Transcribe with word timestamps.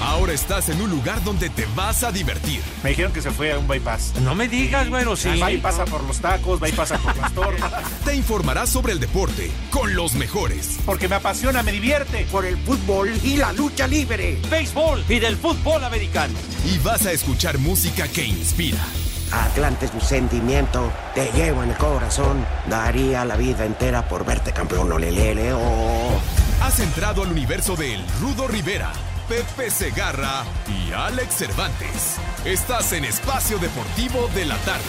Ahora 0.00 0.32
estás 0.32 0.68
en 0.68 0.80
un 0.80 0.90
lugar 0.90 1.22
donde 1.24 1.48
te 1.50 1.66
vas 1.76 2.02
a 2.02 2.12
divertir. 2.12 2.60
Me 2.82 2.90
dijeron 2.90 3.12
que 3.12 3.22
se 3.22 3.30
fue 3.30 3.52
a 3.52 3.58
un 3.58 3.68
bypass. 3.68 4.14
No 4.22 4.34
me 4.34 4.48
digas, 4.48 4.88
bueno, 4.90 5.16
sí. 5.16 5.38
Va 5.40 5.52
y 5.52 5.58
pasa 5.58 5.84
por 5.84 6.02
los 6.04 6.18
tacos, 6.20 6.60
pasa 6.76 6.98
por 6.98 7.16
las 7.16 7.32
tortas. 7.32 7.72
Te 8.04 8.14
informarás 8.14 8.70
sobre 8.70 8.92
el 8.92 9.00
deporte 9.00 9.50
con 9.70 9.94
los 9.94 10.14
mejores. 10.14 10.78
Porque 10.84 11.08
me 11.08 11.16
apasiona, 11.16 11.62
me 11.62 11.72
divierte. 11.72 12.26
Por 12.30 12.44
el 12.44 12.56
fútbol 12.58 13.10
y 13.22 13.36
la 13.36 13.52
lucha 13.52 13.86
libre. 13.86 14.38
Béisbol 14.50 15.04
y 15.08 15.18
del 15.18 15.36
fútbol 15.36 15.84
americano. 15.84 16.34
Y 16.64 16.78
vas 16.78 17.06
a 17.06 17.12
escuchar 17.12 17.58
música 17.58 18.08
que 18.08 18.24
inspira. 18.24 18.84
Atlante 19.32 19.86
es 19.86 19.94
mi 19.94 20.00
sentimiento, 20.00 20.92
te 21.14 21.30
llevo 21.32 21.62
en 21.62 21.70
el 21.70 21.76
corazón. 21.76 22.44
Daría 22.68 23.24
la 23.24 23.36
vida 23.36 23.64
entera 23.64 24.06
por 24.06 24.26
verte 24.26 24.52
campeón, 24.52 24.92
olelele, 24.92 25.54
oh. 25.54 26.20
Has 26.62 26.78
entrado 26.80 27.22
al 27.22 27.32
universo 27.32 27.74
de 27.74 27.94
El 27.94 28.04
Rudo 28.20 28.46
Rivera, 28.46 28.92
Pepe 29.28 29.70
Segarra 29.70 30.44
y 30.68 30.92
Alex 30.92 31.34
Cervantes. 31.34 32.16
Estás 32.44 32.92
en 32.92 33.04
Espacio 33.04 33.58
Deportivo 33.58 34.28
de 34.34 34.46
la 34.46 34.56
Tarde. 34.58 34.82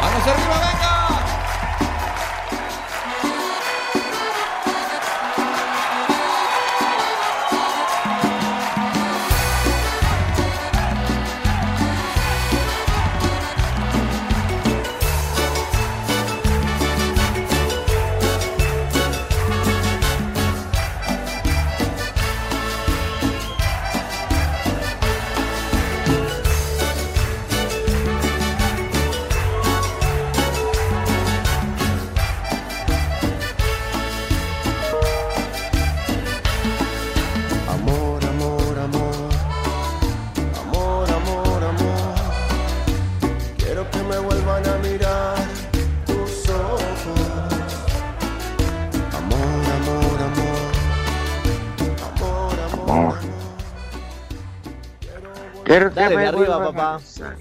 ¡Vamos 0.00 0.26
arriba, 0.26 0.58
venga! 0.58 1.09
Quiero 55.70 55.88
que 55.94 56.00
Dale, 56.00 56.16
me 56.16 56.22
de 56.22 56.28
arriba, 56.28 56.64
papá. 56.64 56.96
besar 56.96 57.36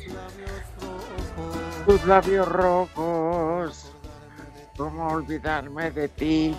Tus 1.88 2.06
labios 2.06 2.48
rojos. 2.48 3.92
¿Cómo 4.78 5.08
olvidarme 5.08 5.90
de 5.90 6.08
ti? 6.10 6.56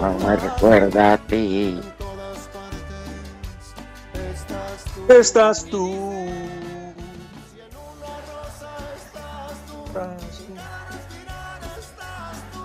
No 0.00 0.14
me 0.26 0.36
recuerda 0.36 1.12
a 1.12 1.18
ti. 1.18 1.78
Estás 5.06 5.66
tú. 5.66 6.30
Estás 9.86 10.14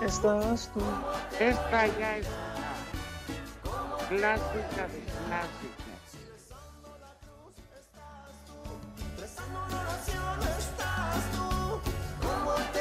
Estás 0.06 0.70
tú. 0.72 0.80
Esta 1.38 1.86
ya 1.98 2.16
es 2.16 2.26
una 4.08 4.08
clásica 4.08 4.88
de 4.88 5.05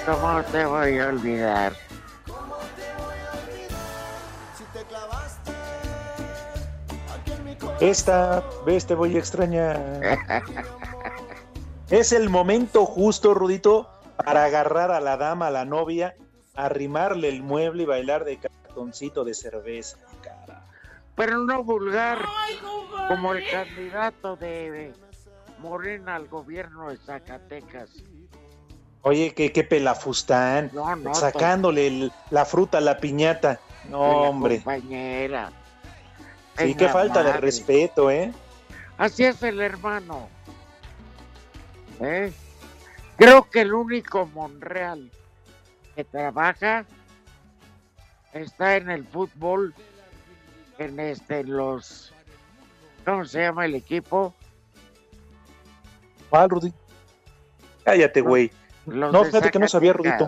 ¿Cómo 0.06 0.44
te 0.44 0.66
voy 0.66 1.00
a 1.00 1.08
olvidar? 1.08 1.74
Esta 7.80 8.44
vez 8.66 8.86
te 8.86 8.94
voy 8.94 9.16
a 9.16 9.20
extrañar. 9.20 9.80
Es 11.90 12.12
el 12.12 12.30
momento 12.30 12.86
justo, 12.86 13.34
Rudito, 13.34 13.90
para 14.18 14.46
agarrar 14.46 14.92
a 14.92 15.00
la 15.00 15.18
dama, 15.18 15.48
a 15.48 15.52
la 15.52 15.66
novia, 15.66 16.16
arrimarle 16.54 17.30
el 17.30 17.42
mueble 17.42 17.84
y 17.84 17.86
bailar 17.86 18.26
de 18.26 18.38
cartoncito 18.38 19.24
de 19.24 19.34
cerveza. 19.34 19.98
Pero 21.16 21.38
no 21.40 21.64
vulgar, 21.64 22.20
como 23.08 23.34
el 23.34 23.50
candidato 23.50 24.36
de 24.36 24.94
Morena 25.60 26.16
al 26.16 26.28
gobierno 26.28 26.90
de 26.90 26.98
Zacatecas. 26.98 27.90
Oye, 29.02 29.34
qué, 29.34 29.52
qué 29.52 29.64
pelafustán. 29.64 30.72
No, 30.74 30.96
no, 30.96 31.14
sacándole 31.14 31.88
el- 31.88 32.12
la 32.32 32.44
fruta 32.44 32.80
a 32.80 32.82
la 32.82 32.98
piñata. 32.98 33.60
No, 33.90 34.00
hombre. 34.02 34.56
Compañera. 34.58 35.52
Sí, 36.58 36.74
qué 36.76 36.90
falta 36.90 37.22
de 37.24 37.34
respeto, 37.34 38.10
¿eh? 38.10 38.34
Así 38.98 39.24
es 39.26 39.42
el 39.44 39.60
hermano. 39.62 40.28
¿Eh? 42.00 42.34
Creo 43.18 43.50
que 43.50 43.62
el 43.62 43.74
único 43.74 44.26
Monreal 44.28 45.12
que 45.96 46.04
trabaja 46.04 46.86
está 48.34 48.76
en 48.76 48.90
el 48.90 49.06
fútbol, 49.06 49.74
en 50.78 51.00
este, 51.00 51.44
los, 51.44 52.14
¿cómo 53.06 53.26
se 53.26 53.42
llama 53.42 53.66
el 53.66 53.76
equipo? 53.76 54.34
¿Cuál, 56.30 56.50
Rudy? 56.50 56.74
Cállate, 57.84 58.22
güey. 58.22 58.52
Los 58.86 59.12
No, 59.14 59.24
fíjate 59.24 59.52
que 59.52 59.60
no 59.60 59.68
sabía. 59.68 59.94
Rudito. 59.94 60.28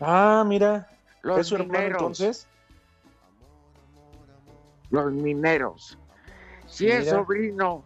Ah, 0.00 0.44
mira. 0.46 0.88
Los 1.22 1.40
¿Es 1.40 1.46
su 1.48 1.56
hermano 1.56 1.72
mineros. 1.72 2.00
entonces? 2.00 2.46
Los 4.90 5.12
mineros. 5.12 5.98
Sí 6.66 6.88
es 6.88 7.08
sobrino, 7.08 7.84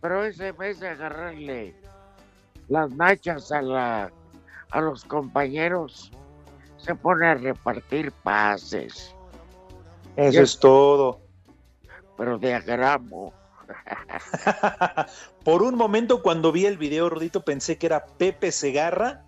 pero 0.00 0.24
ese 0.24 0.52
vez 0.52 0.80
de 0.80 0.88
agarrarle 0.88 1.74
las 2.68 2.90
nachas 2.90 3.52
a 3.52 3.62
la 3.62 4.12
a 4.70 4.80
los 4.80 5.04
compañeros, 5.04 6.10
se 6.78 6.94
pone 6.94 7.26
a 7.26 7.34
repartir 7.34 8.10
pases, 8.10 9.14
Eso 10.16 10.42
es 10.42 10.58
todo. 10.58 11.20
pero 12.16 12.38
de 12.38 12.54
a 12.54 12.60
gramo. 12.60 13.32
Por 15.44 15.62
un 15.62 15.74
momento, 15.74 16.22
cuando 16.22 16.52
vi 16.52 16.66
el 16.66 16.76
video, 16.76 17.08
Rudito, 17.08 17.42
pensé 17.42 17.78
que 17.78 17.86
era 17.86 18.04
Pepe 18.04 18.52
Segarra 18.52 19.22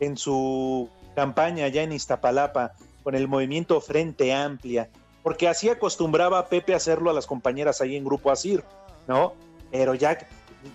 en 0.00 0.16
su 0.16 0.88
campaña 1.14 1.66
allá 1.66 1.82
en 1.82 1.92
Iztapalapa 1.92 2.72
con 3.02 3.14
el 3.14 3.28
movimiento 3.28 3.80
Frente 3.80 4.32
Amplia, 4.34 4.88
porque 5.22 5.48
así 5.48 5.68
acostumbraba 5.68 6.48
Pepe 6.48 6.74
a 6.74 6.76
hacerlo 6.76 7.10
a 7.10 7.14
las 7.14 7.26
compañeras 7.26 7.80
ahí 7.80 7.96
en 7.96 8.04
Grupo 8.04 8.30
Asir, 8.30 8.64
¿no? 9.06 9.34
Pero 9.70 9.94
ya, 9.94 10.18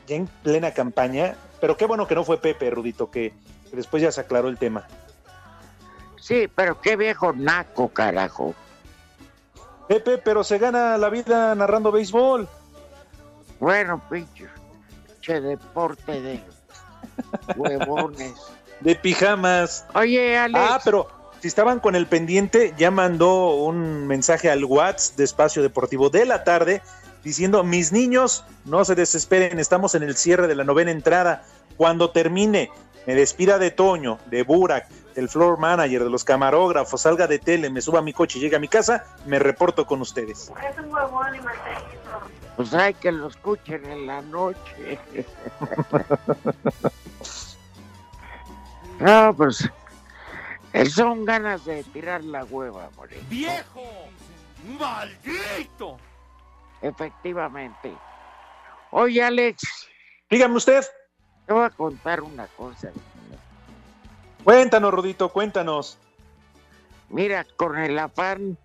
ya 0.08 0.16
en 0.16 0.28
plena 0.44 0.72
campaña, 0.72 1.36
pero 1.60 1.78
qué 1.78 1.86
bueno 1.86 2.08
que 2.08 2.16
no 2.16 2.24
fue 2.24 2.40
Pepe, 2.40 2.70
Rudito, 2.70 3.12
que, 3.12 3.34
que 3.70 3.76
después 3.76 4.02
ya 4.02 4.12
se 4.12 4.22
aclaró 4.22 4.48
el 4.48 4.58
tema. 4.58 4.88
Sí, 6.20 6.48
pero 6.54 6.82
qué 6.82 6.96
viejo 6.96 7.34
naco, 7.34 7.90
carajo. 7.90 8.54
Pepe, 9.88 10.18
pero 10.18 10.44
se 10.44 10.58
gana 10.58 10.98
la 10.98 11.10
vida 11.10 11.56
narrando 11.56 11.92
béisbol. 11.92 12.48
Bueno, 13.60 14.02
pinche, 14.10 14.48
pinche 15.06 15.42
deporte 15.42 16.22
de 16.22 16.44
huevones. 17.56 18.34
De 18.80 18.94
pijamas. 18.96 19.88
Oye, 19.96 20.38
Alex. 20.38 20.60
Ah, 20.70 20.80
pero 20.86 21.08
si 21.40 21.48
estaban 21.48 21.80
con 21.80 21.96
el 21.96 22.06
pendiente, 22.06 22.76
ya 22.78 22.92
mandó 22.92 23.56
un 23.56 24.06
mensaje 24.06 24.52
al 24.52 24.64
WhatsApp 24.66 25.18
de 25.18 25.24
Espacio 25.24 25.64
Deportivo 25.64 26.12
de 26.12 26.26
la 26.26 26.44
tarde 26.44 26.84
diciendo, 27.24 27.64
mis 27.64 27.92
niños, 27.92 28.46
no 28.66 28.86
se 28.86 28.96
desesperen, 28.96 29.60
estamos 29.60 29.96
en 29.96 30.04
el 30.04 30.16
cierre 30.16 30.48
de 30.48 30.56
la 30.56 30.64
novena 30.64 30.92
entrada. 30.92 31.44
Cuando 31.76 32.12
termine 32.12 32.72
me 33.08 33.16
despida 33.16 33.58
de 33.58 33.72
Toño, 33.72 34.20
de 34.26 34.44
Burak, 34.44 34.90
del 35.16 35.30
floor 35.30 35.58
manager, 35.58 36.04
de 36.04 36.10
los 36.10 36.26
camarógrafos, 36.26 37.02
salga 37.02 37.26
de 37.26 37.40
tele, 37.40 37.70
me 37.70 37.80
suba 37.80 38.00
a 38.00 38.02
mi 38.02 38.12
coche 38.12 38.38
y 38.38 38.42
llegue 38.42 38.58
a 38.58 38.60
mi 38.60 38.68
casa, 38.68 39.06
me 39.26 39.40
reporto 39.40 39.88
con 39.88 40.02
ustedes. 40.02 40.52
Pues 42.58 42.74
hay 42.74 42.94
que 42.96 43.14
lo 43.14 43.28
escuchen 43.28 43.86
en 43.86 44.08
la 44.08 44.22
noche. 44.24 45.00
no, 49.00 49.34
pues 49.36 49.70
son 50.94 51.24
ganas 51.24 51.64
de 51.64 51.86
tirar 51.86 52.26
la 52.26 52.44
hueva, 52.44 52.90
Moreno. 52.98 53.24
¡Viejo! 53.30 53.86
¡Maldito! 54.78 55.98
Efectivamente. 56.82 57.96
Oye, 58.92 59.24
Alex, 59.24 59.88
Dígame 60.30 60.58
usted, 60.58 60.84
te 61.48 61.54
voy 61.54 61.64
a 61.64 61.70
contar 61.70 62.22
una 62.22 62.46
cosa. 62.48 62.92
cuéntanos, 64.44 64.94
Rudito, 64.94 65.30
cuéntanos. 65.30 65.98
Mira, 67.10 67.46
con 67.56 67.78
el 67.78 67.98
afán 67.98 68.58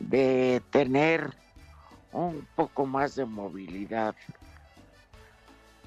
de 0.00 0.62
tener 0.70 1.30
un 2.10 2.48
poco 2.56 2.86
más 2.86 3.16
de 3.16 3.26
movilidad, 3.26 4.14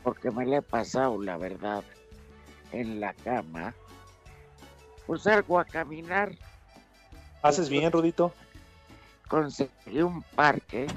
porque 0.03 0.29
me 0.29 0.45
le 0.45 0.57
he 0.57 0.61
pasado, 0.61 1.21
la 1.21 1.35
verdad, 1.37 1.83
en 2.71 2.99
la 2.99 3.13
cama, 3.13 3.73
pues 5.07 5.23
salgo 5.23 5.59
a 5.59 5.65
caminar, 5.65 6.31
¿Haces 7.41 7.69
bien, 7.69 7.91
Rudito? 7.91 8.33
conseguí 9.27 10.01
un 10.01 10.21
parque 10.21 10.87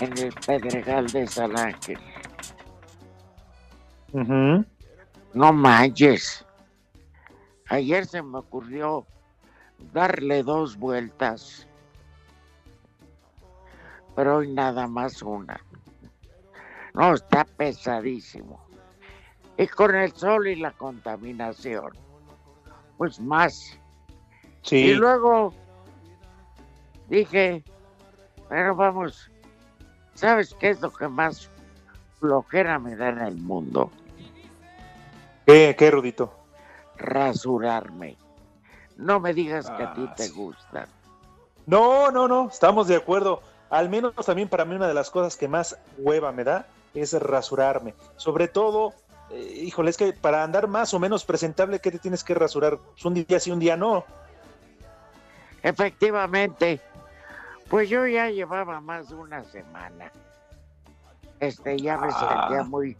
en 0.00 0.18
el 0.18 0.32
Pedregal 0.46 1.06
de 1.08 1.26
San 1.26 1.58
Ángel. 1.58 1.98
Ujú. 4.14 4.64
No 5.34 5.52
manches. 5.52 6.44
Ayer 7.68 8.06
se 8.06 8.22
me 8.22 8.38
ocurrió 8.38 9.04
darle 9.92 10.44
dos 10.44 10.76
vueltas, 10.76 11.66
pero 14.14 14.36
hoy 14.36 14.52
nada 14.52 14.86
más 14.86 15.20
una. 15.22 15.60
No, 16.94 17.14
está 17.14 17.44
pesadísimo. 17.44 18.60
Y 19.56 19.66
con 19.66 19.96
el 19.96 20.12
sol 20.12 20.46
y 20.46 20.54
la 20.56 20.70
contaminación, 20.70 21.90
pues 22.96 23.18
más. 23.18 23.76
Y 24.62 24.68
Sí, 24.68 24.94
luego 24.94 25.52
dije, 27.08 27.64
pero 28.48 28.76
vamos, 28.76 29.28
¿sabes 30.14 30.54
qué 30.60 30.70
es 30.70 30.80
lo 30.80 30.92
que 30.92 31.08
más 31.08 31.50
flojera 32.20 32.78
me 32.78 32.94
da 32.94 33.08
en 33.08 33.18
el 33.18 33.36
mundo? 33.38 33.90
¿Qué, 35.46 35.74
qué, 35.78 35.90
Rudito? 35.90 36.32
Rasurarme. 36.96 38.16
No 38.96 39.18
me 39.20 39.34
digas 39.34 39.70
que 39.70 39.82
a 39.82 39.92
ti 39.94 40.06
Ah, 40.08 40.14
te 40.14 40.28
sí. 40.28 40.32
gusta. 40.34 40.86
No, 41.66 42.10
no, 42.10 42.28
no, 42.28 42.48
estamos 42.48 42.86
de 42.88 42.96
acuerdo. 42.96 43.42
Al 43.70 43.88
menos 43.88 44.14
también 44.24 44.48
para 44.48 44.64
mí 44.64 44.74
una 44.76 44.86
de 44.86 44.94
las 44.94 45.10
cosas 45.10 45.36
que 45.36 45.48
más 45.48 45.76
hueva 45.98 46.30
me 46.30 46.44
da 46.44 46.66
es 46.94 47.12
rasurarme. 47.14 47.94
Sobre 48.16 48.46
todo, 48.46 48.92
eh, 49.30 49.62
híjole, 49.64 49.90
es 49.90 49.96
que 49.96 50.12
para 50.12 50.44
andar 50.44 50.68
más 50.68 50.94
o 50.94 51.00
menos 51.00 51.24
presentable, 51.24 51.80
¿qué 51.80 51.90
te 51.90 51.98
tienes 51.98 52.22
que 52.22 52.34
rasurar? 52.34 52.78
Un 53.02 53.14
día 53.14 53.40
sí, 53.40 53.50
un 53.50 53.58
día 53.58 53.76
no. 53.76 54.04
Efectivamente, 55.62 56.80
pues 57.68 57.88
yo 57.88 58.06
ya 58.06 58.28
llevaba 58.28 58.80
más 58.80 59.08
de 59.08 59.14
una 59.16 59.42
semana. 59.44 60.12
Este, 61.40 61.78
ya 61.80 61.96
me 61.96 62.08
Ah. 62.10 62.46
sentía 62.46 62.62
muy, 62.64 62.96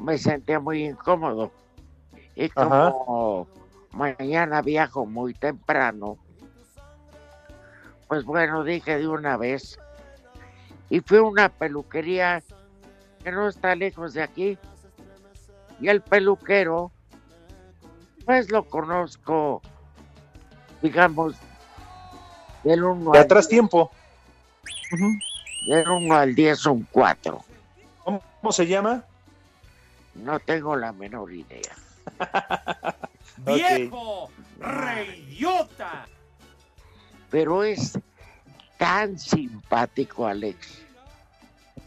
me 0.00 0.18
sentía 0.18 0.58
muy 0.60 0.84
incómodo. 0.84 1.52
Y 2.34 2.50
Ajá. 2.54 2.92
como 2.92 3.46
mañana 3.92 4.62
viajo 4.62 5.04
muy 5.06 5.34
temprano, 5.34 6.16
pues 8.08 8.24
bueno, 8.24 8.64
dije 8.64 8.98
de 8.98 9.06
una 9.06 9.36
vez. 9.36 9.78
Y 10.88 11.00
fui 11.00 11.18
a 11.18 11.22
una 11.22 11.48
peluquería 11.48 12.42
que 13.22 13.30
no 13.30 13.48
está 13.48 13.74
lejos 13.76 14.14
de 14.14 14.22
aquí. 14.22 14.58
Y 15.80 15.88
el 15.88 16.00
peluquero, 16.00 16.90
pues 18.24 18.50
lo 18.50 18.64
conozco, 18.64 19.62
digamos, 20.82 21.36
del 22.64 22.82
1 22.84 23.12
De 23.12 23.18
al 23.18 23.24
atrás 23.24 23.48
tiempo. 23.48 23.90
del 25.66 25.88
1 25.88 26.14
al 26.14 26.34
10 26.34 26.66
un 26.66 26.88
4. 26.90 27.44
¿Cómo, 28.04 28.22
cómo 28.40 28.52
se 28.52 28.66
llama? 28.66 29.04
No 30.14 30.38
tengo 30.40 30.76
la 30.76 30.92
menor 30.92 31.32
idea. 31.32 31.74
¡Viejo! 33.38 34.30
¡Reyota! 34.58 36.06
Pero 37.30 37.62
es 37.62 37.98
tan 38.78 39.18
simpático, 39.18 40.26
Alex, 40.26 40.82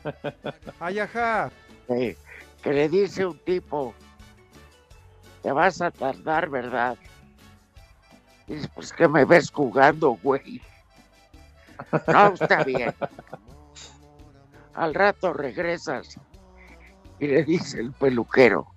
Ay, 0.80 1.00
ajá. 1.00 1.52
que, 1.88 2.18
que 2.62 2.74
le 2.74 2.90
dice 2.90 3.26
un 3.26 3.38
tipo, 3.40 3.94
te 5.42 5.52
vas 5.52 5.82
a 5.82 5.92
tardar, 5.92 6.50
¿verdad? 6.50 6.98
Dice, 8.48 8.70
pues 8.74 8.92
que 8.94 9.08
me 9.08 9.26
ves 9.26 9.52
jugando, 9.52 10.12
güey. 10.22 10.62
No, 12.08 12.34
está 12.34 12.64
bien. 12.64 12.94
Al 14.74 14.94
rato 14.94 15.34
regresas 15.34 16.18
y 17.20 17.28
le 17.28 17.44
dice 17.44 17.80
el 17.80 17.92
peluquero, 17.92 18.68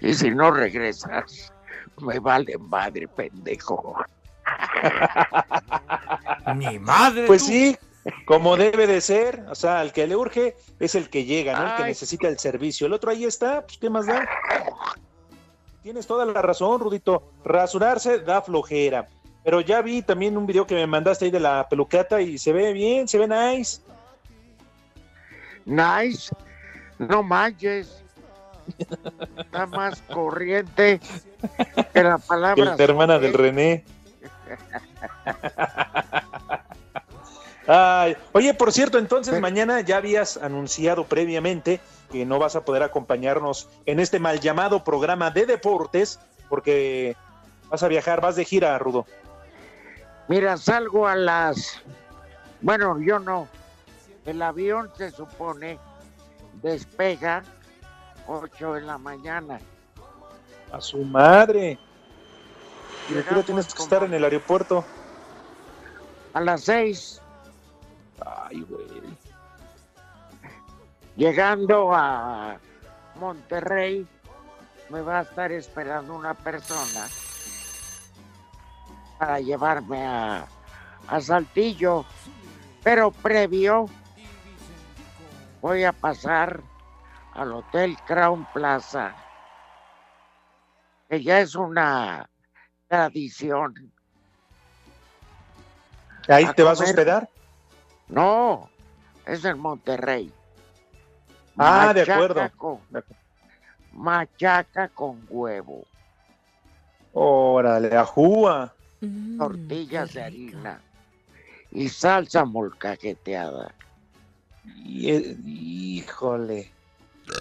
y 0.00 0.14
si 0.14 0.30
no 0.30 0.50
regresas, 0.50 1.52
me 2.00 2.18
vale 2.18 2.56
madre, 2.58 3.08
pendejo. 3.08 3.96
¡Mi 6.56 6.78
madre! 6.78 7.26
Pues 7.26 7.42
tú. 7.42 7.48
sí, 7.48 7.76
como 8.24 8.56
debe 8.56 8.86
de 8.86 9.00
ser. 9.00 9.44
O 9.50 9.54
sea, 9.54 9.82
el 9.82 9.92
que 9.92 10.06
le 10.06 10.16
urge 10.16 10.56
es 10.78 10.94
el 10.94 11.10
que 11.10 11.24
llega, 11.24 11.58
¿no? 11.58 11.70
El 11.70 11.76
que 11.76 11.82
Ay. 11.82 11.88
necesita 11.90 12.28
el 12.28 12.38
servicio. 12.38 12.86
El 12.86 12.92
otro 12.92 13.10
ahí 13.10 13.24
está, 13.24 13.62
pues 13.62 13.78
¿qué 13.78 13.90
más 13.90 14.06
da? 14.06 14.26
Tienes 15.82 16.06
toda 16.06 16.26
la 16.26 16.42
razón, 16.42 16.80
Rudito. 16.80 17.32
Rasurarse 17.44 18.20
da 18.20 18.42
flojera. 18.42 19.06
Pero 19.44 19.60
ya 19.60 19.80
vi 19.80 20.02
también 20.02 20.36
un 20.36 20.46
video 20.46 20.66
que 20.66 20.74
me 20.74 20.86
mandaste 20.86 21.26
ahí 21.26 21.30
de 21.30 21.40
la 21.40 21.66
pelucata 21.68 22.20
y 22.20 22.36
se 22.36 22.52
ve 22.52 22.72
bien, 22.72 23.08
se 23.08 23.18
ve 23.18 23.26
nice. 23.26 23.80
Nice, 25.64 26.34
no 27.08 27.22
manches. 27.22 28.02
Está 29.36 29.66
más 29.66 30.00
corriente 30.02 31.00
que 31.92 32.02
la 32.04 32.16
Que 32.16 32.22
palabra. 32.28 32.76
la 32.76 32.84
hermana 32.84 33.18
del 33.18 33.32
René. 33.32 33.84
Ay, 37.66 38.16
oye, 38.32 38.52
por 38.54 38.72
cierto, 38.72 38.98
entonces 38.98 39.40
mañana 39.40 39.80
ya 39.80 39.96
habías 39.96 40.36
anunciado 40.36 41.04
previamente 41.04 41.80
que 42.10 42.26
no 42.26 42.38
vas 42.38 42.56
a 42.56 42.64
poder 42.64 42.82
acompañarnos 42.82 43.68
en 43.86 44.00
este 44.00 44.18
mal 44.18 44.40
llamado 44.40 44.82
programa 44.82 45.30
de 45.30 45.46
deportes 45.46 46.18
porque 46.48 47.16
vas 47.68 47.82
a 47.82 47.88
viajar, 47.88 48.20
vas 48.20 48.36
de 48.36 48.44
gira, 48.44 48.76
Rudo. 48.78 49.06
Mira, 50.28 50.56
salgo 50.56 51.06
a 51.06 51.14
las. 51.16 51.80
Bueno, 52.60 52.98
yo 53.00 53.18
no. 53.18 53.48
El 54.26 54.42
avión 54.42 54.90
se 54.96 55.10
supone 55.10 55.78
despega 56.62 57.42
8 58.26 58.74
de 58.74 58.80
la 58.82 58.98
mañana. 58.98 59.60
A 60.72 60.80
su 60.80 60.98
madre. 61.04 61.78
Y 63.08 63.14
ya 63.14 63.42
tienes 63.42 63.74
que 63.74 63.82
estar 63.82 64.04
en 64.04 64.14
el 64.14 64.22
aeropuerto. 64.22 64.84
A 66.32 66.40
las 66.40 66.62
6, 66.62 67.20
Ay, 68.24 68.60
güey. 68.62 68.86
llegando 71.16 71.92
a 71.92 72.56
Monterrey, 73.16 74.06
me 74.90 75.00
va 75.00 75.20
a 75.20 75.22
estar 75.22 75.50
esperando 75.50 76.14
una 76.14 76.34
persona 76.34 77.08
para 79.18 79.40
llevarme 79.40 80.06
a, 80.06 80.46
a 81.08 81.20
Saltillo. 81.20 82.04
Pero 82.84 83.10
previo, 83.10 83.86
voy 85.60 85.84
a 85.84 85.92
pasar 85.92 86.60
al 87.34 87.52
Hotel 87.52 87.96
Crown 88.04 88.46
Plaza, 88.52 89.14
que 91.08 91.22
ya 91.22 91.40
es 91.40 91.54
una 91.54 92.28
tradición. 92.88 93.74
¿Ahí 96.28 96.44
A 96.44 96.52
te 96.52 96.62
vas 96.62 96.80
a 96.80 96.84
hospedar? 96.84 97.28
No, 98.08 98.68
es 99.26 99.44
en 99.44 99.58
Monterrey. 99.58 100.32
Ah, 101.56 101.92
de 101.92 102.00
Machaca 102.02 102.14
acuerdo. 102.14 102.56
con- 102.56 102.80
De 102.90 102.98
acuerdo. 103.00 103.22
machaca 103.92 104.88
con 104.88 105.24
huevo, 105.28 105.84
Órale, 107.12 107.96
ajúa. 107.96 108.72
tortillas 109.36 110.12
de 110.14 110.22
harina 110.22 110.80
y 111.72 111.88
salsa 111.88 112.44
molcajeteada. 112.44 113.74
Y- 114.64 115.10
eh, 115.10 115.36
Híjole. 115.44 116.70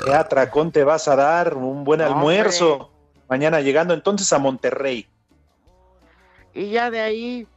qué 0.05 0.13
atracón 0.13 0.71
te 0.71 0.83
vas 0.83 1.07
a 1.07 1.15
dar, 1.15 1.55
un 1.55 1.83
buen 1.83 2.01
almuerzo. 2.01 2.91
Mañana 3.27 3.61
llegando 3.61 3.93
entonces 3.93 4.31
a 4.33 4.39
Monterrey. 4.39 5.07
Y 6.53 6.71
ya 6.71 6.89
de 6.91 6.99
ahí, 6.99 7.47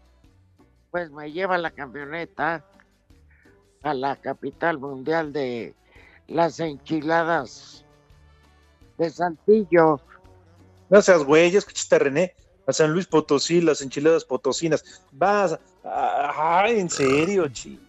pues 0.90 1.11
me 1.11 1.33
lleva 1.33 1.59
la 1.59 1.71
camioneta 1.71 2.64
a 3.83 3.95
la 3.95 4.16
capital 4.16 4.78
mundial 4.78 5.33
de 5.33 5.75
las 6.28 6.61
enchiladas 6.61 7.85
de 8.99 9.11
Saltillo. 9.11 10.00
No 10.88 11.00
seas 11.02 11.25
güey, 11.25 11.50
ya 11.50 11.59
escuchaste 11.59 11.97
a 11.97 11.99
René. 11.99 12.35
A 12.66 12.73
San 12.73 12.92
Luis 12.92 13.07
Potosí, 13.07 13.61
las 13.61 13.81
enchiladas 13.83 14.25
potosinas. 14.25 15.02
Vas. 15.11 15.59
a- 15.85 16.61
Ay, 16.62 16.78
en 16.78 16.88
serio, 16.88 17.49
chi. 17.49 17.81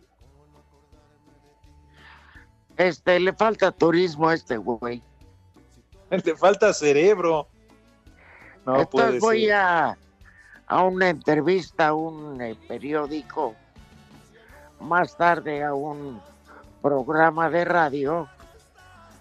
Este, 2.78 3.20
le 3.20 3.34
falta 3.34 3.72
turismo 3.72 4.30
a 4.30 4.34
este 4.34 4.58
güey. 4.58 5.02
Te 6.24 6.36
falta 6.36 6.74
cerebro. 6.74 7.48
No 8.66 8.88
puede 8.90 9.18
Entonces 9.18 9.22
voy 9.22 9.42
ser. 9.46 9.54
a, 9.54 9.98
a 10.68 10.84
una 10.84 11.10
entrevista 11.10 11.88
a 11.90 11.94
un 11.94 12.40
eh, 12.42 12.56
periódico, 12.68 13.56
más 14.80 15.18
tarde 15.18 15.64
a 15.64 15.74
un 15.74 16.22
programa 16.82 17.50
de 17.50 17.66
radio 17.66 18.28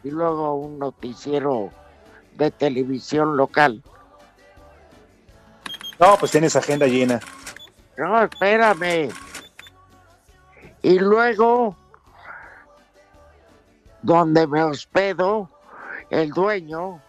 y 0.05 0.11
luego 0.11 0.47
a 0.47 0.55
un 0.55 0.79
noticiero 0.79 1.71
de 2.37 2.51
televisión 2.51 3.37
local. 3.37 3.83
No, 5.99 6.17
pues 6.19 6.31
tienes 6.33 6.57
agenda 6.57 6.87
llena. 6.87 7.21
No, 7.97 8.23
espérame. 8.25 9.11
Y 10.83 10.99
luego, 10.99 11.77
donde 14.03 14.47
me 14.47 14.63
hospedo, 14.63 15.49
el 16.11 16.31
dueño 16.31 17.01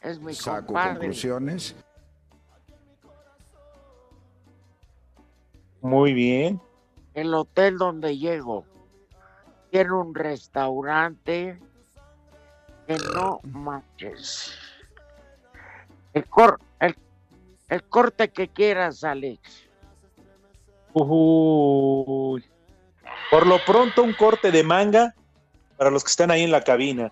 es 0.00 0.18
mi 0.20 0.34
Saco 0.34 0.66
compadre. 0.66 0.94
conclusiones. 0.94 1.76
Muy 5.80 6.12
bien. 6.12 6.60
El 7.14 7.34
hotel 7.34 7.76
donde 7.78 8.16
llego 8.16 8.64
tiene 9.70 9.92
un 9.92 10.14
restaurante 10.14 11.58
que 12.86 12.96
no 13.14 13.40
manches. 13.44 14.54
El, 16.14 16.26
cor- 16.28 16.60
el, 16.80 16.96
el 17.68 17.82
corte 17.84 18.30
que 18.30 18.48
quieras, 18.48 19.02
Alex. 19.04 19.68
Uy. 20.92 22.44
Por 23.30 23.46
lo 23.46 23.58
pronto, 23.64 24.02
un 24.02 24.12
corte 24.12 24.50
de 24.50 24.62
manga 24.62 25.14
para 25.82 25.90
los 25.90 26.04
que 26.04 26.10
están 26.10 26.30
ahí 26.30 26.44
en 26.44 26.52
la 26.52 26.62
cabina. 26.62 27.10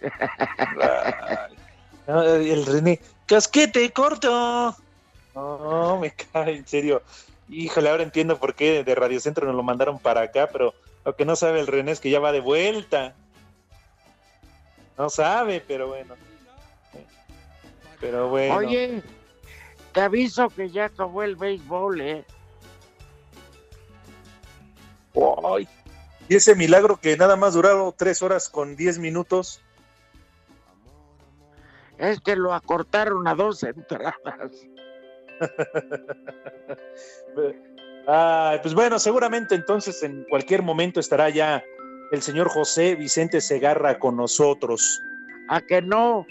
El 2.06 2.64
René, 2.64 3.00
casquete 3.26 3.90
corto. 3.90 4.76
No, 5.34 5.98
me 5.98 6.12
cae, 6.12 6.58
en 6.58 6.68
serio. 6.68 7.02
Híjole, 7.48 7.90
ahora 7.90 8.04
entiendo 8.04 8.38
por 8.38 8.54
qué 8.54 8.84
de 8.84 8.94
Radio 8.94 9.18
Centro 9.18 9.44
nos 9.44 9.56
lo 9.56 9.64
mandaron 9.64 9.98
para 9.98 10.20
acá, 10.20 10.48
pero 10.52 10.72
lo 11.04 11.16
que 11.16 11.24
no 11.24 11.34
sabe 11.34 11.58
el 11.58 11.66
René 11.66 11.90
es 11.90 11.98
que 11.98 12.10
ya 12.10 12.20
va 12.20 12.30
de 12.30 12.38
vuelta. 12.38 13.16
No 14.96 15.10
sabe, 15.10 15.64
pero 15.66 15.88
bueno. 15.88 16.14
Pero 17.98 18.28
bueno. 18.28 18.54
Oye, 18.54 19.02
te 19.90 20.00
aviso 20.00 20.48
que 20.48 20.70
ya 20.70 20.84
acabó 20.84 21.24
el 21.24 21.34
béisbol, 21.34 22.00
¿eh? 22.00 22.24
Ay, 25.42 25.66
y 26.28 26.36
ese 26.36 26.54
milagro 26.54 26.98
que 27.00 27.16
nada 27.16 27.36
más 27.36 27.54
duraron 27.54 27.92
tres 27.96 28.22
horas 28.22 28.48
con 28.48 28.76
diez 28.76 28.98
minutos. 28.98 29.60
Es 31.98 32.20
que 32.20 32.36
lo 32.36 32.52
acortaron 32.52 33.26
a 33.28 33.34
dos 33.34 33.62
entradas. 33.62 34.14
Ay, 38.06 38.58
pues 38.62 38.74
bueno, 38.74 38.98
seguramente 38.98 39.54
entonces 39.54 40.02
en 40.02 40.24
cualquier 40.28 40.62
momento 40.62 41.00
estará 41.00 41.30
ya 41.30 41.62
el 42.12 42.22
señor 42.22 42.48
José 42.50 42.94
Vicente 42.96 43.40
Segarra 43.40 43.98
con 43.98 44.16
nosotros. 44.16 45.00
¿A 45.48 45.60
que 45.60 45.80
no? 45.82 46.26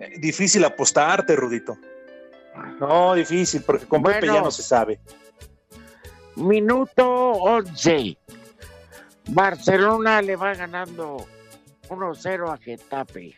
Eh, 0.00 0.14
Difícil 0.18 0.64
apostarte, 0.64 1.36
Rudito. 1.36 1.76
No, 2.78 3.14
difícil, 3.14 3.62
porque 3.62 3.86
con 3.86 4.02
Pepe 4.02 4.18
Bueno. 4.20 4.34
ya 4.34 4.42
no 4.42 4.50
se 4.50 4.62
sabe. 4.62 5.00
Minuto 6.36 7.32
11. 7.32 8.16
Barcelona 9.28 10.22
le 10.22 10.36
va 10.36 10.54
ganando 10.54 11.26
1-0 11.88 12.52
a 12.52 12.56
Getafe. 12.56 13.34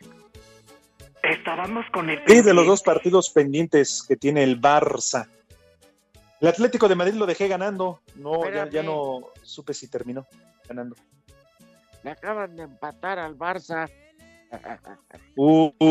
Estábamos 1.23 1.87
con 1.93 2.11
el. 2.11 2.21
Sí, 2.27 2.43
de 2.43 2.55
los 2.55 2.67
dos 2.67 2.83
partidos 2.83 3.31
pendientes 3.31 4.05
que 4.07 4.17
tiene 4.17 4.43
el 4.43 4.61
Barça. 4.61 5.29
El 6.41 6.49
Atlético 6.49 6.89
de 6.89 6.95
Madrid 6.95 7.15
lo 7.15 7.27
dejé 7.27 7.49
ganando. 7.49 8.01
No, 8.17 8.51
ya, 8.51 8.83
no 8.83 9.29
supe 9.43 9.73
si 9.73 9.89
terminó 9.89 10.27
ganando. 10.69 10.95
Le 12.03 12.11
acaban 12.11 12.55
de 12.55 12.65
empatar 12.65 13.19
al 13.19 13.37
Barça. 13.37 13.91
Uy, 15.37 15.83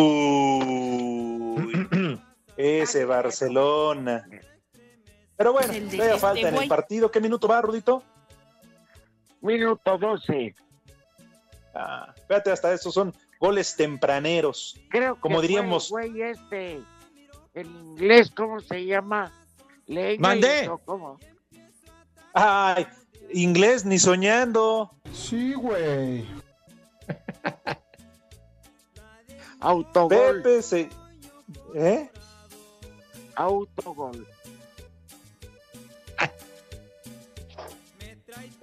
ese 2.55 3.05
Barcelona. 3.05 4.27
Pero 5.35 5.53
bueno, 5.53 5.67
todavía 5.67 6.05
este 6.07 6.19
falta 6.19 6.49
en 6.49 6.55
el 6.55 6.67
partido. 6.67 7.11
¿Qué 7.11 7.19
minuto 7.19 7.47
va, 7.47 7.61
Rudito? 7.61 8.03
Minuto 9.41 9.97
12. 9.97 10.55
Ah, 11.75 12.13
espérate, 12.15 12.51
hasta 12.51 12.73
estos 12.73 12.93
son 12.93 13.13
goles 13.39 13.75
tempraneros. 13.75 14.79
Creo 14.89 15.15
que 15.15 15.21
Como 15.21 15.35
fue 15.35 15.41
diríamos, 15.41 15.85
el 15.85 15.91
güey 15.91 16.21
este, 16.21 16.81
el 17.53 17.67
inglés, 17.67 18.31
¿cómo 18.31 18.59
se 18.59 18.85
llama? 18.85 19.31
Leña 19.87 20.21
Mandé. 20.21 20.71
¿Cómo? 20.85 21.19
ay, 22.33 22.87
inglés 23.31 23.85
ni 23.85 23.99
soñando. 23.99 24.91
Sí, 25.13 25.53
güey. 25.53 26.25
Autogol. 29.59 30.41
Pepe 30.41 30.61
se... 30.61 30.89
¿Eh? 31.75 32.09
Autogol. 33.35 34.27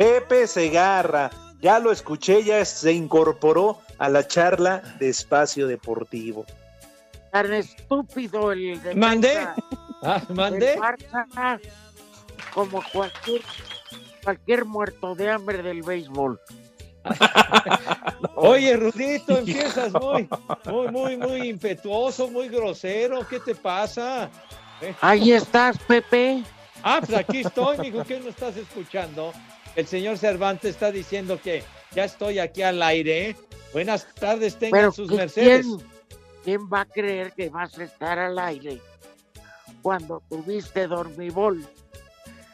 Pepe 0.01 0.47
Segarra. 0.47 1.31
Ya 1.61 1.79
lo 1.79 1.93
escuché, 1.93 2.43
ya 2.43 2.65
se 2.65 2.91
incorporó 2.91 3.81
a 3.99 4.09
la 4.09 4.27
charla 4.27 4.81
de 4.99 5.11
Espacio 5.11 5.67
Deportivo. 5.67 6.47
Tan 7.31 7.53
estúpido 7.53 8.51
el 8.51 8.77
defensa 8.83 8.99
Mandé. 8.99 9.39
Ah, 10.03 10.23
mandé. 10.31 10.79
Barça 10.79 11.61
como 12.55 12.83
cualquier, 12.91 13.43
cualquier 14.25 14.65
muerto 14.65 15.15
de 15.15 15.29
hambre 15.29 15.63
del 15.63 15.83
béisbol. 15.83 16.41
Oye, 18.37 18.77
Rudito, 18.77 19.37
empiezas 19.37 19.93
muy, 19.93 20.27
muy, 20.65 20.89
muy, 20.89 21.17
muy 21.19 21.49
impetuoso, 21.51 22.27
muy 22.29 22.49
grosero. 22.49 23.29
¿Qué 23.29 23.39
te 23.39 23.55
pasa? 23.55 24.31
¿Eh? 24.81 24.95
Ahí 25.03 25.33
estás, 25.33 25.77
Pepe. 25.77 26.43
Ah, 26.83 27.03
pues 27.05 27.19
aquí 27.19 27.41
estoy, 27.41 27.77
mijo, 27.77 28.03
¿qué 28.03 28.19
no 28.19 28.31
estás 28.31 28.57
escuchando? 28.57 29.35
El 29.77 29.87
señor 29.87 30.19
Cervantes 30.19 30.71
está 30.71 30.91
diciendo 30.91 31.41
que 31.43 31.63
ya 31.95 32.05
estoy 32.05 32.39
aquí 32.39 32.63
al 32.63 32.83
aire. 32.83 33.37
Buenas 33.73 34.07
tardes, 34.15 34.57
tengan 34.57 34.81
Pero 34.81 34.93
sus 34.93 35.09
¿qui- 35.11 35.17
mercedes. 35.17 35.67
¿quién, 35.67 35.89
quién 36.45 36.61
va 36.73 36.81
a 36.83 36.87
creer 36.87 37.33
que 37.33 37.49
vas 37.49 37.79
a 37.79 37.85
estar 37.85 38.19
al 38.19 38.39
aire 38.39 38.81
cuando 39.83 40.23
tuviste 40.29 40.87
dormibol? 40.87 41.65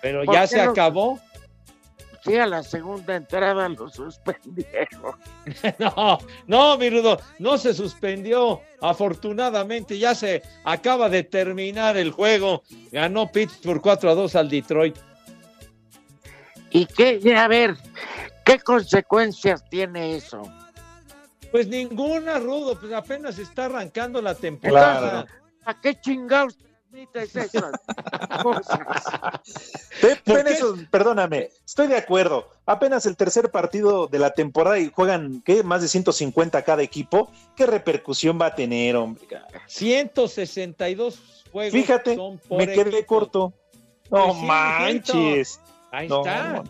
Pero 0.03 0.25
¿por 0.25 0.35
ya 0.35 0.47
se 0.47 0.61
acabó. 0.61 1.19
Sí, 2.25 2.37
a 2.37 2.47
la 2.47 2.65
segunda 2.65 3.15
entrada 3.17 3.69
lo 3.69 3.89
suspendieron. 3.89 5.15
No, 5.79 6.19
no, 6.49 6.77
mi 6.77 6.91
Rudo, 6.91 7.21
no 7.39 7.57
se 7.57 7.73
suspendió. 7.73 8.61
Afortunadamente 8.81 9.97
ya 9.97 10.13
se 10.15 10.43
acaba 10.65 11.09
de 11.09 11.23
terminar 11.23 11.97
el 11.97 12.11
juego. 12.11 12.65
Ganó 12.91 13.31
Pittsburgh 13.31 13.81
4 13.81 14.11
a 14.11 14.15
2 14.17 14.35
al 14.35 14.49
Detroit. 14.51 14.97
¿Y 16.77 16.85
qué? 16.85 17.35
A 17.35 17.49
ver, 17.49 17.75
¿qué 18.45 18.59
consecuencias 18.59 19.65
tiene 19.71 20.15
eso? 20.15 20.43
Pues 21.51 21.69
ninguna, 21.69 22.39
Rudo, 22.39 22.79
pues 22.79 22.93
apenas 22.93 23.39
está 23.39 23.65
arrancando 23.65 24.21
la 24.21 24.35
temporada. 24.35 25.27
¿A 25.65 25.81
qué 25.81 25.99
chingados 25.99 26.59
transmites 26.59 27.35
esas 27.35 27.73
cosas? 28.43 28.79
Pepe, 30.03 30.41
en 30.41 30.49
eso, 30.49 30.77
perdóname, 30.91 31.49
estoy 31.65 31.87
de 31.87 31.97
acuerdo. 31.97 32.51
Apenas 32.67 33.07
el 33.07 33.17
tercer 33.17 33.51
partido 33.51 34.07
de 34.07 34.19
la 34.19 34.35
temporada 34.35 34.79
y 34.79 34.91
juegan, 34.95 35.41
¿qué? 35.47 35.63
Más 35.63 35.81
de 35.81 35.89
150 35.89 36.63
cada 36.63 36.83
equipo. 36.83 37.31
¿Qué 37.57 37.65
repercusión 37.65 38.39
va 38.39 38.47
a 38.47 38.55
tener, 38.55 38.97
hombre? 38.97 39.23
162 39.67 41.45
juegos 41.51 41.73
Fíjate, 41.73 42.17
son 42.17 42.37
por 42.37 42.59
me 42.59 42.67
quedé 42.67 42.91
equipo. 42.91 43.07
corto. 43.07 43.53
No 44.11 44.27
Pues 44.27 44.37
sí, 44.37 44.45
manches. 44.45 45.61
Ahí 45.93 46.09
No, 46.09 46.19
está. 46.19 46.63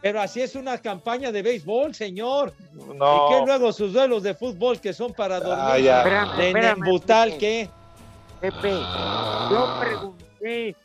Pero 0.00 0.20
así 0.20 0.40
es 0.40 0.54
una 0.54 0.78
campaña 0.78 1.32
de 1.32 1.42
béisbol, 1.42 1.94
señor. 1.94 2.54
No. 2.72 3.26
¿Y 3.26 3.34
qué 3.34 3.46
luego 3.46 3.72
sus 3.72 3.92
duelos 3.92 4.22
de 4.22 4.34
fútbol 4.34 4.80
que 4.80 4.92
son 4.92 5.12
para 5.12 5.40
dormir? 5.40 5.64
Ah, 5.66 5.78
ya. 5.78 5.98
Espérame, 5.98 6.40
espérame, 6.40 6.78
Nembutal, 6.80 7.28
Pepe. 7.30 7.38
¿qué? 7.38 7.70
Pepe, 8.40 8.70
yo 9.50 9.76
pregunté. 9.80 10.76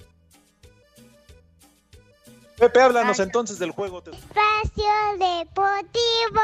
Pepe, 2.57 2.81
háblanos 2.81 3.19
entonces 3.19 3.59
del 3.59 3.71
juego. 3.71 3.99
Espacio 3.99 4.83
Deportivo. 5.19 6.41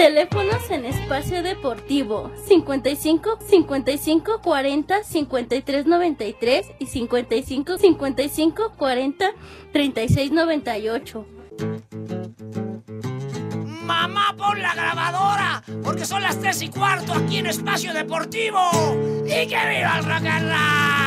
Teléfonos 0.00 0.70
en 0.70 0.86
espacio 0.86 1.42
deportivo 1.42 2.30
55 2.46 3.38
55 3.46 4.40
40 4.40 5.04
53 5.04 5.84
93 5.86 6.66
y 6.78 6.86
55 6.86 7.76
55 7.76 8.72
40 8.78 9.30
36 9.74 10.32
98. 10.32 11.26
Mamá, 13.82 14.34
pon 14.38 14.62
la 14.62 14.74
grabadora, 14.74 15.62
porque 15.84 16.06
son 16.06 16.22
las 16.22 16.40
tres 16.40 16.62
y 16.62 16.70
cuarto 16.70 17.12
aquí 17.12 17.36
en 17.36 17.48
Espacio 17.48 17.92
Deportivo. 17.92 18.58
¡Y 19.26 19.48
que 19.48 19.58
viva 19.68 19.98
el 19.98 20.04
rock! 20.06 20.99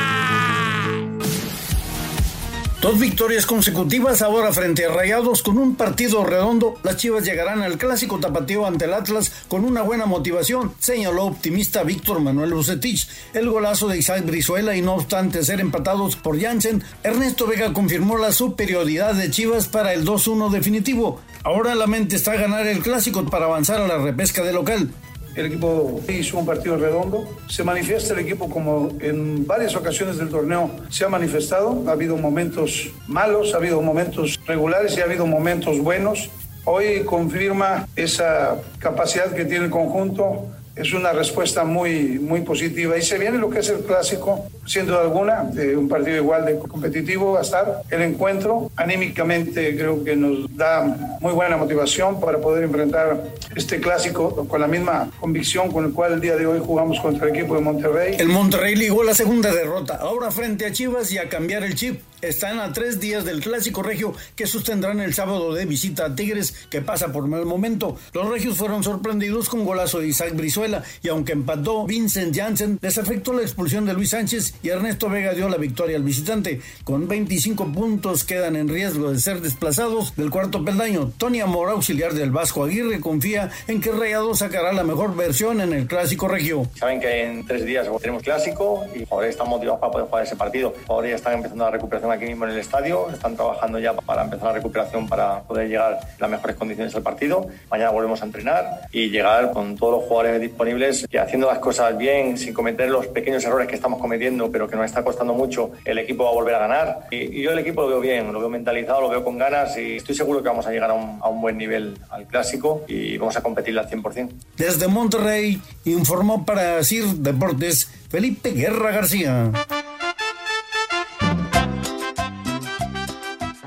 Dos 2.84 3.00
victorias 3.00 3.46
consecutivas 3.46 4.20
ahora 4.20 4.52
frente 4.52 4.84
a 4.84 4.90
Rayados 4.90 5.42
con 5.42 5.56
un 5.56 5.74
partido 5.74 6.22
redondo. 6.22 6.74
Las 6.82 6.98
Chivas 6.98 7.24
llegarán 7.24 7.62
al 7.62 7.78
clásico 7.78 8.20
tapatío 8.20 8.66
ante 8.66 8.84
el 8.84 8.92
Atlas 8.92 9.32
con 9.48 9.64
una 9.64 9.80
buena 9.80 10.04
motivación, 10.04 10.74
señaló 10.80 11.24
optimista 11.24 11.82
Víctor 11.82 12.20
Manuel 12.20 12.52
Bucetich. 12.52 13.08
El 13.32 13.48
golazo 13.48 13.88
de 13.88 13.96
Isaac 13.96 14.26
Brizuela 14.26 14.76
y 14.76 14.82
no 14.82 14.96
obstante 14.96 15.42
ser 15.44 15.60
empatados 15.60 16.16
por 16.16 16.38
Jansen, 16.38 16.84
Ernesto 17.02 17.46
Vega 17.46 17.72
confirmó 17.72 18.18
la 18.18 18.32
superioridad 18.32 19.14
de 19.14 19.30
Chivas 19.30 19.66
para 19.66 19.94
el 19.94 20.04
2-1 20.04 20.50
definitivo. 20.50 21.22
Ahora 21.42 21.74
la 21.74 21.86
mente 21.86 22.16
está 22.16 22.32
a 22.32 22.36
ganar 22.36 22.66
el 22.66 22.82
clásico 22.82 23.24
para 23.24 23.46
avanzar 23.46 23.80
a 23.80 23.88
la 23.88 23.96
repesca 23.96 24.42
de 24.42 24.52
local. 24.52 24.90
El 25.36 25.46
equipo 25.46 26.00
hizo 26.08 26.38
un 26.38 26.46
partido 26.46 26.76
redondo. 26.76 27.28
Se 27.48 27.64
manifiesta 27.64 28.14
el 28.14 28.20
equipo 28.20 28.48
como 28.48 28.90
en 29.00 29.46
varias 29.46 29.74
ocasiones 29.74 30.16
del 30.16 30.28
torneo 30.28 30.70
se 30.90 31.04
ha 31.04 31.08
manifestado. 31.08 31.82
Ha 31.88 31.92
habido 31.92 32.16
momentos 32.16 32.90
malos, 33.08 33.52
ha 33.54 33.56
habido 33.56 33.82
momentos 33.82 34.38
regulares 34.46 34.96
y 34.96 35.00
ha 35.00 35.04
habido 35.04 35.26
momentos 35.26 35.78
buenos. 35.80 36.30
Hoy 36.64 37.04
confirma 37.04 37.86
esa 37.96 38.58
capacidad 38.78 39.34
que 39.34 39.44
tiene 39.44 39.66
el 39.66 39.70
conjunto. 39.70 40.46
Es 40.76 40.92
una 40.92 41.12
respuesta 41.12 41.62
muy, 41.64 42.18
muy 42.18 42.40
positiva. 42.40 42.98
Y 42.98 43.02
se 43.02 43.16
viene 43.16 43.38
lo 43.38 43.48
que 43.48 43.60
es 43.60 43.68
el 43.68 43.80
clásico, 43.84 44.46
sin 44.66 44.86
duda 44.86 45.02
alguna, 45.02 45.44
de 45.44 45.76
un 45.76 45.88
partido 45.88 46.16
igual 46.16 46.44
de 46.44 46.58
competitivo 46.58 47.32
va 47.32 47.40
a 47.40 47.42
estar. 47.42 47.82
El 47.90 48.02
encuentro 48.02 48.72
anímicamente 48.74 49.76
creo 49.76 50.02
que 50.02 50.16
nos 50.16 50.54
da 50.56 51.18
muy 51.20 51.32
buena 51.32 51.56
motivación 51.56 52.20
para 52.20 52.38
poder 52.38 52.64
enfrentar 52.64 53.22
este 53.54 53.80
clásico 53.80 54.48
con 54.48 54.60
la 54.60 54.66
misma 54.66 55.10
convicción 55.20 55.70
con 55.70 55.84
el 55.84 55.92
cual 55.92 56.14
el 56.14 56.20
día 56.20 56.36
de 56.36 56.46
hoy 56.46 56.60
jugamos 56.64 56.98
contra 56.98 57.28
el 57.28 57.36
equipo 57.36 57.54
de 57.54 57.60
Monterrey. 57.60 58.16
El 58.18 58.28
Monterrey 58.28 58.74
ligó 58.74 59.04
la 59.04 59.14
segunda 59.14 59.52
derrota, 59.52 59.94
ahora 59.94 60.32
frente 60.32 60.66
a 60.66 60.72
Chivas 60.72 61.12
y 61.12 61.18
a 61.18 61.28
cambiar 61.28 61.62
el 61.62 61.76
chip. 61.76 62.00
Están 62.20 62.58
a 62.58 62.72
tres 62.72 63.00
días 63.00 63.26
del 63.26 63.42
clásico 63.42 63.82
regio 63.82 64.14
que 64.34 64.46
sostendrán 64.46 64.98
el 64.98 65.12
sábado 65.12 65.52
de 65.52 65.66
visita 65.66 66.06
a 66.06 66.14
Tigres, 66.14 66.66
que 66.70 66.80
pasa 66.80 67.12
por 67.12 67.26
mal 67.26 67.44
momento. 67.44 67.98
Los 68.14 68.30
regios 68.30 68.56
fueron 68.56 68.82
sorprendidos 68.82 69.50
con 69.50 69.66
golazo 69.66 70.00
de 70.00 70.08
Isaac 70.08 70.34
Brizuela 70.34 70.63
y 71.02 71.08
aunque 71.08 71.32
empató 71.32 71.84
Vincent 71.84 72.34
Janssen, 72.34 72.78
les 72.80 72.96
afectó 72.96 73.32
la 73.32 73.42
expulsión 73.42 73.84
de 73.84 73.92
Luis 73.92 74.10
Sánchez 74.10 74.54
y 74.62 74.70
Ernesto 74.70 75.10
Vega 75.10 75.34
dio 75.34 75.48
la 75.48 75.58
victoria 75.58 75.96
al 75.96 76.02
visitante. 76.02 76.60
Con 76.84 77.06
25 77.06 77.70
puntos 77.72 78.24
quedan 78.24 78.56
en 78.56 78.68
riesgo 78.68 79.12
de 79.12 79.18
ser 79.18 79.40
desplazados 79.40 80.16
del 80.16 80.30
cuarto 80.30 80.64
peldaño. 80.64 81.12
Tony 81.18 81.40
Amor, 81.40 81.70
auxiliar 81.70 82.14
del 82.14 82.30
Vasco 82.30 82.64
Aguirre, 82.64 83.00
confía 83.00 83.50
en 83.68 83.80
que 83.80 83.92
Rayado 83.92 84.34
sacará 84.34 84.72
la 84.72 84.84
mejor 84.84 85.14
versión 85.14 85.60
en 85.60 85.72
el 85.72 85.86
clásico 85.86 86.28
regio. 86.28 86.66
Saben 86.76 87.00
que 87.00 87.24
en 87.24 87.46
tres 87.46 87.64
días 87.66 87.86
tenemos 88.00 88.22
clásico 88.22 88.84
y 88.94 89.04
jugadores 89.04 89.30
están 89.32 89.48
motivados 89.48 89.80
para 89.80 89.92
poder 89.92 90.06
jugar 90.06 90.24
ese 90.24 90.36
partido. 90.36 90.74
Jugadores 90.86 91.10
ya 91.10 91.16
están 91.16 91.34
empezando 91.34 91.64
la 91.64 91.70
recuperación 91.70 92.10
aquí 92.10 92.24
mismo 92.24 92.46
en 92.46 92.52
el 92.52 92.58
estadio, 92.58 93.10
están 93.10 93.36
trabajando 93.36 93.78
ya 93.78 93.92
para 93.94 94.24
empezar 94.24 94.48
la 94.48 94.54
recuperación 94.54 95.08
para 95.08 95.42
poder 95.42 95.68
llegar 95.68 95.98
en 96.02 96.20
las 96.20 96.30
mejores 96.30 96.56
condiciones 96.56 96.94
al 96.94 97.02
partido. 97.02 97.46
Mañana 97.70 97.90
volvemos 97.90 98.22
a 98.22 98.24
entrenar 98.24 98.88
y 98.92 99.10
llegar 99.10 99.52
con 99.52 99.76
todos 99.76 100.00
los 100.00 100.08
jugadores 100.08 100.40
disponibles 100.54 101.06
y 101.10 101.16
haciendo 101.16 101.48
las 101.48 101.58
cosas 101.58 101.98
bien, 101.98 102.38
sin 102.38 102.54
cometer 102.54 102.88
los 102.88 103.08
pequeños 103.08 103.44
errores 103.44 103.66
que 103.66 103.74
estamos 103.74 104.00
cometiendo, 104.00 104.50
pero 104.50 104.68
que 104.68 104.76
nos 104.76 104.86
está 104.86 105.02
costando 105.02 105.34
mucho, 105.34 105.72
el 105.84 105.98
equipo 105.98 106.24
va 106.24 106.30
a 106.30 106.34
volver 106.34 106.54
a 106.54 106.58
ganar. 106.60 107.08
Y, 107.10 107.40
y 107.40 107.42
yo 107.42 107.50
el 107.50 107.58
equipo 107.58 107.82
lo 107.82 107.88
veo 107.88 108.00
bien, 108.00 108.32
lo 108.32 108.38
veo 108.38 108.48
mentalizado, 108.48 109.00
lo 109.00 109.08
veo 109.08 109.24
con 109.24 109.36
ganas 109.36 109.76
y 109.76 109.96
estoy 109.96 110.14
seguro 110.14 110.42
que 110.42 110.48
vamos 110.48 110.66
a 110.66 110.70
llegar 110.70 110.90
a 110.90 110.94
un, 110.94 111.18
a 111.20 111.28
un 111.28 111.40
buen 111.40 111.58
nivel 111.58 111.98
al 112.10 112.26
clásico 112.26 112.84
y 112.86 113.18
vamos 113.18 113.36
a 113.36 113.42
competir 113.42 113.76
al 113.78 113.88
100%. 113.88 114.30
Desde 114.56 114.86
Monterrey 114.86 115.60
informó 115.84 116.46
para 116.46 116.82
CIR 116.84 117.04
Deportes 117.16 117.90
Felipe 118.08 118.52
Guerra 118.52 118.92
García. 118.92 119.50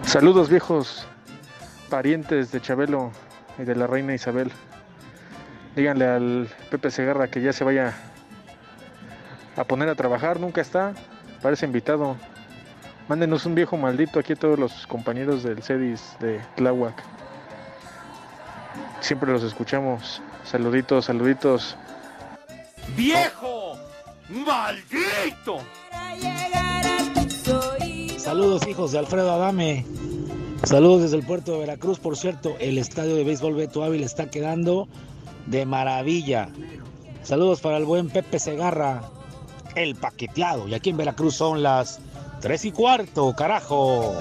Saludos 0.03 0.49
viejos 0.49 1.05
parientes 1.89 2.51
de 2.53 2.61
Chabelo 2.61 3.11
y 3.59 3.63
de 3.63 3.75
la 3.75 3.87
reina 3.87 4.13
Isabel. 4.13 4.51
Díganle 5.77 6.07
al 6.07 6.49
Pepe 6.71 6.89
Segarra 6.89 7.27
que 7.27 7.39
ya 7.39 7.53
se 7.53 7.63
vaya 7.63 7.93
a 9.55 9.63
poner 9.63 9.87
a 9.89 9.93
trabajar, 9.93 10.39
nunca 10.39 10.59
está, 10.59 10.95
parece 11.43 11.67
invitado. 11.67 12.17
Mándenos 13.07 13.45
un 13.45 13.53
viejo 13.53 13.77
maldito 13.77 14.17
aquí 14.17 14.33
a 14.33 14.35
todos 14.35 14.57
los 14.57 14.87
compañeros 14.87 15.43
del 15.43 15.61
CEDIS 15.61 16.17
de 16.19 16.41
Tláhuac. 16.55 17.03
Siempre 19.01 19.31
los 19.31 19.43
escuchamos. 19.43 20.19
Saluditos, 20.45 21.05
saluditos. 21.05 21.77
¡Viejo! 22.95 23.77
¡Maldito! 24.29 25.59
Saludos 28.17 28.65
hijos 28.67 28.93
de 28.93 28.97
Alfredo 28.97 29.31
Adame. 29.31 29.85
Saludos 30.63 31.03
desde 31.03 31.17
el 31.17 31.23
puerto 31.23 31.51
de 31.51 31.59
Veracruz. 31.59 31.99
Por 31.99 32.17
cierto, 32.17 32.55
el 32.59 32.79
estadio 32.79 33.15
de 33.15 33.23
béisbol 33.23 33.53
Beto 33.53 33.83
Ávila 33.83 34.07
está 34.07 34.31
quedando 34.31 34.87
de 35.47 35.65
maravilla. 35.65 36.49
Saludos 37.23 37.59
para 37.59 37.77
el 37.77 37.85
buen 37.85 38.09
Pepe 38.09 38.39
Segarra, 38.39 39.01
el 39.75 39.95
paqueteado. 39.95 40.67
Y 40.67 40.73
aquí 40.73 40.91
en 40.91 40.97
Veracruz 40.97 41.35
son 41.35 41.63
las 41.63 41.99
3 42.41 42.65
y 42.65 42.71
cuarto, 42.71 43.33
carajo. 43.35 44.13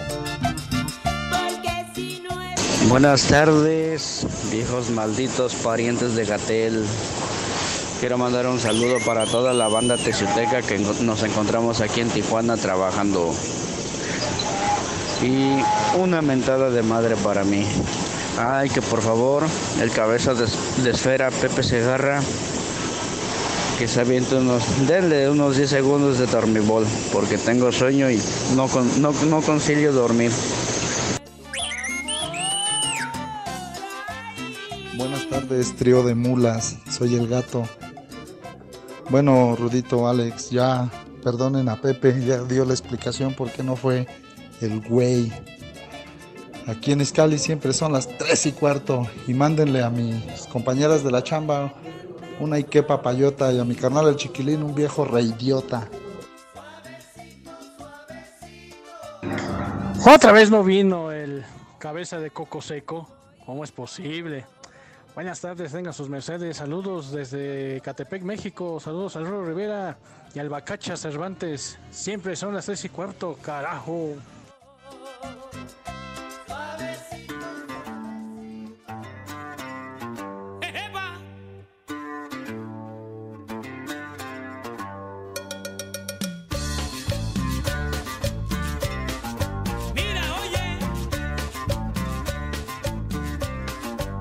Buenas 2.88 3.26
tardes, 3.28 4.26
viejos 4.50 4.90
malditos 4.90 5.54
parientes 5.56 6.14
de 6.14 6.24
Gatel. 6.24 6.84
Quiero 8.00 8.18
mandar 8.18 8.46
un 8.46 8.60
saludo 8.60 8.98
para 9.04 9.26
toda 9.26 9.52
la 9.54 9.68
banda 9.68 9.96
texuteca 9.96 10.62
que 10.62 10.78
nos 10.78 11.22
encontramos 11.22 11.80
aquí 11.80 12.00
en 12.00 12.10
Tijuana 12.10 12.56
trabajando. 12.56 13.32
Y 15.22 15.62
una 15.98 16.20
mentada 16.22 16.70
de 16.70 16.82
madre 16.82 17.16
para 17.16 17.42
mí. 17.42 17.66
Ay, 18.38 18.68
que 18.68 18.83
por 18.83 19.01
favor, 19.01 19.44
el 19.81 19.90
cabeza 19.90 20.35
de, 20.35 20.44
esfera 20.90 21.31
Pepe 21.31 21.62
Segarra, 21.62 22.20
que 23.79 23.88
se 23.88 24.01
aviente 24.01 24.35
unos, 24.37 24.62
denle 24.87 25.31
unos 25.31 25.57
10 25.57 25.70
segundos 25.70 26.18
de 26.18 26.27
dormibol, 26.27 26.85
porque 27.12 27.38
tengo 27.38 27.72
sueño 27.72 28.11
y 28.11 28.20
no, 28.55 28.68
con, 28.68 29.01
no, 29.01 29.12
no 29.12 29.40
concilio 29.40 29.92
dormir. 29.92 30.31
Buenas 34.99 35.29
tardes, 35.31 35.75
trío 35.77 36.03
de 36.03 36.14
mulas. 36.14 36.77
Soy 36.90 37.14
el 37.14 37.29
gato. 37.29 37.66
Bueno, 39.09 39.57
Rudito, 39.57 40.09
Alex, 40.09 40.51
ya 40.51 40.90
perdonen 41.22 41.70
a 41.70 41.81
Pepe, 41.81 42.22
ya 42.25 42.42
dio 42.42 42.66
la 42.66 42.75
explicación 42.75 43.33
por 43.33 43.51
qué 43.51 43.62
no 43.62 43.77
fue 43.77 44.07
el 44.61 44.81
güey. 44.81 45.33
Aquí 46.66 46.90
en 46.92 47.00
Iscali 47.00 47.38
siempre 47.38 47.72
son 47.72 47.92
las 47.92 48.09
3 48.18 48.46
y 48.46 48.52
cuarto. 48.52 49.07
Y 49.29 49.35
mándenle 49.35 49.83
a 49.83 49.90
mis 49.90 50.46
compañeras 50.48 51.05
de 51.05 51.12
la 51.12 51.22
chamba 51.22 51.72
una 52.40 52.57
Ike 52.57 52.83
papayota 52.83 53.52
y 53.52 53.59
a 53.59 53.64
mi 53.64 53.74
carnal 53.74 54.09
el 54.09 54.16
chiquilín 54.16 54.62
un 54.62 54.74
viejo 54.74 55.05
reidiota. 55.05 55.88
Otra 60.05 60.33
vez 60.33 60.50
no 60.50 60.62
vino 60.62 61.12
el 61.12 61.44
cabeza 61.79 62.18
de 62.18 62.31
coco 62.31 62.61
seco. 62.61 63.09
¿Cómo 63.44 63.64
es 63.64 63.70
posible? 63.70 64.44
Buenas 65.14 65.40
tardes, 65.40 65.72
tengan 65.72 65.92
sus 65.92 66.09
mercedes. 66.09 66.59
Saludos 66.59 67.11
desde 67.12 67.81
Catepec, 67.81 68.22
México. 68.22 68.81
Saludos 68.81 69.16
al 69.16 69.26
Roro 69.26 69.46
Rivera 69.46 69.96
y 70.35 70.40
al 70.40 70.48
Bacacha 70.48 70.96
Cervantes. 70.96 71.79
Siempre 71.90 72.37
son 72.37 72.55
las 72.55 72.66
tres 72.66 72.85
y 72.85 72.88
cuarto, 72.88 73.38
carajo. 73.40 74.14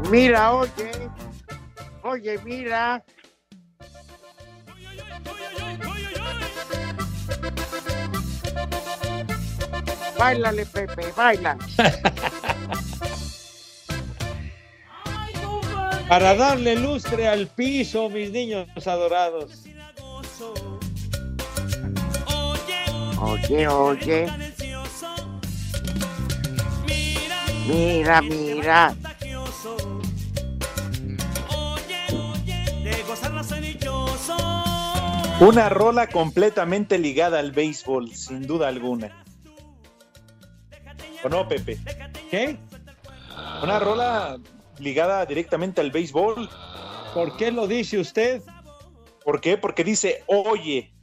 Mira, 0.10 0.54
oye. 0.54 0.92
Oye, 2.04 2.38
mira. 2.44 3.04
Báilale, 10.18 10.66
Pepe, 10.66 11.12
baila. 11.16 11.58
Para 16.08 16.36
darle 16.36 16.76
lustre 16.76 17.28
al 17.28 17.48
piso, 17.48 18.10
mis 18.10 18.32
niños 18.32 18.68
adorados. 18.86 19.64
Oye, 23.20 23.68
oye. 23.68 24.28
Mira, 27.68 28.22
mira. 28.22 28.96
Una 35.40 35.70
rola 35.70 36.08
completamente 36.08 36.98
ligada 36.98 37.40
al 37.40 37.52
béisbol, 37.52 38.14
sin 38.14 38.48
duda 38.48 38.68
alguna. 38.68 39.24
¿O 41.24 41.30
no, 41.30 41.48
Pepe? 41.48 41.78
¿Qué? 42.32 42.58
Una 43.62 43.80
rola 43.80 44.38
ligada 44.80 45.26
directamente 45.26 45.82
al 45.82 45.92
béisbol. 45.92 46.50
¿Por 47.14 47.38
qué 47.38 47.52
lo 47.52 47.68
dice 47.68 48.00
usted? 48.00 48.42
¿Por 49.24 49.42
qué? 49.42 49.58
Porque 49.58 49.84
dice, 49.84 50.24
oye, 50.28 50.94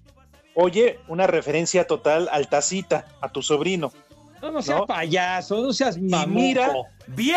oye, 0.54 0.98
una 1.08 1.26
referencia 1.26 1.86
total 1.86 2.28
al 2.32 2.48
tacita, 2.48 3.06
a 3.20 3.30
tu 3.30 3.42
sobrino. 3.42 3.92
No, 4.40 4.50
no 4.50 4.62
seas 4.62 4.82
payaso, 4.86 5.62
no 5.62 5.72
seas 5.72 5.96
Y 5.96 6.00
mira, 6.26 6.72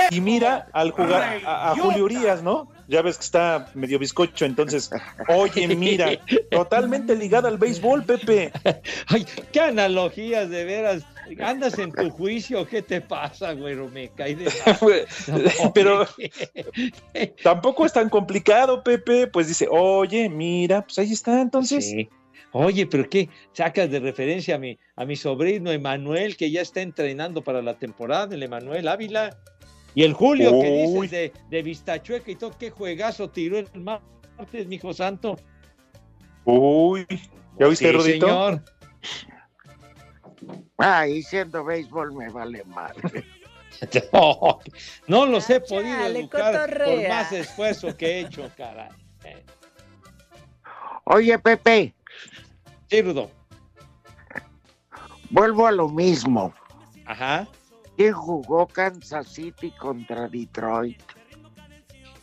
y 0.10 0.22
mira 0.22 0.68
al 0.74 0.92
jugar 0.92 1.42
a, 1.46 1.72
a 1.72 1.76
Julio 1.76 2.06
Urias, 2.06 2.42
¿no? 2.42 2.70
Ya 2.88 3.02
ves 3.02 3.18
que 3.18 3.24
está 3.24 3.72
medio 3.74 3.98
bizcocho, 3.98 4.46
entonces, 4.46 4.92
oye, 5.28 5.68
mira, 5.76 6.12
totalmente 6.52 7.16
ligada 7.16 7.50
al 7.50 7.58
béisbol, 7.58 8.04
Pepe. 8.04 8.52
Ay, 9.08 9.26
qué 9.52 9.60
analogías, 9.60 10.50
de 10.50 10.66
veras. 10.66 11.04
¿Andas 11.40 11.80
en 11.80 11.92
tu 11.92 12.10
juicio? 12.12 12.68
¿Qué 12.68 12.84
te 12.84 13.02
pasa, 13.02 13.54
güero? 13.54 13.90
Me 13.90 14.10
caí 14.10 14.36
de... 14.36 14.52
Pero 15.74 16.08
tampoco 17.44 17.86
es 17.86 17.94
tan 17.94 18.10
complicado, 18.10 18.84
Pepe. 18.84 19.28
Pues 19.28 19.48
dice, 19.48 19.68
oye, 19.70 20.30
mira, 20.30 20.84
pues 20.84 21.00
ahí 21.00 21.12
está, 21.12 21.42
entonces. 21.42 21.90
Sí. 21.90 22.10
Oye, 22.58 22.88
pero 22.88 23.10
¿qué? 23.10 23.28
Sacas 23.52 23.92
de 23.92 24.00
referencia 24.00 24.56
a 24.56 24.58
mi, 24.58 24.80
a 24.96 25.04
mi 25.04 25.18
sobrino 25.18 25.72
Emanuel, 25.74 26.38
que 26.38 26.52
ya 26.52 26.62
está 26.62 26.82
entrenando 26.82 27.44
para 27.44 27.62
la 27.62 27.74
temporada, 27.74 28.34
el 28.34 28.44
Emanuel 28.44 28.88
Ávila. 28.88 29.38
Y 29.96 30.04
el 30.04 30.14
Julio, 30.14 30.52
que 30.60 30.70
dices 30.72 31.12
de, 31.12 31.34
de 31.50 31.64
Vistachueca 31.64 32.30
y 32.30 32.36
todo, 32.36 32.52
qué 32.58 32.70
juegazo 32.70 33.30
tiró 33.30 33.58
el 33.58 33.70
martes, 33.82 34.68
mijo 34.68 34.94
santo. 34.94 35.38
Uy, 36.44 37.08
¿ya 37.58 37.68
viste, 37.68 37.86
Sí, 37.88 37.92
Rodito? 37.92 38.28
señor. 38.28 38.64
Ay, 40.78 41.24
siendo 41.24 41.64
béisbol 41.64 42.14
me 42.14 42.30
vale 42.30 42.64
madre. 42.66 43.24
No, 44.14 44.60
no 45.08 45.26
los 45.26 45.50
he 45.50 45.60
podido 45.60 45.98
Chale, 45.98 46.20
educar 46.22 46.82
por 46.86 47.10
más 47.10 47.30
esfuerzo 47.34 47.96
que 47.98 48.06
he 48.08 48.20
hecho, 48.22 48.50
caray. 48.56 48.88
Oye, 51.04 51.38
Pepe, 51.40 51.94
Sí, 52.90 53.02
Rudo. 53.02 53.30
vuelvo 55.30 55.68
a 55.68 55.74
lo 55.74 55.90
mismo. 55.90 56.54
Ajá. 57.06 57.46
¿Quién 57.98 58.14
jugó 58.14 58.68
Kansas 58.68 59.28
City 59.30 59.72
contra 59.72 60.28
Detroit? 60.28 61.00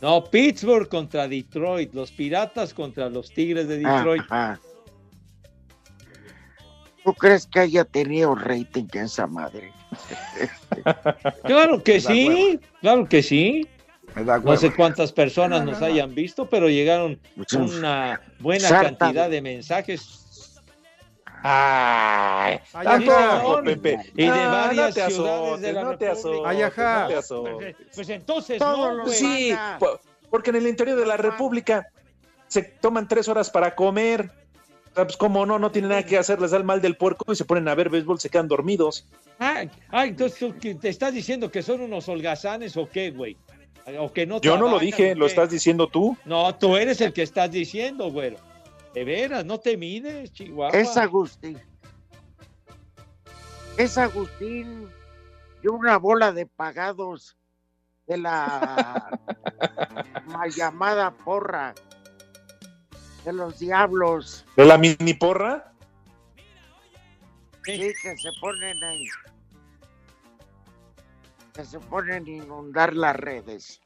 No, 0.01 0.23
Pittsburgh 0.23 0.87
contra 0.89 1.27
Detroit, 1.27 1.93
los 1.93 2.11
Piratas 2.11 2.73
contra 2.73 3.09
los 3.09 3.31
Tigres 3.31 3.67
de 3.67 3.77
Detroit. 3.77 4.23
Ajá. 4.29 4.59
¿Tú 7.03 7.13
crees 7.13 7.45
que 7.47 7.59
haya 7.61 7.83
tenido 7.85 8.35
rating 8.35 8.87
esa 8.93 9.27
madre? 9.27 9.71
Claro 11.43 11.83
que 11.83 12.01
sí, 12.01 12.27
hueva. 12.27 12.59
claro 12.81 13.07
que 13.07 13.21
sí. 13.21 13.67
Me 14.15 14.23
da 14.23 14.39
No 14.39 14.57
sé 14.57 14.73
cuántas 14.73 15.11
personas 15.11 15.59
No, 15.59 15.65
no, 15.65 15.71
nos 15.71 15.79
no. 15.81 15.85
hayan 15.87 16.13
visto, 16.15 16.49
pero 16.49 16.67
llegaron 16.69 17.19
una 17.57 18.19
buena 18.39 18.67
Sarta 18.67 18.97
cantidad 18.97 19.25
de- 19.29 19.35
de 19.35 19.41
mensajes. 19.41 20.22
Ay, 21.45 22.59
Ay, 22.73 23.05
tampoco. 23.05 23.63
Pepe. 23.63 23.99
Y 24.15 24.23
de 24.23 24.29
Ah, 24.29 24.47
varias 24.47 24.87
no 24.87 24.93
te 24.93 25.11
ciudades 25.11 25.41
azotes, 25.43 25.61
de 25.61 25.73
la 25.73 25.83
no 25.83 25.97
te 25.97 26.05
República. 26.05 26.29
azotes, 26.29 26.41
Ay, 26.45 26.61
ajá. 26.61 27.01
no 27.01 27.07
te 27.09 27.15
azotes. 27.15 27.75
Pues 27.93 28.09
entonces 28.09 28.57
Todos 28.59 28.97
no, 28.97 29.03
güey. 29.03 29.15
Sí, 29.15 29.55
po- 29.79 29.99
porque 30.29 30.49
en 30.51 30.55
el 30.55 30.67
interior 30.67 30.97
de 30.97 31.05
la 31.05 31.17
República 31.17 31.87
se 32.47 32.63
toman 32.63 33.07
tres 33.07 33.27
horas 33.27 33.49
para 33.49 33.75
comer. 33.75 34.31
O 34.91 34.95
sea, 34.95 35.05
Pues 35.05 35.17
como 35.17 35.45
no, 35.45 35.59
no 35.59 35.71
tienen 35.71 35.89
nada 35.89 36.03
que 36.03 36.17
hacer, 36.17 36.39
les 36.39 36.51
da 36.51 36.57
el 36.57 36.63
mal 36.63 36.81
del 36.81 36.95
puerco 36.95 37.31
y 37.33 37.35
se 37.35 37.45
ponen 37.45 37.67
a 37.67 37.75
ver 37.75 37.89
béisbol, 37.89 38.19
se 38.19 38.29
quedan 38.29 38.47
dormidos. 38.47 39.05
Ah, 39.39 39.63
ah, 39.89 40.05
entonces 40.05 40.53
te 40.79 40.87
estás 40.89 41.13
diciendo 41.13 41.51
que 41.51 41.61
son 41.63 41.81
unos 41.81 42.07
holgazanes 42.07 42.77
o 42.77 42.87
qué, 42.87 43.09
güey. 43.11 43.35
O 43.99 44.13
que 44.13 44.25
no 44.25 44.39
Yo 44.39 44.51
no 44.55 44.61
lo 44.61 44.65
trabajan, 44.77 44.85
dije, 44.85 45.11
¿o 45.11 45.15
lo 45.15 45.25
qué? 45.25 45.29
estás 45.31 45.49
diciendo 45.49 45.87
tú. 45.87 46.15
No, 46.23 46.55
tú 46.55 46.77
eres 46.77 47.01
el 47.01 47.11
que 47.11 47.23
estás 47.23 47.51
diciendo, 47.51 48.09
güero. 48.11 48.37
De 48.93 49.03
veras, 49.03 49.43
no 49.45 49.59
te 49.59 49.75
mides, 49.75 50.31
Chihuahua. 50.31 50.77
Es 50.77 50.95
Agustín. 50.97 51.59
Es 53.77 53.97
Agustín 53.97 54.87
y 55.63 55.67
una 55.67 55.97
bola 55.97 56.31
de 56.31 56.45
pagados 56.45 57.35
de 58.05 58.17
la 58.17 59.19
mal 60.27 60.51
llamada 60.51 61.11
porra 61.11 61.73
de 63.25 63.33
los 63.33 63.59
diablos. 63.59 64.45
¿De 64.55 64.65
la 64.65 64.77
mini 64.77 65.13
porra? 65.13 65.73
Sí, 67.63 67.93
que 68.01 68.17
se 68.17 68.29
ponen 68.41 68.83
ahí. 68.83 69.07
Que 71.53 71.63
se 71.65 71.79
ponen 71.79 72.25
a 72.25 72.29
inundar 72.29 72.93
las 72.93 73.15
redes. 73.15 73.81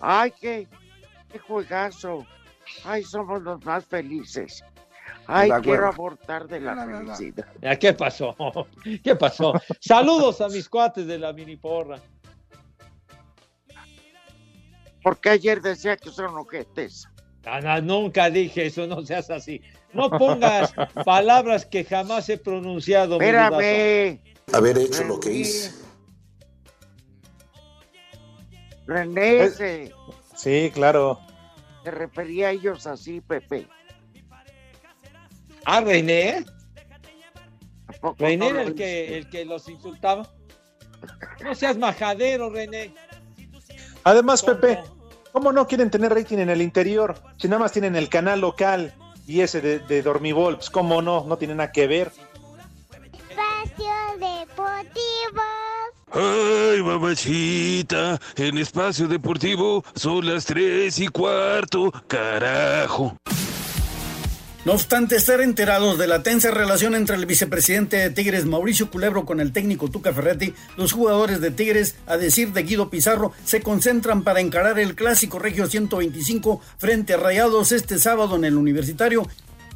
Ay, 0.00 0.32
qué, 0.40 0.68
qué 1.30 1.38
juegazo. 1.38 2.26
Ay, 2.84 3.02
somos 3.02 3.42
los 3.42 3.64
más 3.64 3.84
felices. 3.84 4.62
Ay, 5.26 5.50
quiero 5.62 5.88
abortar 5.88 6.46
de 6.46 6.60
la 6.60 6.86
felicidad. 6.86 7.46
¿Qué 7.78 7.92
pasó? 7.92 8.34
¿Qué 9.04 9.16
pasó? 9.16 9.54
Saludos 9.80 10.40
a 10.40 10.48
mis 10.48 10.68
cuates 10.68 11.06
de 11.06 11.18
la 11.18 11.32
mini 11.32 11.56
porra. 11.56 12.00
Porque 15.02 15.30
ayer 15.30 15.60
decía 15.62 15.96
que 15.96 16.10
son 16.10 16.36
ojetes. 16.36 17.08
No, 17.44 17.60
no, 17.60 17.80
nunca 17.80 18.28
dije 18.28 18.66
eso, 18.66 18.86
no 18.86 19.02
seas 19.02 19.30
así. 19.30 19.62
No 19.92 20.10
pongas 20.10 20.74
palabras 21.04 21.64
que 21.64 21.84
jamás 21.84 22.28
he 22.28 22.38
pronunciado. 22.38 23.14
Espérame. 23.14 24.20
Haber 24.52 24.78
hecho 24.78 25.04
lo 25.04 25.20
que 25.20 25.32
hice. 25.32 25.72
René 28.86 29.44
Eh. 29.60 29.92
Sí, 30.34 30.70
claro. 30.72 31.20
Se 31.86 31.92
refería 31.92 32.48
a 32.48 32.50
ellos 32.50 32.84
así, 32.88 33.20
Pepe. 33.20 33.68
Ah, 35.64 35.80
René. 35.80 36.44
¿A 37.86 37.92
poco 37.92 38.16
René 38.18 38.52
no 38.52 38.60
el 38.60 38.74
que, 38.74 39.16
el 39.16 39.30
que 39.30 39.44
los 39.44 39.68
insultaba. 39.68 40.28
No 41.44 41.54
seas 41.54 41.78
majadero, 41.78 42.50
René. 42.50 42.92
Además, 44.02 44.42
Pepe, 44.42 44.82
¿cómo 45.30 45.52
no 45.52 45.68
quieren 45.68 45.88
tener 45.88 46.12
rating 46.12 46.38
en 46.38 46.50
el 46.50 46.60
interior? 46.60 47.22
Si 47.36 47.46
nada 47.46 47.60
más 47.60 47.70
tienen 47.70 47.94
el 47.94 48.08
canal 48.08 48.40
local 48.40 48.92
y 49.24 49.42
ese 49.42 49.60
de, 49.60 49.78
de 49.78 50.02
Dormibol, 50.02 50.56
pues 50.56 50.70
cómo 50.70 51.02
no, 51.02 51.24
no 51.24 51.38
tiene 51.38 51.54
nada 51.54 51.70
que 51.70 51.86
ver. 51.86 52.10
Espacio 53.12 53.94
Deportivo. 54.18 55.42
Ay, 56.12 56.82
mamachita, 56.82 58.20
en 58.36 58.58
espacio 58.58 59.08
deportivo 59.08 59.84
son 59.94 60.26
las 60.26 60.46
tres 60.46 61.00
y 61.00 61.08
cuarto, 61.08 61.92
carajo. 62.06 63.16
No 64.64 64.72
obstante 64.72 65.14
estar 65.14 65.40
enterados 65.40 65.98
de 65.98 66.06
la 66.06 66.22
tensa 66.22 66.50
relación 66.50 66.94
entre 66.94 67.16
el 67.16 67.26
vicepresidente 67.26 67.98
de 67.98 68.10
Tigres 68.10 68.46
Mauricio 68.46 68.90
Culebro 68.90 69.24
con 69.24 69.40
el 69.40 69.52
técnico 69.52 69.90
Tuca 69.90 70.12
Ferretti, 70.12 70.54
los 70.76 70.92
jugadores 70.92 71.40
de 71.40 71.50
Tigres, 71.50 71.94
a 72.06 72.16
decir 72.16 72.52
de 72.52 72.62
Guido 72.62 72.90
Pizarro, 72.90 73.32
se 73.44 73.60
concentran 73.60 74.22
para 74.24 74.40
encarar 74.40 74.78
el 74.78 74.94
clásico 74.94 75.38
Regio 75.38 75.66
125 75.66 76.60
frente 76.78 77.14
a 77.14 77.16
Rayados 77.18 77.72
este 77.72 77.98
sábado 77.98 78.36
en 78.36 78.44
el 78.44 78.56
Universitario. 78.56 79.28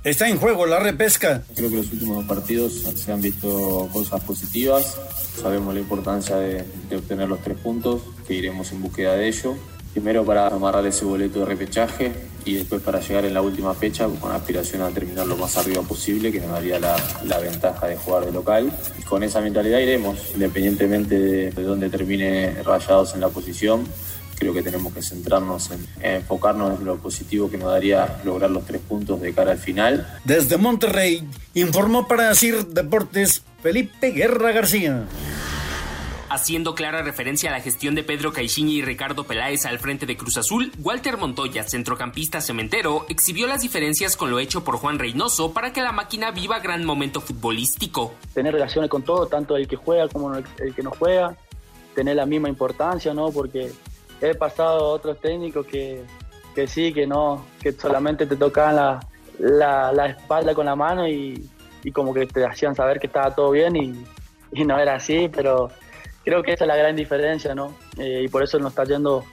Está 0.03 0.31
en 0.31 0.39
juego 0.39 0.65
la 0.65 0.79
repesca. 0.79 1.43
Creo 1.55 1.69
que 1.69 1.77
los 1.77 1.93
últimos 1.93 2.17
dos 2.17 2.25
partidos 2.25 2.73
se 2.73 3.13
han 3.13 3.21
visto 3.21 3.87
cosas 3.93 4.23
positivas. 4.23 4.97
Sabemos 5.43 5.75
la 5.75 5.81
importancia 5.81 6.37
de, 6.37 6.65
de 6.89 6.97
obtener 6.97 7.29
los 7.29 7.43
tres 7.43 7.59
puntos, 7.59 8.01
que 8.27 8.33
iremos 8.33 8.73
en 8.73 8.81
búsqueda 8.81 9.15
de 9.15 9.29
ello. 9.29 9.57
Primero 9.93 10.25
para 10.25 10.47
amarrar 10.47 10.87
ese 10.87 11.05
boleto 11.05 11.41
de 11.41 11.45
repechaje 11.45 12.13
y 12.47 12.55
después 12.55 12.81
para 12.81 13.01
llegar 13.01 13.27
en 13.27 13.35
la 13.35 13.43
última 13.43 13.75
fecha 13.75 14.09
con 14.21 14.33
aspiración 14.33 14.81
a 14.81 14.89
terminar 14.89 15.27
lo 15.27 15.37
más 15.37 15.59
arriba 15.59 15.83
posible, 15.83 16.33
que 16.33 16.41
nos 16.41 16.53
daría 16.53 16.79
la, 16.79 16.97
la 17.25 17.39
ventaja 17.39 17.87
de 17.87 17.97
jugar 17.97 18.25
de 18.25 18.33
local. 18.33 18.73
Y 18.99 19.03
con 19.03 19.23
esa 19.23 19.43
mentalidad 19.43 19.81
iremos, 19.81 20.19
independientemente 20.33 21.19
de, 21.19 21.51
de 21.51 21.63
dónde 21.63 21.91
termine 21.91 22.63
Rayados 22.63 23.13
en 23.13 23.21
la 23.21 23.29
posición 23.29 23.85
creo 24.41 24.55
que 24.55 24.63
tenemos 24.63 24.93
que 24.95 25.03
centrarnos 25.03 25.71
en, 25.71 25.87
en 26.01 26.17
enfocarnos 26.17 26.81
en 26.81 26.87
lo 26.87 26.97
positivo 26.97 27.51
que 27.51 27.59
nos 27.59 27.71
daría 27.71 28.21
lograr 28.25 28.51
los 28.51 28.65
tres 28.65 28.81
puntos 28.81 29.21
de 29.21 29.35
cara 29.35 29.53
al 29.53 29.59
final. 29.59 30.09
Desde 30.25 30.57
Monterrey, 30.57 31.29
informó 31.55 32.09
para 32.09 32.35
CIR 32.35 32.67
Deportes 32.69 33.43
Felipe 33.63 34.11
Guerra 34.11 34.53
García. 34.53 35.05
Haciendo 36.31 36.75
clara 36.75 37.03
referencia 37.03 37.51
a 37.51 37.53
la 37.53 37.61
gestión 37.61 37.95
de 37.97 38.03
Pedro 38.03 38.33
Caixinha 38.33 38.73
y 38.73 38.83
Ricardo 38.83 39.25
Peláez 39.25 39.67
al 39.67 39.79
frente 39.79 40.07
de 40.07 40.17
Cruz 40.17 40.39
Azul, 40.39 40.73
Walter 40.79 41.19
Montoya, 41.19 41.65
centrocampista 41.65 42.41
cementero, 42.41 43.05
exhibió 43.09 43.47
las 43.47 43.61
diferencias 43.61 44.17
con 44.17 44.31
lo 44.31 44.39
hecho 44.39 44.65
por 44.65 44.77
Juan 44.77 44.99
Reynoso 44.99 45.53
para 45.53 45.73
que 45.73 45.83
la 45.83 45.93
máquina 45.93 46.31
viva 46.31 46.61
gran 46.61 46.85
momento 46.85 47.21
futbolístico. 47.21 48.15
tener 48.33 48.55
relaciones 48.55 48.89
con 48.89 49.03
todo, 49.03 49.27
tanto 49.27 49.57
el 49.57 49.69
que 49.69 49.77
juega 49.77 50.09
como 50.09 50.35
el 50.35 50.45
el 50.61 50.75
que 50.75 50.83
no 50.85 50.93
juega, 50.93 51.37
tener 51.97 52.17
la 52.17 52.27
misma 52.27 52.49
importancia, 52.49 53.13
¿no? 53.13 53.31
Porque 53.33 53.73
he 54.21 54.35
pasado 54.35 54.81
a 54.81 54.89
otros 54.89 55.21
técnicos 55.21 55.67
que, 55.67 56.05
que 56.55 56.67
sí, 56.67 56.93
que 56.93 57.07
no, 57.07 57.47
que 57.61 57.73
solamente 57.73 58.27
te 58.27 58.37
tocaban 58.37 58.77
la, 58.77 59.01
la, 59.39 59.93
la 59.93 60.07
espalda 60.07 60.55
con 60.55 60.67
la 60.67 60.77
mano 60.77 61.09
y, 61.09 61.49
y 61.83 61.93
como 61.93 62.13
que 62.13 62.27
te 62.27 62.45
hacían 62.45 62.75
saber 62.75 63.01
que 63.01 63.07
estaba 63.07 63.35
todo 63.35 63.51
bien 63.51 63.77
y, 63.77 64.05
y 64.53 64.65
no 64.65 64.79
era 64.79 64.97
así, 64.97 65.31
pero 65.35 65.71
creo 66.25 66.43
que 66.43 66.53
esa 66.53 66.65
es 66.65 66.69
la 66.69 66.77
gran 66.77 66.97
diferencia, 66.97 67.55
¿no? 67.55 67.75
Eh, 67.99 68.23
y 68.25 68.29
por 68.29 68.43
eso 68.43 68.59
nos 68.59 68.73
está 68.73 68.85
yendo 68.85 69.25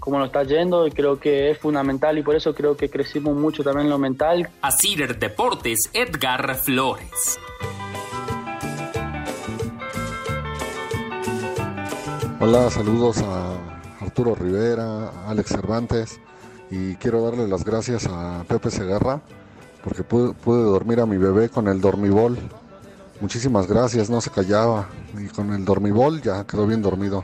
como 0.00 0.18
nos 0.18 0.28
está 0.28 0.44
yendo 0.44 0.86
y 0.86 0.92
creo 0.92 1.18
que 1.18 1.50
es 1.50 1.58
fundamental 1.58 2.16
y 2.16 2.22
por 2.22 2.36
eso 2.36 2.54
creo 2.54 2.76
que 2.76 2.88
crecimos 2.88 3.36
mucho 3.36 3.64
también 3.64 3.86
en 3.86 3.90
lo 3.90 3.98
mental. 3.98 4.48
A 4.62 4.70
CIR 4.70 5.18
Deportes, 5.18 5.90
Edgar 5.92 6.54
Flores. 6.54 7.38
Hola, 12.40 12.70
saludos 12.70 13.20
a 13.22 13.67
Arturo 14.18 14.34
Rivera, 14.34 15.28
Alex 15.28 15.50
Cervantes 15.50 16.20
y 16.72 16.96
quiero 16.96 17.22
darle 17.22 17.46
las 17.46 17.64
gracias 17.64 18.08
a 18.10 18.44
Pepe 18.48 18.68
Segarra 18.68 19.20
porque 19.84 20.02
pude, 20.02 20.32
pude 20.32 20.60
dormir 20.60 20.98
a 20.98 21.06
mi 21.06 21.16
bebé 21.16 21.48
con 21.48 21.68
el 21.68 21.80
dormibol. 21.80 22.36
Muchísimas 23.20 23.68
gracias, 23.68 24.10
no 24.10 24.20
se 24.20 24.30
callaba 24.30 24.88
y 25.16 25.28
con 25.28 25.52
el 25.52 25.64
dormibol 25.64 26.20
ya 26.20 26.44
quedó 26.44 26.66
bien 26.66 26.82
dormido. 26.82 27.22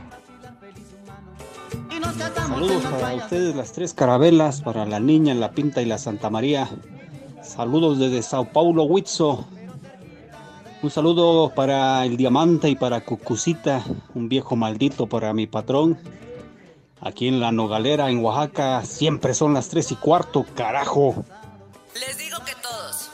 Saludos 2.47 2.83
para 2.85 3.15
ustedes, 3.15 3.53
las 3.57 3.73
tres 3.73 3.93
carabelas, 3.93 4.61
para 4.61 4.85
la 4.85 5.01
niña, 5.01 5.33
la 5.33 5.51
pinta 5.51 5.81
y 5.81 5.85
la 5.85 5.97
Santa 5.97 6.29
María. 6.29 6.69
Saludos 7.43 7.99
desde 7.99 8.23
Sao 8.23 8.45
Paulo, 8.45 8.83
Huitzo. 8.83 9.45
Un 10.81 10.89
saludo 10.89 11.51
para 11.53 12.05
el 12.05 12.15
Diamante 12.15 12.69
y 12.69 12.77
para 12.77 13.03
Cucucita, 13.03 13.83
un 14.13 14.29
viejo 14.29 14.55
maldito 14.55 15.07
para 15.07 15.33
mi 15.33 15.45
patrón. 15.45 15.97
Aquí 17.05 17.27
en 17.27 17.39
la 17.39 17.51
Nogalera, 17.51 18.09
en 18.09 18.25
Oaxaca, 18.25 18.83
siempre 18.83 19.35
son 19.35 19.53
las 19.53 19.69
tres 19.69 19.91
y 19.91 19.95
cuarto, 19.95 20.43
carajo. 20.55 21.23
Les 21.93 22.17
digo 22.17 22.39
que 22.43 22.53
todos. 22.63 23.11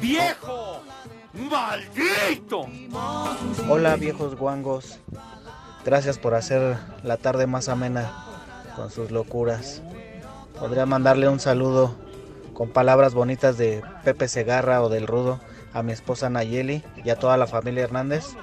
¡Viejo! 0.00 0.82
¡Maldito! 1.32 2.66
Hola 3.68 3.96
viejos 3.96 4.36
guangos, 4.36 5.00
gracias 5.84 6.20
por 6.20 6.36
hacer 6.36 6.78
la 7.02 7.16
tarde 7.16 7.48
más 7.48 7.68
amena 7.68 8.12
con 8.76 8.92
sus 8.92 9.10
locuras. 9.10 9.82
Podría 10.60 10.86
mandarle 10.86 11.28
un 11.28 11.40
saludo 11.40 11.96
con 12.54 12.68
palabras 12.68 13.14
bonitas 13.14 13.58
de 13.58 13.82
Pepe 14.04 14.28
Segarra 14.28 14.80
o 14.84 14.88
del 14.88 15.08
Rudo 15.08 15.40
a 15.72 15.82
mi 15.82 15.90
esposa 15.90 16.30
Nayeli 16.30 16.84
y 17.04 17.10
a 17.10 17.16
toda 17.16 17.36
la 17.36 17.48
familia 17.48 17.82
Hernández. 17.82 18.36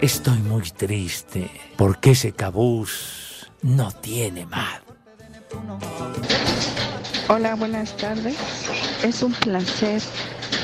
Estoy 0.00 0.38
muy 0.38 0.62
triste 0.62 1.50
porque 1.76 2.12
ese 2.12 2.32
cabús 2.32 3.50
no 3.60 3.92
tiene 3.92 4.46
madre. 4.46 4.80
Hola, 7.28 7.54
buenas 7.54 7.94
tardes. 7.98 8.36
Es 9.04 9.22
un 9.22 9.32
placer 9.32 10.00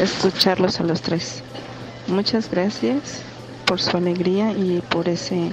escucharlos 0.00 0.80
a 0.80 0.84
los 0.84 1.02
tres. 1.02 1.42
Muchas 2.06 2.50
gracias 2.50 3.20
por 3.66 3.78
su 3.78 3.98
alegría 3.98 4.52
y 4.52 4.82
por 4.88 5.06
ese 5.06 5.52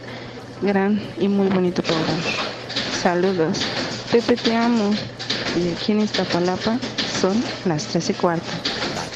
gran 0.61 1.01
y 1.19 1.27
muy 1.27 1.49
bonito 1.49 1.83
programa. 1.83 2.23
Saludos. 3.01 3.65
Pepe, 4.13 4.37
te 4.37 4.55
amo. 4.55 4.91
Y 5.57 5.73
aquí 5.73 5.91
en 5.91 5.99
Iztapalapa 5.99 6.79
son 7.19 7.43
las 7.65 7.85
tres 7.87 8.09
y 8.09 8.13
cuarto. 8.13 8.47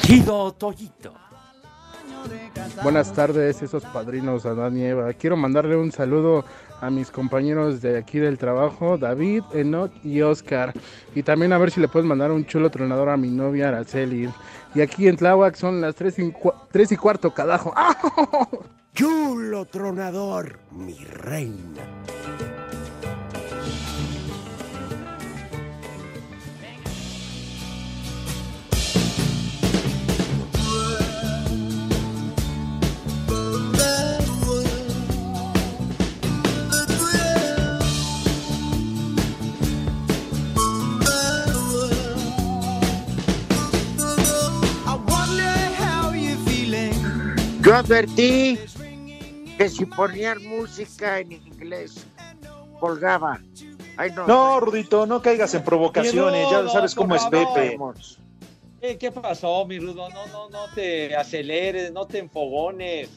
Chido 0.02 0.52
Toyito. 0.52 1.27
Buenas 2.84 3.12
tardes, 3.14 3.62
esos 3.62 3.84
padrinos 3.86 4.46
Adán 4.46 4.78
y 4.78 4.84
Eva. 4.84 5.12
Quiero 5.14 5.36
mandarle 5.38 5.76
un 5.76 5.92
saludo 5.92 6.46
a 6.80 6.90
mis 6.90 7.10
compañeros 7.10 7.82
de 7.82 7.98
aquí 7.98 8.20
del 8.20 8.38
trabajo, 8.38 8.98
David, 8.98 9.44
Enoch 9.54 9.92
y 10.04 10.22
Oscar. 10.22 10.74
Y 11.16 11.24
también 11.24 11.54
a 11.54 11.58
ver 11.58 11.72
si 11.72 11.80
le 11.80 11.88
puedes 11.88 12.08
mandar 12.08 12.32
un 12.32 12.46
chulo 12.46 12.70
tronador 12.70 13.10
a 13.10 13.18
mi 13.18 13.30
novia 13.30 13.70
Araceli. 13.70 14.30
Y 14.76 14.82
aquí 14.82 15.08
en 15.08 15.18
Tláhuac 15.18 15.56
son 15.56 15.82
las 15.82 15.96
3 15.96 16.20
y, 16.20 16.22
cua- 16.32 16.54
tres 16.72 16.92
y 16.92 16.98
cuarto, 16.98 17.34
cadajo. 17.34 17.74
Chulo 18.94 19.66
tronador, 19.66 20.60
mi 20.72 20.96
reina. 21.06 21.84
Yo 47.68 47.76
advertí 47.76 48.58
que 49.58 49.68
si 49.68 49.86
ponían 49.86 50.42
música 50.48 51.20
en 51.20 51.34
inglés, 51.34 52.08
colgaba. 52.80 53.42
Ay, 53.98 54.10
no. 54.12 54.26
No, 54.26 54.60
Rudito, 54.62 55.06
no 55.06 55.22
caigas 55.22 55.54
en 55.54 55.66
provocaciones, 55.66 56.50
ya 56.50 56.66
sabes 56.70 56.96
cómo 56.96 57.14
es. 57.14 57.26
Pepe. 57.26 57.78
Eh, 58.80 58.98
¿Qué 58.98 59.12
pasó, 59.12 59.66
mi 59.66 59.80
Rudo? 59.80 60.10
No, 60.12 60.28
no, 60.28 60.50
no 60.50 60.68
te 60.74 61.14
aceleres, 61.14 61.92
no 61.92 62.08
te 62.08 62.20
enfogones. 62.20 63.10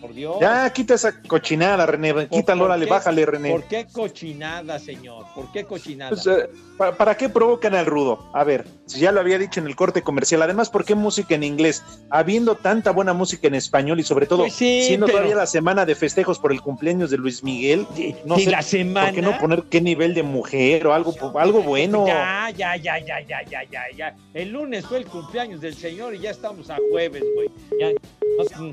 Por 0.00 0.12
Dios. 0.14 0.36
Ya, 0.40 0.70
quita 0.72 0.94
esa 0.94 1.20
cochinada, 1.22 1.86
René, 1.86 2.28
quítalo, 2.28 2.60
¿Por 2.62 2.70
órale, 2.70 2.86
bájale, 2.86 3.24
René. 3.26 3.50
¿Por 3.50 3.64
qué 3.64 3.86
cochinada, 3.90 4.78
señor? 4.78 5.24
¿Por 5.34 5.50
qué 5.52 5.64
cochinada? 5.64 6.10
Pues, 6.10 6.26
eh, 6.26 6.48
¿para, 6.76 6.96
para 6.96 7.16
qué 7.16 7.28
provocan 7.28 7.74
al 7.74 7.86
rudo? 7.86 8.28
A 8.34 8.44
ver, 8.44 8.66
si 8.86 9.00
ya 9.00 9.12
lo 9.12 9.20
había 9.20 9.38
dicho 9.38 9.60
en 9.60 9.66
el 9.66 9.76
corte 9.76 10.02
comercial. 10.02 10.42
Además, 10.42 10.68
¿por 10.68 10.84
qué 10.84 10.94
música 10.94 11.34
en 11.34 11.42
inglés? 11.42 11.82
Habiendo 12.10 12.54
tanta 12.54 12.90
buena 12.90 13.14
música 13.14 13.48
en 13.48 13.54
español 13.54 13.98
y 13.98 14.02
sobre 14.02 14.26
todo 14.26 14.42
Pues 14.42 14.54
sí, 14.54 14.82
siendo 14.86 15.06
pero- 15.06 15.18
todavía 15.18 15.36
la 15.36 15.46
semana 15.46 15.86
de 15.86 15.94
festejos 15.94 16.38
por 16.38 16.52
el 16.52 16.60
cumpleaños 16.60 17.10
de 17.10 17.16
Luis 17.16 17.42
Miguel, 17.42 17.86
no 18.26 18.38
¿y 18.38 18.44
sé 18.44 18.50
la 18.50 18.62
semana? 18.62 19.06
¿por 19.06 19.14
qué 19.14 19.22
no 19.22 19.38
poner 19.38 19.62
qué 19.70 19.80
nivel 19.80 20.12
de 20.14 20.22
mujer 20.22 20.86
o 20.86 20.92
algo, 20.92 21.14
algo 21.38 21.62
bueno? 21.62 22.06
Ya, 22.06 22.50
ya, 22.54 22.76
ya, 22.76 22.98
ya, 22.98 23.20
ya, 23.20 23.42
ya, 23.48 23.62
ya, 23.70 23.82
ya. 23.96 24.16
El 24.34 24.50
lunes 24.50 24.84
fue 24.84 24.98
el 24.98 25.06
cumpleaños 25.06 25.60
del 25.62 25.74
señor 25.74 26.14
y 26.14 26.18
ya 26.20 26.30
estamos 26.30 26.68
a 26.70 26.76
jueves, 26.90 27.22
güey. 27.34 27.48
Ya, 27.80 27.88
no- 28.58 28.70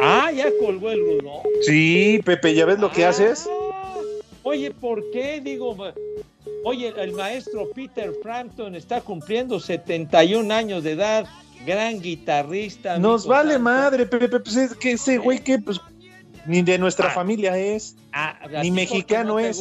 ah, 0.00 0.30
ya 0.32 0.50
colgó 0.66 0.90
el 0.90 1.00
Rudo. 1.00 1.42
Sí, 1.62 2.20
Pepe, 2.24 2.54
¿ya 2.54 2.64
ves 2.66 2.78
lo 2.80 2.90
que 2.90 3.04
haces? 3.04 3.48
Oye, 4.42 4.72
¿por 4.72 5.10
qué? 5.12 5.40
Digo, 5.40 5.76
oye, 6.64 6.92
el 6.98 7.12
maestro 7.12 7.70
Peter 7.74 8.12
Frampton 8.22 8.74
está 8.74 9.00
cumpliendo 9.00 9.60
71 9.60 10.52
años 10.52 10.82
de 10.82 10.92
edad, 10.92 11.26
gran 11.64 12.00
guitarrista. 12.00 12.98
Nos 12.98 13.26
vale 13.26 13.58
madre, 13.58 14.06
Pepe, 14.06 14.28
pues 14.40 14.56
es 14.56 14.74
que 14.74 14.92
ese 14.92 15.18
güey 15.18 15.38
que 15.38 15.58
pues 15.60 15.80
ni 16.46 16.62
de 16.62 16.78
nuestra 16.78 17.08
Ah. 17.08 17.14
familia 17.14 17.56
es, 17.58 17.96
Ah, 18.12 18.38
ni 18.62 18.70
mexicano 18.70 19.34
no 19.34 19.38
es. 19.38 19.60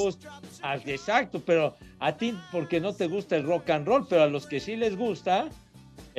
Ah, 0.62 0.78
exacto, 0.86 1.42
pero 1.46 1.76
a 2.00 2.16
ti 2.18 2.34
porque 2.52 2.80
no 2.80 2.94
te 2.94 3.08
gusta 3.08 3.36
el 3.36 3.44
rock 3.44 3.70
and 3.72 3.88
roll, 3.88 4.08
pero 4.08 4.24
a 4.24 4.28
los 4.28 4.46
que 4.48 4.60
sí 4.60 4.76
les 4.76 4.96
gusta, 4.96 5.50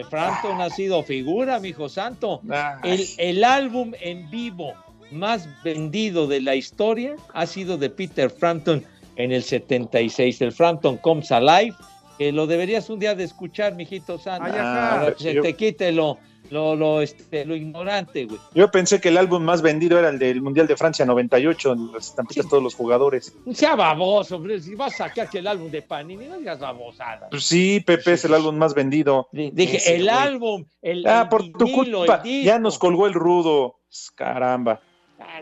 Frampton 0.04 0.60
ha 0.60 0.70
sido 0.70 1.02
figura, 1.02 1.58
mijo 1.60 1.88
santo. 1.88 2.40
El, 2.82 3.06
el 3.18 3.44
álbum 3.44 3.92
en 4.00 4.28
vivo 4.30 4.74
más 5.10 5.48
vendido 5.62 6.26
de 6.26 6.40
la 6.40 6.54
historia 6.54 7.14
ha 7.32 7.46
sido 7.46 7.78
de 7.78 7.90
Peter 7.90 8.28
Frampton 8.30 8.84
en 9.16 9.32
el 9.32 9.42
76, 9.42 10.42
el 10.42 10.52
Frampton 10.52 10.98
Comes 10.98 11.32
Alive, 11.32 11.74
que 12.18 12.32
lo 12.32 12.46
deberías 12.46 12.90
un 12.90 12.98
día 12.98 13.14
de 13.14 13.24
escuchar, 13.24 13.74
mijito 13.74 14.18
santo, 14.18 14.50
para 14.50 15.14
que 15.14 15.22
se 15.22 15.34
Yo- 15.34 15.42
te 15.42 15.54
quite 15.54 15.92
lo, 15.92 16.18
lo, 16.50 16.76
lo, 16.76 17.00
este, 17.02 17.44
lo 17.44 17.54
ignorante, 17.56 18.24
güey. 18.26 18.38
Yo 18.54 18.70
pensé 18.70 19.00
que 19.00 19.08
el 19.08 19.16
álbum 19.18 19.42
más 19.42 19.62
vendido 19.62 19.98
era 19.98 20.08
el 20.08 20.18
del 20.18 20.42
Mundial 20.42 20.66
de 20.66 20.76
Francia 20.76 21.04
98, 21.04 21.74
las 21.94 22.06
estampitas 22.08 22.48
todos 22.48 22.62
los 22.62 22.74
jugadores. 22.74 23.34
Sea 23.52 23.74
baboso, 23.76 24.36
hombre, 24.36 24.60
si 24.60 24.74
vas 24.74 24.94
a 25.00 25.08
sacar 25.08 25.28
que 25.30 25.38
el 25.38 25.46
álbum 25.46 25.70
de 25.70 25.82
Panini, 25.82 26.26
no 26.26 26.38
digas 26.38 26.58
babosada. 26.58 27.28
Pues 27.30 27.44
sí, 27.44 27.80
Pepe 27.80 28.12
es 28.14 28.24
el 28.24 28.34
álbum 28.34 28.56
más 28.56 28.74
vendido. 28.74 29.28
Dije, 29.32 29.76
Ese, 29.78 29.96
el 29.96 30.02
güey. 30.04 30.14
álbum, 30.16 30.64
el 30.82 31.06
Ah, 31.06 31.22
el 31.22 31.28
por 31.28 31.50
tu 31.52 31.70
culpa, 31.72 32.22
ya 32.24 32.58
nos 32.58 32.78
colgó 32.78 33.06
el 33.06 33.14
rudo. 33.14 33.76
Caramba. 34.14 34.80
Ah, 35.18 35.40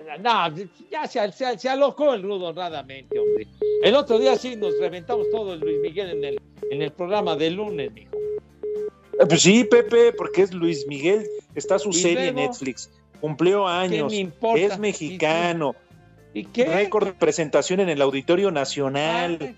No, 0.50 0.56
ya 0.90 1.06
se, 1.06 1.32
se, 1.32 1.58
se 1.58 1.68
alocó 1.68 2.14
el 2.14 2.22
rudo 2.22 2.46
honradamente, 2.48 3.18
hombre. 3.18 3.46
El 3.82 3.94
otro 3.96 4.18
día 4.18 4.36
sí 4.36 4.56
nos 4.56 4.78
reventamos 4.78 5.28
todo 5.30 5.54
el 5.54 5.60
Luis 5.60 5.78
Miguel 5.82 6.10
en 6.10 6.24
el, 6.24 6.40
en 6.70 6.82
el 6.82 6.92
programa 6.92 7.34
del 7.36 7.54
lunes, 7.54 7.92
mijo. 7.92 8.12
Eh, 9.20 9.27
Pues 9.29 9.42
sí, 9.42 9.64
Pepe, 9.64 10.12
porque 10.12 10.42
es 10.42 10.53
Luis 10.53 10.87
Miguel, 10.87 11.27
está 11.55 11.79
su 11.79 11.90
¿Y 11.90 11.94
serie 11.94 12.29
en 12.29 12.35
luego? 12.35 12.50
Netflix, 12.50 12.90
cumplió 13.20 13.66
años, 13.68 14.12
me 14.12 14.18
importa? 14.18 14.61
es 14.61 14.79
mexicano, 14.79 15.74
¿Y 16.33 16.44
qué? 16.46 16.64
récord 16.66 17.07
de 17.07 17.12
presentación 17.14 17.81
en 17.81 17.88
el 17.88 18.03
Auditorio 18.03 18.50
Nacional. 18.50 19.57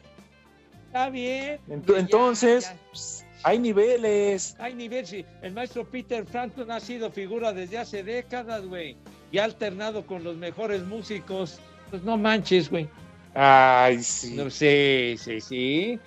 Está 0.87 1.11
bien. 1.11 1.59
Ent- 1.69 1.97
Entonces, 1.99 2.73
pues, 2.91 3.25
hay 3.43 3.59
niveles. 3.59 4.57
Hay 4.59 4.75
nivel, 4.75 5.07
sí. 5.07 5.25
El 5.43 5.53
maestro 5.53 5.85
Peter 5.85 6.25
Frampton 6.27 6.71
ha 6.71 6.81
sido 6.81 7.11
figura 7.11 7.53
desde 7.53 7.79
hace 7.79 8.03
décadas, 8.03 8.65
güey. 8.67 8.97
Y 9.33 9.39
ha 9.39 9.45
alternado 9.45 10.07
con 10.07 10.25
los 10.25 10.37
mejores 10.37 10.83
músicos. 10.85 11.59
Pues 11.91 12.03
no 12.03 12.17
manches, 12.17 12.71
güey. 12.71 12.89
Ay, 13.35 14.03
sí. 14.03 14.35
No, 14.35 14.49
sí, 14.51 15.17
sí, 15.19 15.41
sí. 15.41 15.99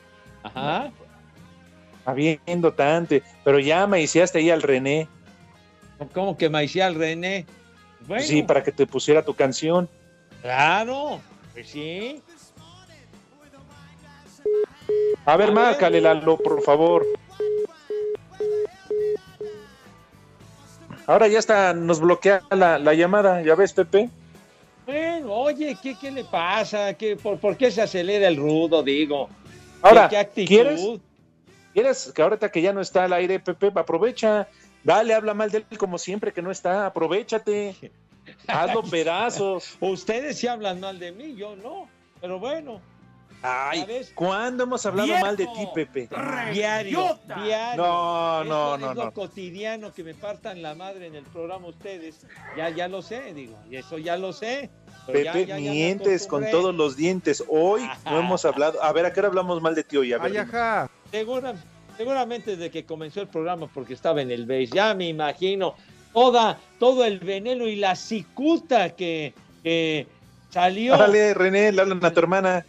Ajá. 0.43 0.91
Habiendo 2.05 2.73
tante, 2.73 3.21
pero 3.43 3.59
ya 3.59 3.85
me 3.87 4.01
hiciste 4.01 4.39
ahí 4.39 4.49
al 4.49 4.61
René, 4.61 5.07
¿Cómo 6.13 6.37
que 6.37 6.49
Maicial 6.49 6.95
René? 6.95 7.45
Bueno, 8.07 8.23
sí, 8.23 8.41
para 8.41 8.63
que 8.63 8.71
te 8.71 8.87
pusiera 8.87 9.23
tu 9.23 9.33
canción. 9.33 9.89
claro. 10.41 11.19
Pues 11.53 11.67
sí. 11.69 12.21
A 15.25 15.35
ver, 15.35 15.49
A 15.49 15.51
ver. 15.51 15.51
márcale, 15.51 15.99
Lalo, 15.99 16.37
por 16.37 16.61
favor. 16.61 17.05
Ahora 21.05 21.27
ya 21.27 21.39
está, 21.39 21.73
nos 21.73 21.99
bloquea 21.99 22.41
la, 22.51 22.77
la 22.79 22.93
llamada, 22.93 23.41
¿ya 23.41 23.55
ves, 23.55 23.73
Pepe? 23.73 24.09
Bueno, 24.85 25.33
oye, 25.33 25.75
¿qué, 25.81 25.95
qué 25.99 26.11
le 26.11 26.23
pasa? 26.23 26.93
¿Qué, 26.93 27.15
por, 27.15 27.39
por 27.39 27.57
qué 27.57 27.71
se 27.71 27.81
acelera 27.81 28.27
el 28.27 28.37
rudo, 28.37 28.83
digo? 28.83 29.27
Ahora, 29.81 30.07
¿Qué, 30.07 30.29
qué? 30.33 30.45
¿quieres? 30.45 30.81
¿Quieres 31.73 32.11
que 32.13 32.21
ahorita 32.21 32.49
que 32.51 32.61
ya 32.61 32.73
no 32.73 32.81
está 32.81 33.03
al 33.05 33.13
aire, 33.13 33.39
Pepe, 33.39 33.71
aprovecha? 33.75 34.47
Dale, 34.83 35.13
habla 35.13 35.33
mal 35.33 35.51
de 35.51 35.65
él 35.69 35.77
como 35.77 35.97
siempre 35.97 36.31
que 36.33 36.41
no 36.41 36.51
está, 36.51 36.85
aprovechate. 36.87 37.75
Hazlo 38.47 38.83
pedazos. 38.89 39.77
Ustedes 39.79 40.37
sí 40.39 40.47
hablan 40.47 40.79
mal 40.79 40.99
de 40.99 41.11
mí, 41.11 41.35
yo 41.35 41.55
no. 41.55 41.87
Pero 42.21 42.39
bueno. 42.39 42.81
Ay. 43.41 43.85
¿cuándo 44.15 44.63
hemos 44.63 44.85
hablado 44.85 45.07
¡Viejo! 45.07 45.25
mal 45.25 45.37
de 45.37 45.45
ti, 45.45 45.67
Pepe? 45.73 46.09
Diario, 46.53 47.17
diario. 47.25 47.77
No, 47.81 48.41
Es 48.41 48.47
no, 48.49 48.77
no, 48.77 48.89
es 48.91 48.95
lo 48.97 49.05
no. 49.05 49.11
cotidiano 49.13 49.93
que 49.93 50.03
me 50.03 50.13
partan 50.13 50.61
la 50.61 50.75
madre 50.75 51.07
en 51.07 51.15
el 51.15 51.23
programa 51.23 51.67
ustedes. 51.67 52.25
Ya, 52.57 52.67
ya 52.69 52.89
lo 52.89 53.01
sé, 53.01 53.33
digo, 53.33 53.57
y 53.71 53.77
eso 53.77 53.97
ya 53.97 54.17
lo 54.17 54.33
sé. 54.33 54.69
Pepe, 55.07 55.45
ya- 55.45 55.55
mientes 55.55 56.27
con 56.27 56.49
todos 56.51 56.75
los 56.75 56.97
dientes. 56.97 57.41
Hoy 57.47 57.89
no 58.05 58.19
hemos 58.19 58.43
hablado. 58.43 58.83
A 58.83 58.91
ver, 58.91 59.05
¿a 59.05 59.13
qué 59.13 59.21
hora 59.21 59.29
hablamos 59.29 59.61
mal 59.61 59.73
de 59.73 59.83
ti 59.85 59.95
hoy? 59.95 60.11
A 60.11 60.17
ver, 60.17 60.33
Segura- 61.11 61.55
seguramente 61.97 62.51
desde 62.55 62.71
que 62.71 62.85
comenzó 62.85 63.21
el 63.21 63.27
programa, 63.27 63.67
porque 63.73 63.93
estaba 63.93 64.21
en 64.21 64.31
el 64.31 64.45
base, 64.45 64.67
ya 64.67 64.93
me 64.93 65.07
imagino 65.07 65.75
toda, 66.13 66.57
todo 66.79 67.05
el 67.05 67.19
veneno 67.19 67.67
y 67.67 67.75
la 67.75 67.95
cicuta 67.95 68.95
que, 68.95 69.33
que 69.63 70.07
salió. 70.49 70.97
Dale, 70.97 71.33
René, 71.33 71.71
le 71.71 71.81
hablan 71.81 72.03
a 72.03 72.11
tu 72.11 72.19
hermana. 72.19 72.65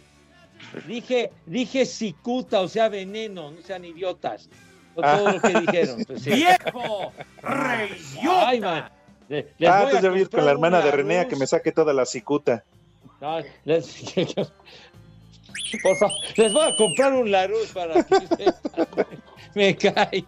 Dije, 0.87 1.31
dije 1.45 1.85
cicuta, 1.85 2.61
o 2.61 2.67
sea, 2.67 2.89
veneno, 2.89 3.51
no 3.51 3.61
sean 3.61 3.85
idiotas. 3.85 4.49
No 4.95 5.01
todo 5.01 5.31
lo 5.31 5.41
que 5.41 5.59
dijeron. 5.59 6.03
pues, 6.05 6.21
sí. 6.21 6.31
¡Viejo! 6.31 7.11
Ay, 7.43 8.59
man. 8.59 8.89
Les 9.29 9.45
ah, 9.45 9.49
voy 9.57 9.67
a 9.67 9.81
entonces 9.83 10.01
ya 10.01 10.09
vi 10.09 10.25
con 10.25 10.43
la 10.45 10.51
hermana 10.51 10.81
de 10.81 10.91
René 10.91 11.19
a 11.19 11.27
que 11.27 11.37
me 11.37 11.47
saque 11.47 11.71
toda 11.71 11.93
la 11.93 12.05
cicuta. 12.05 12.65
No, 13.21 13.39
les, 13.63 14.13
por 15.79 15.97
favor, 15.97 16.15
les 16.35 16.51
voy 16.53 16.67
a 16.71 16.75
comprar 16.75 17.13
un 17.13 17.31
Larus 17.31 17.67
para 17.73 18.03
que 18.03 18.15
me 19.55 19.75
cae. 19.75 20.25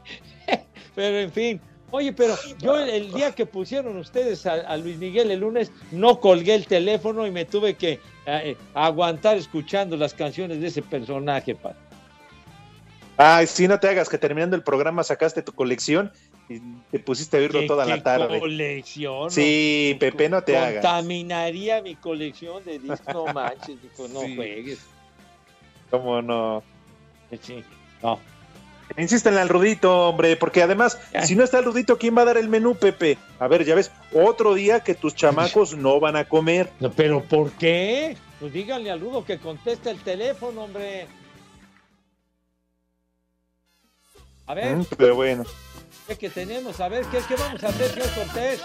Pero 0.95 1.19
en 1.19 1.31
fin. 1.31 1.61
Oye, 1.91 2.11
pero 2.11 2.35
yo 2.59 2.75
el, 2.79 3.13
día 3.13 3.33
que 3.33 3.45
pusieron 3.45 3.97
ustedes 3.97 4.47
a, 4.47 4.53
a 4.53 4.77
Luis 4.77 4.97
Miguel 4.97 5.29
el 5.29 5.41
lunes, 5.41 5.71
no 5.91 6.19
colgué 6.19 6.55
el 6.55 6.65
teléfono 6.65 7.27
y 7.27 7.29
me 7.31 7.45
tuve 7.45 7.75
que 7.75 7.99
eh, 8.25 8.57
aguantar 8.73 9.37
escuchando 9.37 9.95
las 9.95 10.15
canciones 10.15 10.59
de 10.59 10.67
ese 10.67 10.81
personaje. 10.81 11.53
pa. 11.53 11.75
Ay, 13.15 13.45
sí, 13.45 13.67
no 13.67 13.79
te 13.79 13.89
hagas 13.89 14.09
que 14.09 14.17
terminando 14.17 14.55
el 14.55 14.63
programa 14.63 15.03
sacaste 15.03 15.43
tu 15.43 15.51
colección 15.53 16.11
y 16.49 16.59
te 16.91 16.97
pusiste 16.99 17.37
a 17.37 17.41
oírlo 17.41 17.59
¿Qué- 17.59 17.67
toda 17.67 17.85
la 17.85 18.01
tarde. 18.01 18.39
colección? 18.39 19.29
Sí, 19.29 19.95
Pepe, 19.99 20.29
no 20.29 20.41
te 20.43 20.57
hagas. 20.57 20.83
Contaminaría 20.83 21.83
mi 21.83 21.93
colección 21.95 22.63
de 22.65 22.79
discos. 22.79 23.13
No 23.13 23.25
manches, 23.33 23.79
dijo, 23.83 24.07
no 24.07 24.21
Sí. 24.21 24.35
juegues. 24.35 24.79
¿Cómo 25.93 26.23
no? 26.23 26.63
No. 28.01 28.19
Insístenle 28.97 29.39
al 29.41 29.47
Rudito, 29.49 30.09
hombre, 30.09 30.35
porque 30.37 30.63
además, 30.63 30.97
si 31.23 31.35
no 31.35 31.43
está 31.43 31.59
el 31.59 31.65
Rudito, 31.65 31.99
¿quién 31.99 32.17
va 32.17 32.23
a 32.23 32.25
dar 32.25 32.37
el 32.37 32.49
menú, 32.49 32.73
Pepe? 32.73 33.19
A 33.37 33.47
ver, 33.47 33.63
ya 33.63 33.75
ves, 33.75 33.91
otro 34.11 34.55
día 34.55 34.79
que 34.79 34.95
tus 34.95 35.13
chamacos 35.13 35.77
no 35.77 35.99
van 35.99 36.15
a 36.15 36.25
comer. 36.25 36.71
No, 36.79 36.91
¿Pero 36.91 37.21
por 37.23 37.51
qué? 37.51 38.17
Pues 38.39 38.51
díganle 38.51 38.89
al 38.89 39.01
Rudo 39.01 39.23
que 39.23 39.37
conteste 39.37 39.91
el 39.91 39.99
teléfono, 40.01 40.63
hombre. 40.63 41.05
A 44.47 44.55
ver, 44.55 44.75
Mm, 44.77 44.85
Pero 44.97 45.13
bueno. 45.13 45.43
¿qué 46.07 46.17
que 46.17 46.29
tenemos? 46.31 46.79
A 46.79 46.89
ver, 46.89 47.05
¿qué, 47.05 47.19
qué 47.27 47.35
vamos 47.35 47.63
a 47.63 47.67
hacer, 47.67 47.91
señor 47.91 48.09
Cortés? 48.15 48.61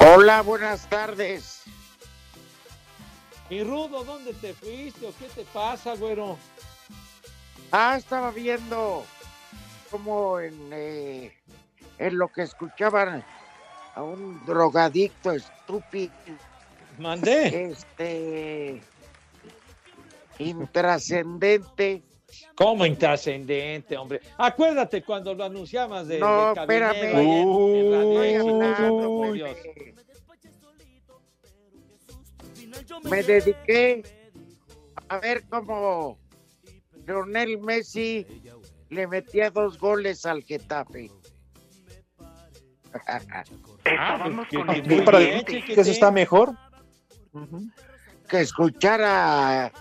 Hola, 0.00 0.42
buenas 0.42 0.88
tardes. 0.88 1.62
Mi 3.50 3.62
Rudo, 3.64 4.04
¿dónde 4.04 4.32
te 4.34 4.54
fuiste 4.54 5.06
o 5.06 5.12
qué 5.18 5.26
te 5.34 5.42
pasa, 5.52 5.96
güero? 5.96 6.38
Ah, 7.72 7.96
estaba 7.98 8.30
viendo 8.30 9.04
como 9.90 10.38
en, 10.40 10.54
eh, 10.72 11.32
en 11.98 12.16
lo 12.18 12.28
que 12.28 12.42
escuchaban 12.42 13.24
a 13.94 14.02
un 14.02 14.44
drogadicto 14.46 15.32
estúpido. 15.32 16.12
Mandé. 16.98 17.70
Este. 17.72 18.80
Intrascendente. 20.38 22.02
¿Cómo 22.54 22.86
intrascendente, 22.86 23.96
hombre? 23.96 24.20
Acuérdate 24.38 25.02
cuando 25.02 25.34
lo 25.34 25.44
anunciabas 25.44 26.06
de, 26.06 26.18
No, 26.20 26.54
de 26.54 26.60
espérame. 26.60 26.96
en- 26.96 27.18
en 27.18 27.92
Radio 28.16 29.20
Pepe. 29.20 29.32
Dios. 29.32 29.56
Me 33.04 33.22
dediqué 33.22 34.02
a 35.08 35.18
ver 35.18 35.44
cómo 35.48 36.18
Lionel 37.06 37.58
Messi 37.58 38.26
le 38.90 39.06
metía 39.06 39.50
dos 39.50 39.78
goles 39.78 40.26
al 40.26 40.42
Getafe. 40.42 41.10
El- 43.84 44.92
¿Y 44.92 45.00
para 45.02 45.18
que 45.44 45.64
eso 45.68 45.90
está 45.90 46.10
mejor? 46.10 46.54
que 48.28 48.40
escuchara 48.40 49.66
a 49.66 49.72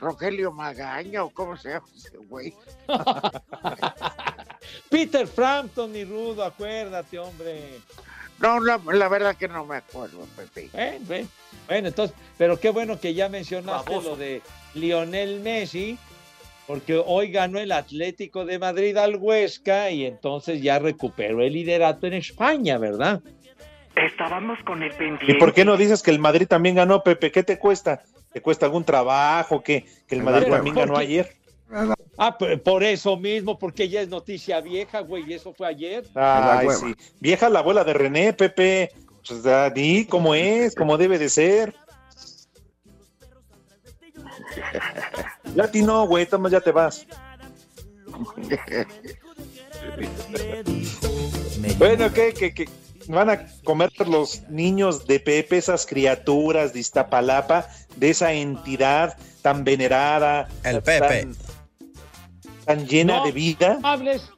Rogelio 0.00 0.52
Magaña 0.52 1.24
o 1.24 1.30
cómo 1.30 1.56
se 1.56 1.70
llama 1.70 1.86
ese 1.96 2.16
güey. 2.18 2.54
Peter 4.90 5.26
Frampton 5.26 5.94
y 5.96 6.04
Rudo, 6.04 6.44
acuérdate, 6.44 7.18
hombre. 7.18 7.80
No, 8.40 8.60
la, 8.60 8.80
la 8.92 9.08
verdad 9.08 9.36
que 9.36 9.48
no 9.48 9.64
me 9.64 9.76
acuerdo, 9.76 10.26
Pepe. 10.36 10.68
Bueno, 11.66 11.88
entonces, 11.88 12.16
pero 12.36 12.58
qué 12.60 12.70
bueno 12.70 12.98
que 13.00 13.14
ya 13.14 13.28
mencionaste 13.28 13.90
Baboso. 13.90 14.10
lo 14.10 14.16
de 14.16 14.42
Lionel 14.74 15.40
Messi, 15.40 15.98
porque 16.66 17.02
hoy 17.04 17.30
ganó 17.32 17.58
el 17.58 17.72
Atlético 17.72 18.44
de 18.44 18.58
Madrid 18.58 18.96
al 18.96 19.16
Huesca 19.16 19.90
y 19.90 20.06
entonces 20.06 20.62
ya 20.62 20.78
recuperó 20.78 21.42
el 21.42 21.52
liderato 21.52 22.06
en 22.06 22.14
España, 22.14 22.78
¿verdad? 22.78 23.20
Estábamos 23.96 24.58
con 24.64 24.82
el 24.82 24.90
pendiente. 24.92 25.32
¿Y 25.32 25.34
por 25.34 25.52
qué 25.52 25.64
no 25.64 25.76
dices 25.76 26.02
que 26.02 26.12
el 26.12 26.20
Madrid 26.20 26.46
también 26.46 26.76
ganó, 26.76 27.02
Pepe? 27.02 27.32
¿Qué 27.32 27.42
te 27.42 27.58
cuesta? 27.58 28.02
¿Te 28.32 28.40
cuesta 28.40 28.66
algún 28.66 28.84
trabajo? 28.84 29.62
¿Que, 29.62 29.84
que 30.06 30.14
el 30.14 30.22
Madrid 30.22 30.44
Pero, 30.44 30.54
también 30.56 30.74
¿por 30.74 30.86
ganó 30.86 30.98
qué? 30.98 31.04
ayer? 31.04 31.32
Ah, 32.16 32.36
por 32.64 32.82
eso 32.82 33.16
mismo, 33.16 33.58
porque 33.58 33.88
ya 33.88 34.00
es 34.00 34.08
noticia 34.08 34.60
vieja, 34.60 35.00
güey, 35.00 35.24
y 35.28 35.34
eso 35.34 35.52
fue 35.52 35.68
ayer. 35.68 36.04
Ay, 36.14 36.68
sí. 36.70 36.94
Vieja 37.20 37.48
la 37.48 37.60
abuela 37.60 37.84
de 37.84 37.92
René, 37.92 38.32
Pepe. 38.32 38.90
Pues 39.26 39.42
ya, 39.42 39.70
di 39.70 40.06
cómo 40.06 40.34
es, 40.34 40.74
cómo 40.74 40.96
debe 40.96 41.18
de 41.18 41.28
ser. 41.28 41.74
Ya 45.54 45.64
a 45.64 45.70
ti 45.70 45.82
no, 45.82 46.06
güey, 46.06 46.26
toma, 46.26 46.50
ya 46.50 46.60
te 46.60 46.72
vas. 46.72 47.06
Bueno, 51.78 52.12
¿qué, 52.12 52.34
qué, 52.34 52.52
qué? 52.52 52.68
van 53.08 53.30
a 53.30 53.46
comer 53.64 53.90
los 54.06 54.42
niños 54.48 55.06
de 55.06 55.18
Pepe, 55.20 55.58
esas 55.58 55.86
criaturas 55.86 56.72
de 56.72 56.80
Iztapalapa, 56.80 57.66
de 57.96 58.10
esa 58.10 58.32
entidad 58.32 59.16
tan 59.42 59.64
venerada, 59.64 60.48
El 60.62 60.82
Pepe. 60.82 61.22
tan, 61.22 61.36
tan 62.68 62.86
llena 62.86 63.16
No 63.16 63.24
de 63.24 63.32
vida. 63.32 63.78
hables, 63.82 64.30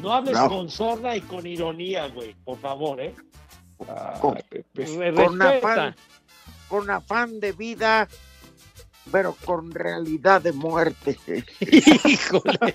no 0.00 0.12
hables 0.14 0.34
No. 0.34 0.48
con 0.48 0.70
sorda 0.70 1.16
y 1.16 1.20
con 1.20 1.44
ironía, 1.44 2.06
güey, 2.06 2.32
por 2.44 2.58
favor, 2.60 3.00
¿eh? 3.00 3.12
Con, 4.20 4.36
respeta. 4.36 5.48
afán, 5.58 5.96
con 6.68 6.90
afán 6.90 7.40
de 7.40 7.50
vida, 7.50 8.06
pero 9.10 9.34
con 9.44 9.72
realidad 9.72 10.40
de 10.42 10.52
muerte. 10.52 11.18
Híjole. 12.06 12.74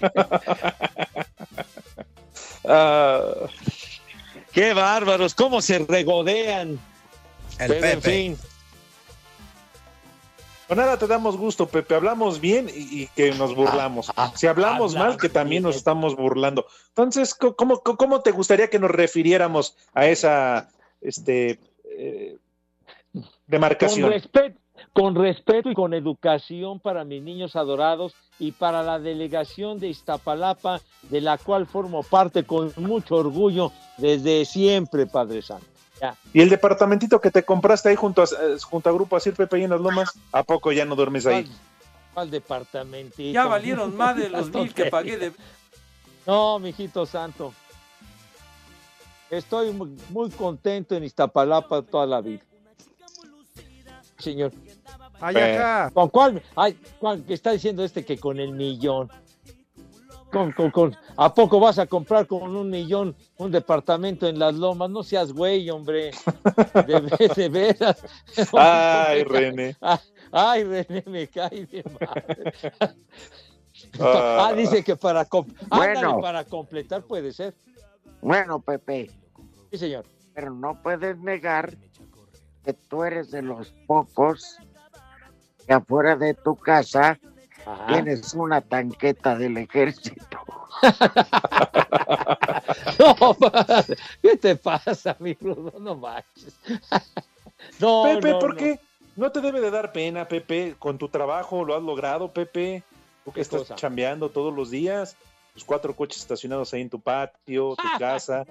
Ah, 2.67 3.21
Qué 4.51 4.73
bárbaros, 4.73 5.35
cómo 5.35 5.61
se 5.61 5.79
regodean. 5.79 6.79
El 7.59 7.67
Pero, 7.67 7.85
en 7.87 8.01
fin, 8.01 8.37
Con 10.67 10.77
nada 10.77 10.97
te 10.97 11.05
damos 11.05 11.37
gusto, 11.37 11.67
Pepe. 11.67 11.93
Hablamos 11.93 12.41
bien 12.41 12.69
y, 12.69 13.03
y 13.03 13.07
que 13.15 13.31
nos 13.33 13.53
burlamos. 13.55 14.11
Ah, 14.15 14.31
si 14.35 14.47
hablamos 14.47 14.95
habla 14.95 15.09
mal, 15.09 15.17
que 15.17 15.29
también 15.29 15.61
nos 15.61 15.75
estamos 15.75 16.15
burlando. 16.15 16.65
Entonces, 16.89 17.35
¿cómo, 17.35 18.21
te 18.21 18.31
gustaría 18.31 18.69
que 18.69 18.79
nos 18.79 18.89
refiriéramos 18.89 19.77
a 19.93 20.07
esa 20.07 20.69
este, 21.01 21.59
eh, 21.83 22.37
con 23.13 23.25
demarcación? 23.45 24.09
respeto, 24.09 24.59
con 24.91 25.13
respeto 25.13 25.69
y 25.69 25.75
con 25.75 25.93
educación 25.93 26.79
para 26.79 27.03
mis 27.03 27.21
niños 27.21 27.55
adorados 27.55 28.15
y 28.39 28.51
para 28.51 28.81
la 28.81 28.97
delegación 28.97 29.79
de 29.79 29.89
Iztapalapa, 29.89 30.81
de 31.03 31.21
la 31.21 31.37
cual 31.37 31.67
formo 31.67 32.01
parte 32.01 32.43
con 32.43 32.73
mucho 32.77 33.17
orgullo 33.17 33.71
desde 33.97 34.45
siempre, 34.45 35.05
Padre 35.05 35.43
Santo. 35.43 35.74
Ya. 36.01 36.17
¿Y 36.33 36.41
el 36.41 36.49
departamentito 36.49 37.21
que 37.21 37.31
te 37.31 37.43
compraste 37.43 37.89
ahí 37.89 37.95
junto 37.95 38.21
a, 38.21 38.25
eh, 38.25 38.57
junto 38.61 38.89
a 38.89 38.93
Grupo 38.93 39.15
Asir 39.15 39.33
Pepe 39.33 39.57
ahí 39.57 39.63
en 39.63 39.69
las 39.69 39.79
Lomas? 39.79 40.13
¿A 40.31 40.43
poco 40.43 40.71
ya 40.71 40.85
no 40.85 40.95
duermes 40.95 41.25
ahí? 41.25 41.49
¿Cuál, 42.13 42.31
departamentito? 42.31 43.33
Ya 43.33 43.45
valieron 43.45 43.95
más 43.95 44.15
de 44.15 44.29
los 44.29 44.49
mil 44.53 44.73
que 44.73 44.85
pagué 44.85 45.17
de... 45.17 45.33
No, 46.25 46.59
mijito 46.59 47.05
santo. 47.05 47.53
Estoy 49.29 49.71
muy, 49.71 49.95
muy 50.09 50.29
contento 50.31 50.95
en 50.95 51.03
Iztapalapa 51.03 51.81
toda 51.81 52.05
la 52.05 52.21
vida. 52.21 52.41
Señor. 54.17 54.51
Ay, 55.19 55.35
ajá. 55.35 55.91
¿Con 55.91 56.09
cuál? 56.09 56.43
Ay, 56.55 56.77
¿cuál 56.99 57.23
que 57.23 57.33
está 57.33 57.51
diciendo 57.51 57.83
este 57.83 58.05
que 58.05 58.17
con 58.17 58.39
el 58.39 58.51
millón? 58.51 59.09
Con, 60.35 60.51
con, 60.51 60.69
con- 60.69 60.97
¿A 61.15 61.33
poco 61.33 61.61
vas 61.61 61.79
a 61.79 61.85
comprar 61.87 62.27
con 62.27 62.53
un 62.57 62.69
millón 62.69 63.15
un 63.37 63.51
departamento 63.51 64.27
en 64.27 64.37
las 64.37 64.53
lomas? 64.53 64.89
No 64.89 65.01
seas 65.01 65.31
güey, 65.31 65.69
hombre. 65.69 66.11
De, 66.85 67.29
de 67.33 67.47
veras. 67.47 68.03
Ay, 68.53 69.23
René. 69.23 69.77
Ah, 69.79 69.97
Ay, 70.33 70.65
René, 70.65 71.05
me 71.07 71.27
cae 71.29 71.65
de 71.65 71.83
madre. 72.01 72.53
Ah. 73.97 74.47
Ah, 74.49 74.53
dice 74.53 74.83
que 74.83 74.97
para, 74.97 75.25
Bueno. 75.69 76.19
para 76.19 76.43
completar 76.43 77.03
puede 77.03 77.31
ser. 77.31 77.55
Bueno, 78.21 78.59
Pepe, 78.59 79.09
Sí, 79.71 79.77
señor. 79.77 80.05
pero 80.33 80.51
no 80.51 80.81
puedes 80.83 81.17
negar 81.17 81.77
que 82.65 82.73
tú 82.73 83.05
eres 83.05 83.31
de 83.31 83.41
los 83.41 83.71
pocos 83.87 84.57
que 85.65 85.71
afuera 85.73 86.17
de 86.17 86.33
tu 86.33 86.57
casa 86.57 87.17
Ajá. 87.65 87.87
tienes 87.87 88.33
una 88.33 88.61
tanqueta 88.61 89.35
del 89.35 89.57
ejército. 89.57 90.39
No, 92.99 93.33
padre, 93.33 93.97
¿qué 94.21 94.37
te 94.37 94.55
pasa, 94.55 95.15
mi 95.19 95.33
Rudo? 95.33 95.73
No 95.79 95.95
manches. 95.95 96.55
No, 97.79 98.03
Pepe, 98.03 98.31
no, 98.31 98.39
¿por 98.39 98.49
no. 98.53 98.57
qué? 98.57 98.79
No 99.15 99.31
te 99.31 99.41
debe 99.41 99.59
de 99.59 99.71
dar 99.71 99.91
pena, 99.91 100.27
Pepe. 100.27 100.75
Con 100.77 100.97
tu 100.99 101.07
trabajo 101.09 101.63
lo 101.65 101.75
has 101.75 101.81
logrado, 101.81 102.31
Pepe. 102.31 102.83
Tú 103.23 103.31
que 103.31 103.35
¿Qué 103.35 103.41
estás 103.41 103.61
cosa? 103.61 103.75
chambeando 103.75 104.29
todos 104.29 104.53
los 104.53 104.69
días. 104.69 105.15
Tus 105.53 105.63
cuatro 105.63 105.95
coches 105.95 106.19
estacionados 106.21 106.73
ahí 106.73 106.81
en 106.81 106.89
tu 106.91 106.99
patio, 106.99 107.75
tu 107.75 107.83
casa. 107.99 108.45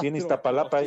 Sí, 0.00 0.06
en 0.06 0.16
Iztapalapa. 0.16 0.82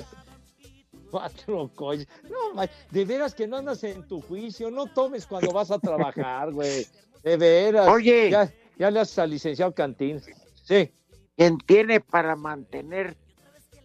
Cuatro 1.11 1.69
coches. 1.75 2.07
No, 2.29 2.53
ma- 2.53 2.69
de 2.91 3.05
veras 3.05 3.35
que 3.35 3.47
no 3.47 3.57
andas 3.57 3.83
en 3.83 4.07
tu 4.07 4.21
juicio. 4.21 4.71
No 4.71 4.85
tomes 4.85 5.25
cuando 5.25 5.51
vas 5.51 5.69
a 5.71 5.79
trabajar, 5.79 6.51
güey. 6.51 6.87
De 7.23 7.37
veras. 7.37 7.87
Oye. 7.87 8.29
Ya, 8.29 8.51
ya 8.77 8.91
le 8.91 8.99
haces 8.99 9.19
al 9.19 9.29
licenciado 9.29 9.73
Cantín. 9.73 10.21
Sí. 10.63 10.91
Quien 11.35 11.57
tiene 11.59 11.99
para 11.99 12.35
mantener 12.35 13.17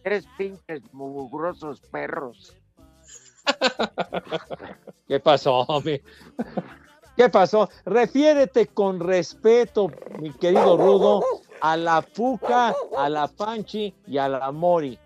tres 0.03 0.25
pinches 0.37 0.81
mugrosos 0.91 1.81
perros. 1.81 2.55
¿Qué 5.07 5.19
pasó, 5.19 5.61
hombre? 5.61 6.03
¿Qué 7.15 7.29
pasó? 7.29 7.69
Refiérete 7.85 8.67
con 8.67 8.99
respeto, 8.99 9.91
mi 10.19 10.31
querido 10.31 10.77
Rudo, 10.77 11.21
a 11.61 11.75
la 11.75 12.01
Puca, 12.01 12.73
a 12.97 13.09
la 13.09 13.27
Panchi 13.27 13.93
y 14.07 14.17
a 14.17 14.29
la 14.29 14.51
Mori. 14.51 14.97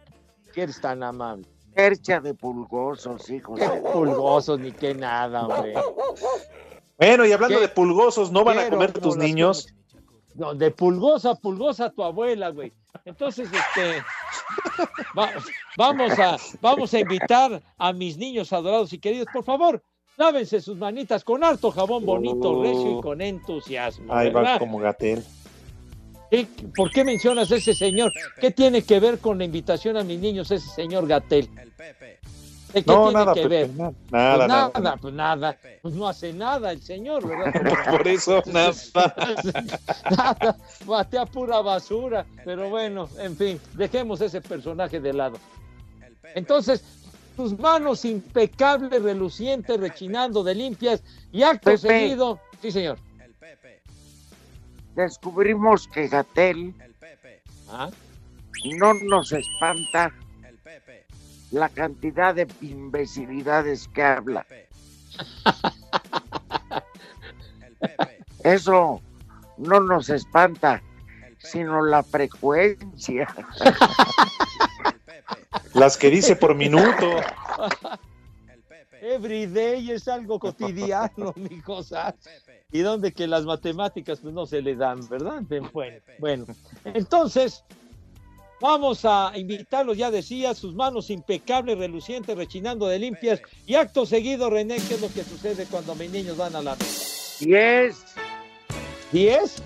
Que 0.53 0.63
eres 0.63 0.79
tan 0.79 1.01
amable. 1.01 1.47
Percha 1.73 2.19
de 2.19 2.35
pulgosos, 2.35 3.29
hijos 3.31 3.59
Qué 3.59 3.67
de... 3.67 3.81
pulgosos 3.81 4.59
ni 4.59 4.71
qué 4.71 4.93
nada, 4.93 5.47
hombre. 5.47 5.73
Bueno, 7.07 7.25
y 7.25 7.31
hablando 7.31 7.57
¿Qué? 7.57 7.61
de 7.63 7.67
pulgosos, 7.69 8.31
¿no 8.31 8.43
van 8.43 8.59
a 8.59 8.69
comer 8.69 8.93
no 8.95 9.01
tus 9.01 9.17
niños? 9.17 9.67
No, 10.35 10.53
de 10.55 10.71
pulgosa, 10.71 11.35
pulgosa 11.35 11.89
tu 11.91 12.03
abuela, 12.03 12.49
güey. 12.49 12.71
Entonces, 13.05 13.49
este, 13.51 14.01
va- 15.17 15.31
vamos 15.77 16.17
a, 16.17 16.37
vamos 16.61 16.93
a 16.93 16.99
invitar 16.99 17.61
a 17.77 17.93
mis 17.93 18.17
niños 18.17 18.51
adorados 18.53 18.93
y 18.93 18.99
queridos, 18.99 19.27
por 19.33 19.43
favor, 19.43 19.83
lávense 20.17 20.61
sus 20.61 20.77
manitas 20.77 21.23
con 21.23 21.43
harto 21.43 21.71
jabón 21.71 22.05
bonito, 22.05 22.49
Oh. 22.51 22.63
recio 22.63 22.99
y 22.99 23.01
con 23.01 23.21
entusiasmo. 23.21 24.13
Ahí 24.13 24.29
va 24.31 24.57
como 24.57 24.79
Gatel. 24.79 25.23
¿Qué- 26.31 26.47
¿Por 26.75 26.89
qué 26.91 27.03
mencionas 27.03 27.51
a 27.51 27.57
ese 27.57 27.75
señor? 27.75 28.11
¿Qué 28.39 28.49
tiene 28.49 28.81
que 28.83 28.99
ver 28.99 29.19
con 29.19 29.37
la 29.37 29.43
invitación 29.43 29.97
a 29.97 30.03
mis 30.03 30.19
niños 30.19 30.49
ese 30.49 30.67
señor 30.69 31.05
Gatel? 31.07 31.47
¿De 31.53 32.19
¿Qué 32.73 32.83
No, 32.85 33.03
tiene 33.07 33.13
nada, 33.13 33.33
que 33.33 33.41
Pepe, 33.43 33.47
ver? 33.47 33.69
nada, 33.75 33.91
Pues 33.91 34.11
nada, 34.11 34.47
nada, 34.47 34.71
nada. 34.79 34.97
pues 34.97 35.13
nada, 35.13 35.57
pues 35.81 35.93
no 35.93 36.07
hace 36.07 36.33
nada 36.33 36.71
el 36.71 36.81
señor, 36.81 37.27
¿verdad? 37.27 37.53
Por 37.91 38.07
eso, 38.07 38.41
nada. 38.47 38.73
nada, 40.11 40.57
batea 40.85 41.25
pura 41.25 41.61
basura, 41.61 42.25
pero 42.43 42.69
bueno, 42.69 43.07
en 43.19 43.35
fin, 43.37 43.59
dejemos 43.73 44.21
ese 44.21 44.41
personaje 44.41 44.99
de 44.99 45.13
lado. 45.13 45.37
Entonces, 46.35 46.83
tus 47.35 47.57
manos 47.59 48.05
impecables, 48.05 49.01
relucientes, 49.01 49.79
rechinando 49.79 50.43
de 50.43 50.55
limpias 50.55 51.03
y 51.31 51.43
acto 51.43 51.71
Pepe. 51.71 51.77
seguido, 51.77 52.39
sí 52.61 52.71
señor. 52.71 52.97
Descubrimos 54.95 55.87
que 55.87 56.07
Gatel 56.07 56.73
¿Ah? 57.69 57.89
no 58.77 58.93
nos 58.93 59.31
espanta 59.31 60.13
la 61.53 61.69
cantidad 61.69 62.35
de 62.35 62.47
imbecilidades 62.61 63.87
que 63.89 64.03
habla. 64.03 64.45
Eso 68.43 69.01
no 69.57 69.79
nos 69.79 70.09
espanta, 70.09 70.81
sino 71.37 71.85
la 71.85 72.03
frecuencia. 72.03 73.27
Las 75.73 75.97
que 75.97 76.09
dice 76.09 76.35
por 76.35 76.55
minuto. 76.55 77.21
Everyday 78.99 79.91
es 79.91 80.07
algo 80.07 80.39
cotidiano, 80.39 81.33
mi 81.35 81.61
cosa. 81.61 82.15
Y 82.71 82.79
donde 82.79 83.11
que 83.11 83.27
las 83.27 83.45
matemáticas 83.45 84.21
pues 84.21 84.33
no 84.33 84.47
se 84.47 84.61
le 84.61 84.75
dan, 84.75 85.07
¿verdad? 85.07 85.43
Bueno, 85.71 85.99
bueno. 86.17 86.45
Entonces, 86.85 87.63
vamos 88.63 89.03
a 89.03 89.33
invitarlos, 89.35 89.97
ya 89.97 90.09
decía, 90.09 90.55
sus 90.55 90.73
manos 90.73 91.09
impecables, 91.09 91.77
relucientes, 91.77 92.35
rechinando 92.37 92.87
de 92.87 92.97
limpias. 92.97 93.41
Y 93.67 93.75
acto 93.75 94.05
seguido, 94.05 94.49
René, 94.49 94.77
¿qué 94.87 94.93
es 94.95 95.01
lo 95.01 95.09
que 95.09 95.21
sucede 95.25 95.65
cuando 95.69 95.93
mis 95.95 96.09
niños 96.09 96.37
van 96.37 96.55
a 96.55 96.61
la 96.61 96.75
mesa? 96.77 97.35
¿Diez? 97.41 97.97
¿Diez? 99.11 99.61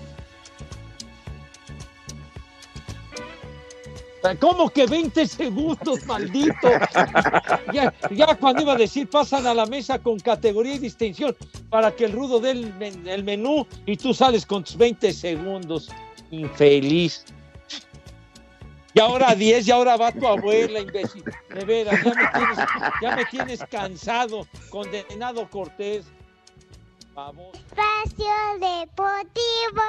¿Cómo 4.40 4.68
que 4.68 4.84
20 4.86 5.26
segundos, 5.26 6.04
maldito? 6.06 6.56
Ya, 7.72 7.92
ya 8.10 8.34
cuando 8.34 8.62
iba 8.62 8.72
a 8.72 8.76
decir 8.76 9.08
pasan 9.08 9.46
a 9.46 9.52
la 9.54 9.66
mesa 9.66 9.98
con 9.98 10.18
categoría 10.18 10.74
y 10.74 10.78
distinción 10.78 11.36
para 11.70 11.94
que 11.94 12.06
el 12.06 12.12
rudo 12.12 12.40
dé 12.40 12.50
el, 12.52 12.74
men- 12.74 13.06
el 13.06 13.22
menú 13.22 13.66
y 13.86 13.96
tú 13.96 14.12
sales 14.14 14.44
con 14.46 14.64
tus 14.64 14.76
20 14.76 15.12
segundos. 15.12 15.90
Infeliz. 16.30 17.24
Y 18.94 19.00
ahora 19.00 19.34
10 19.34 19.68
y 19.68 19.70
ahora 19.70 19.96
va 19.96 20.12
tu 20.12 20.26
abuela, 20.26 20.80
imbécil. 20.80 21.22
De 21.54 21.64
veras, 21.64 22.02
ya 22.02 22.14
me 22.14 22.26
tienes, 22.26 22.58
ya 23.02 23.16
me 23.16 23.24
tienes 23.26 23.64
cansado, 23.70 24.46
condenado 24.70 25.48
Cortés. 25.50 26.10
Espacio 27.16 28.26
Deportivo. 28.60 29.82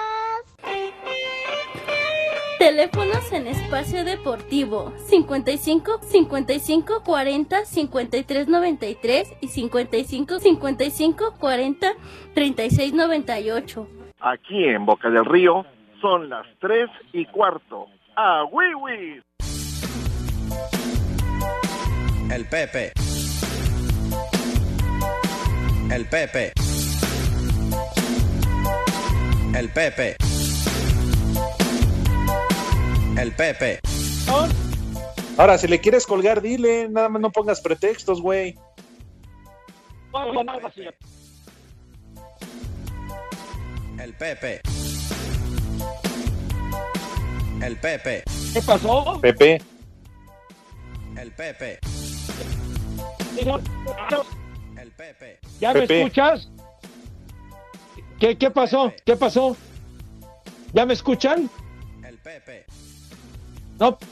Teléfonos 2.58 3.32
en 3.32 3.48
espacio 3.48 4.04
deportivo 4.04 4.92
55 5.06 6.00
55 6.02 7.04
40 7.04 7.66
53 7.66 8.48
93 8.48 9.34
y 9.40 9.48
55 9.48 10.40
55 10.40 11.34
40 11.40 11.94
36 12.34 12.94
98. 12.94 13.88
Aquí 14.20 14.66
en 14.66 14.86
Boca 14.86 15.10
del 15.10 15.24
Río 15.24 15.66
son 16.02 16.30
las 16.30 16.46
3 16.60 16.90
y 17.14 17.26
cuarto. 17.28 17.88
¡A 18.22 18.44
Wiwi! 18.44 19.24
El 22.30 22.46
Pepe. 22.50 22.92
El 25.90 26.06
Pepe. 26.06 26.52
El 29.56 29.70
Pepe. 29.70 30.18
El 33.18 33.32
Pepe. 33.32 33.80
Ahora, 35.38 35.58
si 35.58 35.70
le 35.70 35.80
quieres 35.80 36.06
colgar, 36.06 36.42
dile, 36.42 36.90
nada 36.90 37.08
más 37.08 37.22
no 37.22 37.32
pongas 37.32 37.62
pretextos, 37.62 38.22
güey. 38.22 38.54
El 43.98 44.14
Pepe. 44.16 44.62
El 47.62 47.76
Pepe. 47.78 48.24
¿Qué 48.54 48.62
pasó? 48.62 49.20
Pepe. 49.22 49.62
El 51.18 51.32
Pepe. 51.34 51.80
El 53.38 54.92
Pepe. 54.92 55.40
¿Ya 55.60 55.74
me 55.74 55.82
Pepe. 55.82 56.02
escuchas? 56.02 56.50
¿Qué, 58.20 58.38
¿Qué 58.38 58.50
pasó? 58.52 58.94
¿Qué 59.06 59.16
pasó? 59.16 59.56
¿Ya 60.74 60.86
me 60.86 60.94
escuchan? 60.94 61.50
El 62.06 62.18
Pepe. 62.20 62.66
No. 63.80 63.98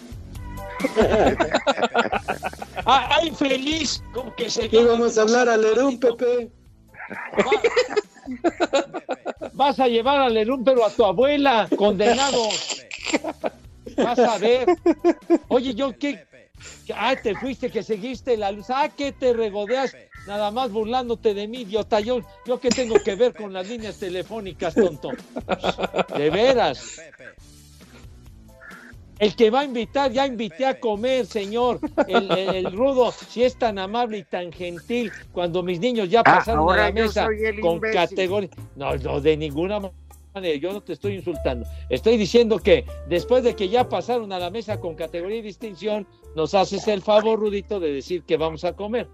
Ah, 2.89 3.17
¡Ay, 3.19 3.31
feliz! 3.31 4.01
Como 4.13 4.33
que 4.35 4.49
se 4.49 4.69
¿Qué 4.69 4.81
vamos 4.81 5.17
a 5.17 5.23
hablar 5.23 5.49
al 5.49 5.61
Lerún, 5.61 5.99
Pepe? 5.99 6.49
Vas 9.53 9.77
a 9.81 9.87
llevar 9.87 10.21
al 10.21 10.35
Lerún, 10.35 10.63
pero 10.63 10.85
a 10.85 10.89
tu 10.89 11.03
abuela, 11.03 11.67
condenado. 11.75 12.47
Vas 13.97 14.19
a 14.19 14.37
ver. 14.37 14.67
Oye, 15.47 15.73
yo 15.73 15.97
qué. 15.97 16.25
Ah, 16.95 17.15
te 17.21 17.35
fuiste, 17.35 17.69
que 17.69 17.83
seguiste 17.83 18.35
la 18.37 18.51
luz. 18.51 18.69
Ah, 18.69 18.89
que 18.95 19.11
te 19.11 19.33
regodeas 19.33 19.95
nada 20.25 20.51
más 20.51 20.71
burlándote 20.71 21.33
de 21.33 21.47
mí, 21.47 21.61
idiota. 21.61 21.99
Yo, 21.99 22.19
yo 22.45 22.59
qué 22.59 22.69
tengo 22.69 22.95
que 23.03 23.15
ver 23.15 23.33
con 23.33 23.53
las 23.53 23.67
líneas 23.69 23.97
telefónicas, 23.97 24.73
tonto. 24.75 25.11
De 26.17 26.29
veras. 26.29 26.99
El 29.19 29.35
que 29.35 29.49
va 29.49 29.61
a 29.61 29.65
invitar, 29.65 30.11
ya 30.11 30.27
invité 30.27 30.65
a 30.65 30.79
comer, 30.79 31.25
señor. 31.25 31.79
El, 32.07 32.29
el- 32.31 32.55
el 32.67 32.71
rudo, 32.77 33.11
si 33.11 33.43
es 33.43 33.57
tan 33.57 33.79
amable 33.79 34.19
y 34.19 34.23
tan 34.23 34.51
gentil, 34.51 35.11
cuando 35.31 35.63
mis 35.63 35.79
niños 35.79 36.09
ya 36.09 36.19
Ah, 36.19 36.23
pasaron 36.37 36.69
a 36.71 36.77
la 36.77 36.91
mesa 36.91 37.27
con 37.61 37.79
categoría. 37.93 38.49
No, 38.75 38.95
no, 38.97 39.19
de 39.19 39.35
ninguna 39.37 39.79
manera. 39.79 39.97
Yo 40.41 40.73
no 40.73 40.81
te 40.81 40.93
estoy 40.93 41.15
insultando. 41.15 41.67
Estoy 41.89 42.17
diciendo 42.17 42.59
que 42.59 42.85
después 43.07 43.43
de 43.43 43.55
que 43.55 43.69
ya 43.69 43.89
pasaron 43.89 44.31
a 44.31 44.39
la 44.39 44.49
mesa 44.49 44.79
con 44.79 44.95
categoría 44.95 45.37
y 45.37 45.41
distinción, 45.41 46.07
nos 46.35 46.53
haces 46.53 46.87
el 46.87 47.01
favor, 47.01 47.39
Rudito, 47.39 47.79
de 47.79 47.91
decir 47.91 48.23
que 48.23 48.37
vamos 48.37 48.63
a 48.63 48.73
comer. 48.73 49.09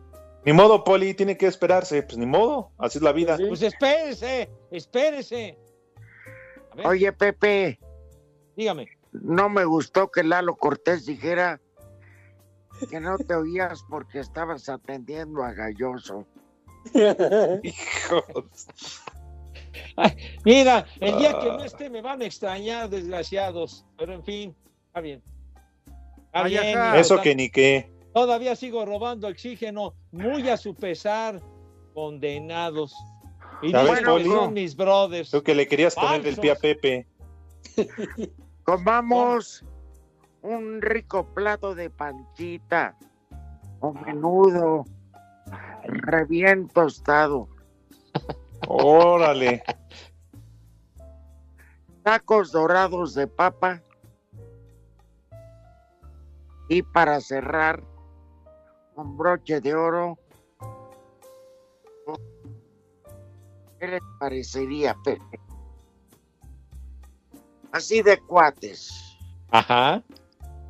Ni 0.45 0.53
modo, 0.53 0.83
Poli, 0.83 1.13
tiene 1.13 1.37
que 1.37 1.47
esperarse. 1.47 2.03
Pues 2.03 2.17
ni 2.17 2.25
modo, 2.25 2.71
así 2.77 2.97
es 2.97 3.03
la 3.03 3.13
vida. 3.13 3.37
Pues 3.47 3.61
espérese, 3.61 4.49
espérese. 4.71 5.57
Oye, 6.83 7.11
Pepe. 7.13 7.79
Dígame. 8.55 8.87
No 9.11 9.47
me 9.47 9.63
gustó 9.63 10.11
que 10.11 10.23
Lalo 10.23 10.55
Cortés 10.55 11.05
dijera 11.05 11.61
que 12.89 12.99
no 12.99 13.17
te 13.17 13.35
oías 13.35 13.85
porque 13.89 14.19
estabas 14.19 14.69
atendiendo 14.69 15.43
a 15.43 15.53
Galloso. 15.53 16.25
Mira, 20.45 20.85
el 20.99 21.17
día 21.17 21.39
que 21.39 21.49
Ah. 21.49 21.57
no 21.57 21.63
esté 21.63 21.89
me 21.89 22.01
van 22.01 22.21
a 22.21 22.25
extrañar, 22.25 22.89
desgraciados. 22.89 23.85
Pero 23.97 24.13
en 24.13 24.23
fin, 24.23 24.55
está 24.87 25.01
bien. 25.01 25.21
Está 26.25 26.43
Ay, 26.43 26.51
bien, 26.51 26.79
Eso 26.95 27.21
que 27.21 27.35
ni 27.35 27.49
qué. 27.49 27.91
Todavía 28.13 28.55
sigo 28.55 28.85
robando 28.85 29.27
oxígeno, 29.27 29.93
muy 30.11 30.47
a 30.49 30.57
su 30.57 30.75
pesar, 30.75 31.41
condenados. 31.93 32.93
Y 33.61 33.71
¿Sabes, 33.71 34.01
son 34.03 34.53
mis 34.53 34.75
brothers. 34.75 35.31
Tú 35.31 35.41
que 35.41 35.55
le 35.55 35.67
querías 35.67 35.95
poner 35.95 36.25
el 36.27 36.37
pie 36.37 36.51
a 36.51 36.55
Pepe. 36.55 37.07
Comamos 38.63 39.63
un 40.41 40.81
rico 40.81 41.25
plato 41.33 41.73
de 41.73 41.89
panchita 41.89 42.97
o 43.79 43.93
menudo, 43.93 44.85
re 45.83 46.25
bien 46.25 46.67
tostado. 46.67 47.47
Órale. 48.67 49.63
Tacos 52.03 52.51
dorados 52.51 53.13
de 53.13 53.27
papa. 53.27 53.81
Y 56.69 56.81
para 56.81 57.19
cerrar, 57.21 57.83
un 58.95 59.17
broche 59.17 59.59
de 59.61 59.75
oro. 59.75 60.17
¿Qué 63.79 63.87
les 63.87 64.01
parecería, 64.19 64.95
Pepe? 65.03 65.39
Así 67.71 68.01
de 68.01 68.19
cuates. 68.19 69.17
Ajá. 69.51 70.01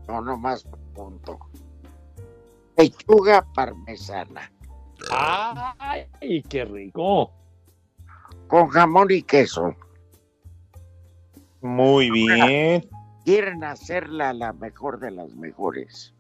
No, 0.08 0.22
nomás 0.22 0.66
punto. 0.94 1.40
Pechuga 2.76 3.46
parmesana. 3.54 4.52
¡Ay, 5.12 6.44
qué 6.50 6.66
rico! 6.66 7.32
Con 8.48 8.68
jamón 8.68 9.08
y 9.10 9.24
queso. 9.24 9.76
Muy 11.62 12.12
bien. 12.12 12.88
Quieren 13.24 13.64
hacerla 13.64 14.34
la 14.34 14.54
mejor 14.54 15.00
de 15.00 15.12
las 15.12 15.34
mejores. 15.36 16.14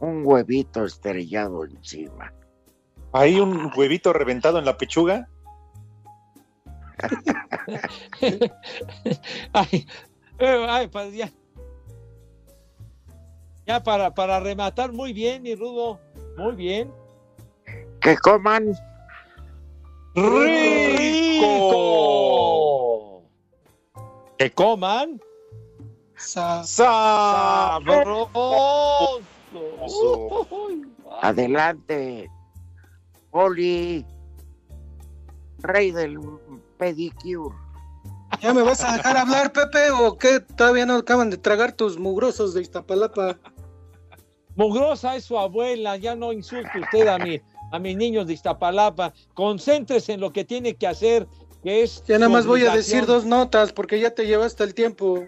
Un 0.00 0.22
huevito 0.24 0.84
estrellado 0.84 1.64
encima. 1.64 2.32
¿Hay 3.12 3.38
un 3.38 3.70
huevito 3.76 4.12
reventado 4.12 4.58
en 4.58 4.64
la 4.64 4.78
pechuga? 4.78 5.28
ay, 9.52 9.86
eh, 10.38 10.66
ay, 10.68 10.88
pues 10.88 11.12
ya. 11.12 11.30
Ya 13.66 13.82
para, 13.82 14.14
para 14.14 14.40
rematar, 14.40 14.92
muy 14.92 15.12
bien, 15.12 15.42
mi 15.42 15.54
rudo. 15.54 16.00
Muy 16.36 16.54
bien. 16.54 16.92
Que 18.00 18.16
coman 18.16 18.74
¡Rico! 20.14 21.50
Que 24.38 24.50
coman. 24.50 25.20
Sabroso. 26.16 26.80
Adelante. 31.22 32.30
Oli. 33.30 34.04
Rey 35.58 35.90
del 35.92 36.18
pedicure. 36.78 37.54
¿Ya 38.40 38.54
me 38.54 38.62
vas 38.62 38.82
a 38.82 38.96
dejar 38.96 39.16
hablar, 39.16 39.52
Pepe, 39.52 39.90
o 39.90 40.16
qué? 40.16 40.40
Todavía 40.40 40.86
no 40.86 40.96
acaban 40.96 41.30
de 41.30 41.36
tragar 41.36 41.72
tus 41.72 41.98
mugrosos 41.98 42.54
de 42.54 42.62
Iztapalapa. 42.62 43.36
Mugrosa 44.56 45.16
es 45.16 45.24
su 45.24 45.38
abuela, 45.38 45.96
ya 45.96 46.14
no 46.14 46.32
insulte 46.32 46.80
usted 46.80 47.06
a, 47.08 47.18
mi, 47.18 47.40
a 47.70 47.78
mis 47.78 47.96
niños 47.96 48.26
de 48.26 48.32
Iztapalapa. 48.34 49.12
Concéntrese 49.34 50.12
en 50.14 50.20
lo 50.20 50.32
que 50.32 50.44
tiene 50.44 50.74
que 50.76 50.86
hacer, 50.86 51.26
que 51.62 51.82
es. 51.82 52.02
Ya 52.06 52.18
nada 52.18 52.28
más 52.30 52.46
voy 52.46 52.64
a 52.66 52.74
decir 52.74 53.06
dos 53.06 53.24
notas 53.24 53.72
porque 53.72 54.00
ya 54.00 54.10
te 54.14 54.26
llevaste 54.26 54.64
el 54.64 54.74
tiempo. 54.74 55.24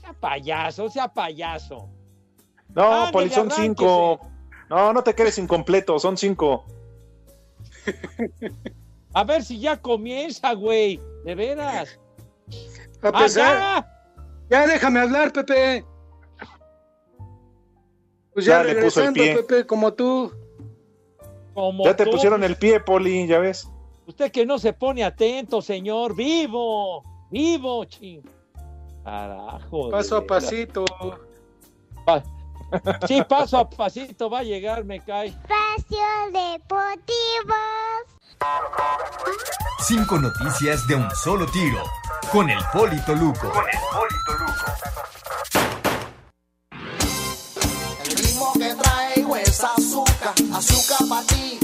Sea 0.00 0.12
payaso, 0.20 0.88
sea 0.90 1.08
payaso. 1.12 1.88
No, 2.74 2.82
Ándale, 2.92 3.12
Poli, 3.12 3.28
son 3.30 3.52
arránquese. 3.52 3.62
cinco. 3.62 4.20
No, 4.70 4.92
no 4.92 5.02
te 5.02 5.14
quedes 5.14 5.36
incompleto, 5.38 5.98
son 5.98 6.16
cinco. 6.16 6.64
A 9.14 9.24
ver 9.24 9.44
si 9.44 9.58
ya 9.60 9.76
comienza, 9.80 10.54
güey. 10.54 10.98
De 11.24 11.34
veras. 11.34 12.00
A 13.02 13.08
¡Ah, 13.08 13.12
pesar- 13.12 13.58
ya! 13.58 13.88
Ya 14.50 14.66
déjame 14.66 15.00
hablar, 15.00 15.32
Pepe. 15.32 15.84
Pues 18.32 18.46
ya, 18.46 18.62
Ya 18.62 18.64
le 18.74 18.82
puso 18.82 19.00
el 19.00 19.06
regresando, 19.08 19.14
pie. 19.22 19.34
Pepe, 19.36 19.66
como 19.66 19.92
tú. 19.92 20.32
Como 21.54 21.84
Ya 21.84 21.94
te 21.96 22.04
tú, 22.04 22.10
pusieron 22.12 22.42
el 22.44 22.56
pie, 22.56 22.80
Poli, 22.80 23.26
ya 23.26 23.38
ves. 23.38 23.68
Usted 24.06 24.32
que 24.32 24.44
no 24.46 24.58
se 24.58 24.72
pone 24.72 25.04
atento, 25.04 25.60
señor. 25.62 26.14
¡Vivo! 26.14 27.02
¡Vivo, 27.30 27.84
ching! 27.84 28.22
Carajo. 29.04 29.90
Paso 29.90 30.16
a 30.18 30.26
pasito. 30.26 30.84
Pa- 32.06 32.22
Sí, 33.06 33.20
paso 33.28 33.58
a 33.58 33.68
pasito 33.68 34.30
va 34.30 34.38
a 34.38 34.42
llegar, 34.42 34.82
me 34.84 34.98
cae. 35.04 35.26
Espacio 35.28 35.98
Deportivo. 36.32 37.54
Cinco 39.80 40.18
noticias 40.18 40.86
de 40.88 40.94
un 40.94 41.10
solo 41.10 41.44
tiro. 41.46 41.82
Con 42.32 42.48
el 42.48 42.58
Polito 42.72 43.14
Luco. 43.14 43.50
Con 43.50 43.64
el 43.68 43.78
Polito 43.92 44.32
Luco. 44.38 44.64
Azúcar, 50.54 50.96
azúcar 50.98 51.08
para 51.08 51.26
ti. 51.26 51.58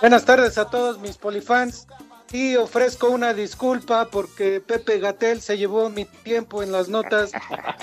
Buenas 0.00 0.24
tardes 0.24 0.58
a 0.58 0.68
todos 0.68 0.98
mis 0.98 1.16
polifans 1.16 1.86
y 2.32 2.56
ofrezco 2.56 3.08
una 3.08 3.34
disculpa 3.34 4.08
porque 4.10 4.60
Pepe 4.60 4.98
Gatel 4.98 5.40
se 5.40 5.58
llevó 5.58 5.90
mi 5.90 6.04
tiempo 6.04 6.62
en 6.62 6.72
las 6.72 6.88
notas, 6.88 7.30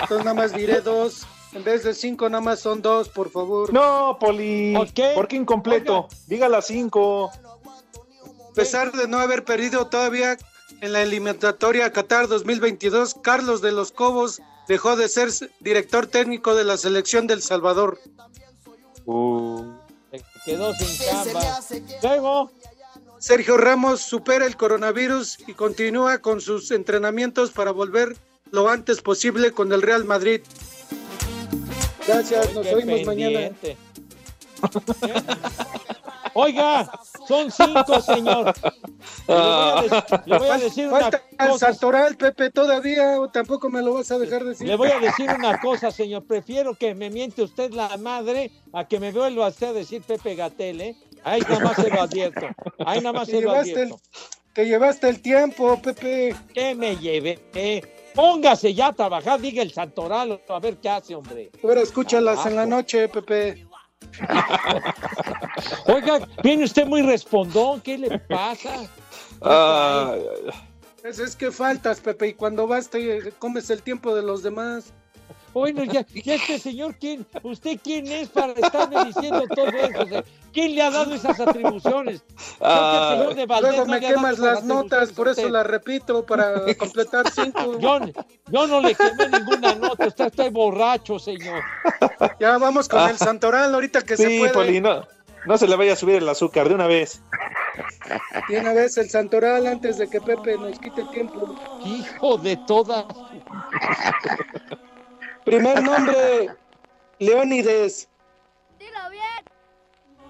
entonces 0.00 0.24
nada 0.24 0.34
más 0.34 0.52
diré 0.52 0.80
dos, 0.80 1.26
en 1.52 1.64
vez 1.64 1.84
de 1.84 1.94
cinco 1.94 2.28
nada 2.28 2.42
más 2.42 2.60
son 2.60 2.82
dos, 2.82 3.08
por 3.08 3.30
favor. 3.30 3.72
No, 3.72 4.18
Poli, 4.20 4.74
¿por 5.14 5.28
qué 5.28 5.36
incompleto? 5.36 6.08
Diga 6.26 6.48
las 6.48 6.66
cinco. 6.66 7.30
A 7.30 8.52
pesar 8.54 8.92
de 8.92 9.06
no 9.08 9.18
haber 9.18 9.44
perdido 9.44 9.86
todavía 9.86 10.36
en 10.80 10.92
la 10.92 11.02
eliminatoria 11.02 11.86
a 11.86 11.92
Qatar 11.92 12.26
2022, 12.28 13.14
Carlos 13.22 13.62
de 13.62 13.72
los 13.72 13.92
Cobos 13.92 14.42
dejó 14.66 14.96
de 14.96 15.08
ser 15.08 15.30
director 15.60 16.06
técnico 16.06 16.54
de 16.54 16.64
la 16.64 16.76
selección 16.76 17.26
del 17.26 17.42
Salvador. 17.42 17.98
Se 20.10 20.22
quedó 20.44 20.74
sin 20.74 20.98
chamba. 20.98 21.60
Luego, 22.02 22.50
Sergio 23.18 23.56
Ramos 23.56 24.00
supera 24.00 24.46
el 24.46 24.56
coronavirus 24.56 25.38
y 25.46 25.54
continúa 25.54 26.18
con 26.18 26.40
sus 26.40 26.70
entrenamientos 26.70 27.50
para 27.50 27.70
volver 27.70 28.16
lo 28.50 28.68
antes 28.68 29.02
posible 29.02 29.52
con 29.52 29.72
el 29.72 29.82
Real 29.82 30.04
Madrid. 30.04 30.40
Gracias, 32.06 32.54
nos 32.54 32.66
qué 32.66 32.74
oímos 32.74 33.04
mañana. 33.04 33.50
Oiga, 36.34 36.90
son 37.26 37.50
cinco, 37.50 38.00
señor. 38.00 38.52
Le 39.28 39.34
voy 39.34 39.42
a, 39.42 39.82
de- 39.82 40.22
le 40.26 40.38
voy 40.38 40.48
a 40.48 40.58
decir 40.58 40.88
una 40.88 41.00
Falta 41.00 41.22
el 41.38 41.48
cosa. 41.50 41.66
Santoral, 41.68 42.16
Pepe, 42.16 42.50
todavía, 42.50 43.20
o 43.20 43.28
tampoco 43.28 43.68
me 43.68 43.82
lo 43.82 43.94
vas 43.94 44.10
a 44.10 44.18
dejar 44.18 44.44
decir. 44.44 44.66
Le 44.66 44.76
voy 44.76 44.90
a 44.90 44.98
decir 44.98 45.30
una 45.30 45.58
cosa, 45.60 45.90
señor. 45.90 46.24
Prefiero 46.26 46.74
que 46.74 46.94
me 46.94 47.10
miente 47.10 47.42
usted 47.42 47.72
la 47.72 47.96
madre 47.96 48.50
a 48.72 48.86
que 48.86 49.00
me 49.00 49.12
vuelva 49.12 49.48
usted 49.48 49.68
a 49.68 49.72
decir 49.72 50.02
Pepe 50.02 50.34
Gatel, 50.34 50.80
¿eh? 50.80 50.96
Ahí 51.24 51.40
nada 51.42 51.60
más 51.60 51.76
se 51.76 51.90
lo 51.90 52.00
advierto. 52.02 52.46
Ahí 52.86 53.00
nada 53.00 53.12
más 53.12 53.28
se 53.28 53.34
lo 53.34 53.40
llevaste, 53.40 53.72
el, 53.72 53.78
advierto. 53.92 54.00
te 54.54 54.64
llevaste 54.66 55.08
el 55.08 55.20
tiempo, 55.22 55.80
Pepe. 55.82 56.34
¿Qué 56.54 56.74
me 56.74 56.96
llevé? 56.96 57.38
Eh, 57.54 57.82
póngase 58.14 58.72
ya 58.74 58.88
a 58.88 58.92
trabajar, 58.92 59.40
diga 59.40 59.62
el 59.62 59.72
Santoral, 59.72 60.40
a 60.48 60.58
ver 60.60 60.78
qué 60.78 60.88
hace, 60.88 61.14
hombre. 61.14 61.50
Ahora 61.62 61.82
escúchalas 61.82 62.44
en 62.46 62.56
la 62.56 62.66
noche, 62.66 63.08
Pepe. 63.08 63.66
Oiga, 65.86 66.26
viene 66.42 66.64
usted 66.64 66.86
muy 66.86 67.02
respondón, 67.02 67.80
¿qué 67.80 67.98
le 67.98 68.18
pasa? 68.18 68.88
Pues 71.02 71.18
es 71.18 71.34
que 71.34 71.50
faltas, 71.50 72.00
Pepe, 72.00 72.28
y 72.28 72.34
cuando 72.34 72.66
vas 72.66 72.90
te 72.90 73.32
comes 73.38 73.70
el 73.70 73.82
tiempo 73.82 74.14
de 74.14 74.22
los 74.22 74.42
demás. 74.42 74.92
Bueno, 75.52 75.84
ya, 75.84 76.06
ya 76.14 76.34
este 76.34 76.58
señor, 76.58 76.94
¿quién? 77.00 77.26
¿Usted 77.42 77.78
quién 77.82 78.06
es 78.06 78.28
para 78.28 78.52
estarme 78.52 79.04
diciendo 79.06 79.44
todo 79.54 79.66
eso? 79.66 80.02
O 80.02 80.06
sea, 80.06 80.24
¿Quién 80.52 80.74
le 80.74 80.82
ha 80.82 80.90
dado 80.90 81.14
esas 81.14 81.38
atribuciones? 81.38 82.22
Creo 82.58 82.90
que 82.90 82.96
el 82.96 83.18
señor 83.18 83.34
de 83.34 83.46
Valdés 83.46 83.70
Luego 83.76 83.86
me 83.86 84.00
quemas 84.00 84.38
las 84.38 84.64
notas, 84.64 85.12
por 85.12 85.28
eso 85.28 85.48
las 85.48 85.66
repito, 85.66 86.26
para 86.26 86.74
completar 86.76 87.30
cinco. 87.34 87.78
Yo, 87.78 88.00
yo 88.50 88.66
no 88.66 88.80
le 88.80 88.94
quemé 88.94 89.28
ninguna 89.28 89.74
nota, 89.76 90.08
usted 90.08 90.26
está 90.26 90.50
borracho, 90.50 91.18
señor. 91.18 91.62
Ya 92.40 92.58
vamos 92.58 92.88
con 92.88 93.08
el 93.08 93.16
Santoral, 93.16 93.72
ahorita 93.74 94.02
que 94.02 94.16
se 94.16 94.28
Sí, 94.28 94.38
puede. 94.40 94.52
Poli, 94.52 94.80
no, 94.80 95.06
no 95.46 95.58
se 95.58 95.68
le 95.68 95.76
vaya 95.76 95.92
a 95.92 95.96
subir 95.96 96.16
el 96.16 96.28
azúcar 96.28 96.68
de 96.68 96.74
una 96.74 96.86
vez. 96.86 97.22
Y 98.48 98.56
una 98.56 98.72
vez 98.72 98.98
el 98.98 99.08
Santoral 99.08 99.66
antes 99.66 99.98
de 99.98 100.08
que 100.08 100.20
Pepe 100.20 100.56
nos 100.58 100.78
quite 100.80 101.02
el 101.02 101.10
tiempo. 101.10 101.56
Hijo 101.84 102.38
de 102.38 102.56
todas. 102.66 103.04
Primer 105.50 105.82
nombre, 105.82 106.48
Leónides. 107.18 108.08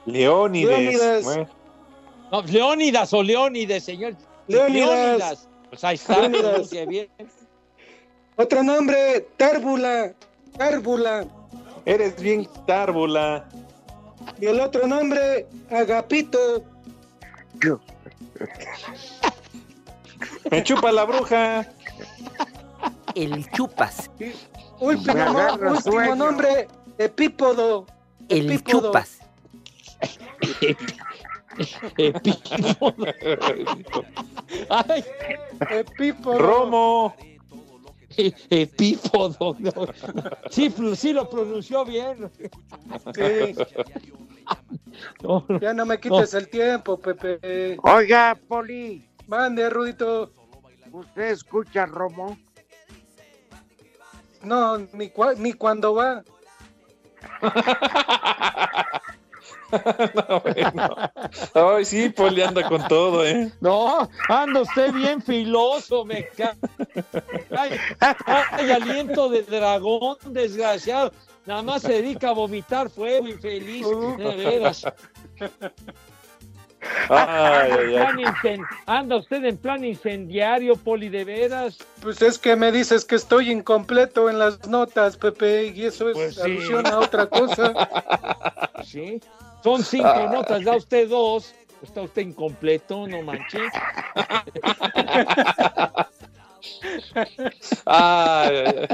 Leónides. 0.07 0.71
Leónidas. 0.79 1.25
Bueno, 1.25 1.49
No, 2.33 2.43
Leónidas 2.43 3.13
o 3.13 3.23
Leónides, 3.23 3.85
señor. 3.85 4.17
Leónidas. 4.47 5.47
Pues 5.69 5.85
ahí 5.85 5.97
está, 5.97 6.21
Leónidas. 6.27 6.71
qué 6.71 6.87
bien. 6.87 7.09
Otro 8.37 8.63
nombre, 8.63 9.21
Tárbula. 9.37 10.15
Tárbula. 10.57 11.27
eres 11.85 12.19
bien 12.19 12.49
tárbula. 12.67 13.47
Y 14.41 14.47
el 14.47 14.59
otro 14.59 14.87
nombre, 14.87 15.47
Agapito. 15.71 16.65
Me 20.51 20.65
chupa 20.65 20.91
la 20.93 21.05
bruja. 21.05 21.69
El 23.15 23.47
chupas. 23.51 24.11
Último, 24.81 25.15
no- 25.15 25.71
último 25.73 26.15
nombre, 26.17 26.67
Epípodo. 26.99 27.87
El 28.29 28.51
Epípodo. 28.51 28.89
chupas. 28.89 29.19
Ay, 34.69 35.05
Epípodo. 35.71 36.39
Romo. 36.39 37.15
e- 38.17 38.33
epípodo. 38.51 39.57
no. 39.59 39.73
Sí, 40.51 40.73
sí 40.97 41.13
lo 41.13 41.29
pronunció 41.29 41.85
bien. 41.85 42.31
Sí. 43.15 43.55
No, 45.23 45.45
no. 45.49 45.61
Ya 45.61 45.73
no 45.73 45.87
me 45.87 45.99
quites 46.01 46.35
el 46.35 46.49
tiempo, 46.49 46.99
Pepe. 46.99 47.77
Oiga, 47.83 48.37
Poli, 48.49 49.09
Mande, 49.29 49.71
Rudito. 49.71 50.33
¿usted 50.93 51.31
escucha 51.31 51.87
Romo? 51.87 52.37
No, 54.43 54.79
ni, 54.79 55.11
cua- 55.11 55.37
ni 55.37 55.53
cuando 55.53 55.95
va. 55.95 56.23
No, 59.71 60.41
bueno. 60.41 60.97
Ay, 61.55 61.85
sí, 61.85 62.09
Poli 62.09 62.43
anda 62.43 62.69
con 62.69 62.89
todo, 62.89 63.25
¿eh? 63.25 63.53
No, 63.61 64.09
anda 64.29 64.63
usted 64.63 64.93
bien 64.93 65.23
filoso, 65.23 66.05
me 66.05 66.27
cae. 66.27 66.57
Ay, 67.57 67.79
ay, 68.51 68.71
aliento 68.73 69.29
de 69.29 69.43
dragón, 69.45 70.17
desgraciado. 70.27 71.13
Nada 71.47 71.63
más 71.63 71.83
se 71.83 71.93
dedica 71.93 72.31
a 72.31 72.33
vomitar 72.33 72.91
fuego 72.91 73.29
infeliz. 73.29 73.87
De 74.19 74.35
veras. 74.37 74.85
Ay, 77.09 77.71
ay, 77.73 77.97
ay. 77.97 78.59
Anda 78.87 79.17
usted 79.17 79.45
en 79.45 79.57
plan 79.57 79.85
incendiario, 79.85 80.77
poli, 80.77 81.09
de 81.09 81.25
veras. 81.25 81.79
Pues 82.01 82.21
es 82.23 82.39
que 82.39 82.57
me 82.57 82.73
dices 82.73 83.05
que 83.05 83.17
estoy 83.17 83.51
incompleto 83.51 84.31
en 84.31 84.39
las 84.39 84.67
notas, 84.69 85.17
Pepe, 85.17 85.67
y 85.75 85.85
eso 85.85 86.09
es 86.11 86.15
Pues 86.17 86.35
sí. 86.37 86.41
alusión 86.43 86.87
a 86.87 86.99
otra 87.01 87.27
cosa. 87.27 87.73
Sí. 88.85 89.21
Son 89.63 89.83
cinco 89.85 90.09
Ah. 90.09 90.31
notas, 90.33 90.65
da 90.65 90.77
usted 90.77 91.09
dos. 91.09 91.55
Está 91.83 92.03
usted 92.03 92.23
incompleto, 92.23 93.07
no 93.07 93.23
manche. 93.23 93.59
Ay, 97.87 98.57
ay, 98.67 98.89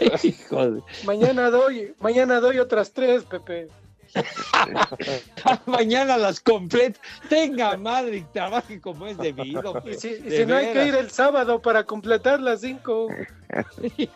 ay. 0.00 0.08
Hijo 0.22 0.70
de- 0.70 0.82
Mañana 1.04 1.50
doy, 1.50 1.94
mañana 2.00 2.40
doy 2.40 2.58
otras 2.58 2.92
tres, 2.92 3.24
Pepe. 3.24 3.68
Mañana 5.66 6.16
las 6.16 6.40
completo. 6.40 7.00
Tenga 7.28 7.76
madre 7.76 8.18
y 8.18 8.22
trabaje 8.24 8.80
como 8.80 9.06
es 9.06 9.16
debido. 9.18 9.82
Y 9.88 9.94
si, 9.94 10.08
y 10.08 10.20
De 10.20 10.38
si 10.38 10.46
no 10.46 10.56
hay 10.56 10.72
que 10.72 10.86
ir 10.86 10.94
el 10.94 11.10
sábado 11.10 11.60
para 11.60 11.84
completar 11.84 12.40
las 12.40 12.60
cinco. 12.60 13.08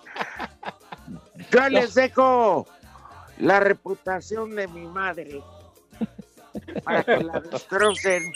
Yo 1.50 1.68
les 1.68 1.94
dejo 1.94 2.66
la 3.38 3.60
reputación 3.60 4.54
de 4.54 4.68
mi 4.68 4.86
madre 4.86 5.42
para 6.84 7.02
que 7.02 7.24
la 7.24 7.40
destrocen. 7.40 8.32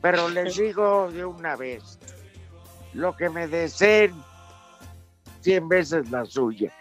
Pero 0.00 0.28
les 0.28 0.56
digo 0.56 1.10
de 1.10 1.24
una 1.24 1.56
vez, 1.56 1.98
lo 2.92 3.16
que 3.16 3.28
me 3.28 3.48
deseen, 3.48 4.14
cien 5.40 5.68
veces 5.68 6.10
la 6.10 6.24
suya. 6.24 6.72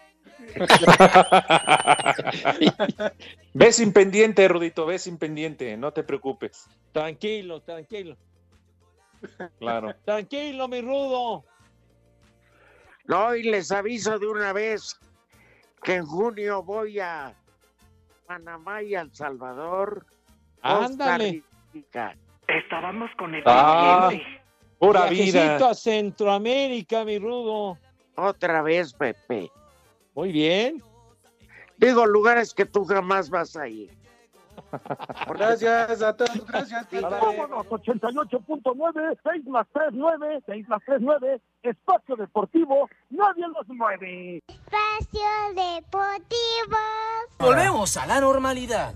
Ve 3.54 3.72
sin 3.72 3.94
pendiente, 3.94 4.48
Rudito, 4.48 4.86
ve 4.86 5.00
sin 5.00 5.18
pendiente, 5.18 5.76
no 5.78 5.92
te 5.92 6.04
preocupes. 6.04 6.68
Tranquilo, 6.92 7.62
tranquilo. 7.62 8.18
Claro. 9.60 9.94
Tranquilo, 10.06 10.68
mi 10.68 10.82
rudo. 10.82 11.46
No, 13.06 13.36
y 13.36 13.44
les 13.44 13.72
aviso 13.72 14.20
de 14.20 14.28
una 14.28 14.54
vez 14.54 15.00
que 15.84 15.96
en 15.96 16.06
junio 16.06 16.64
voy 16.64 17.00
a 17.00 17.34
Panamá 18.28 18.82
y 18.82 18.96
a 18.96 19.02
El 19.02 19.14
Salvador. 19.16 20.06
Costa 20.62 20.86
Ándale. 20.86 21.44
Rica. 21.74 22.16
Estábamos 22.48 23.10
con 23.18 23.34
el 23.36 23.44
Ah, 23.46 24.10
pura 24.80 25.08
Viajecito 25.08 25.40
vida. 25.58 25.70
a 25.70 25.74
Centroamérica, 25.74 27.04
mi 27.06 27.20
rudo. 27.20 27.78
Otra 28.16 28.62
vez, 28.62 28.94
Pepe. 28.94 29.52
Muy 30.16 30.32
bien. 30.32 30.82
Digo, 31.78 32.06
lugares 32.06 32.54
que 32.54 32.66
tú 32.66 32.86
jamás 32.86 33.30
vas 33.30 33.56
a 33.56 33.68
ir. 33.68 33.92
Gracias 35.28 36.02
a 36.02 36.16
todos, 36.16 36.46
gracias. 36.48 36.88
Vámonos, 37.02 37.66
88.9, 37.68 39.18
6 39.24 39.46
más 39.48 39.68
3, 39.74 39.90
9, 39.92 40.44
6 40.46 40.68
más 40.70 40.82
3, 40.86 40.98
9, 41.02 41.42
Espacio 41.64 42.16
Deportivo, 42.16 42.90
nadie 43.10 43.46
los 43.48 43.68
mueve. 43.68 44.42
Espacio 44.48 45.28
Deportivo. 45.50 46.78
Volvemos 47.40 47.98
a 47.98 48.06
la 48.06 48.22
normalidad. 48.22 48.94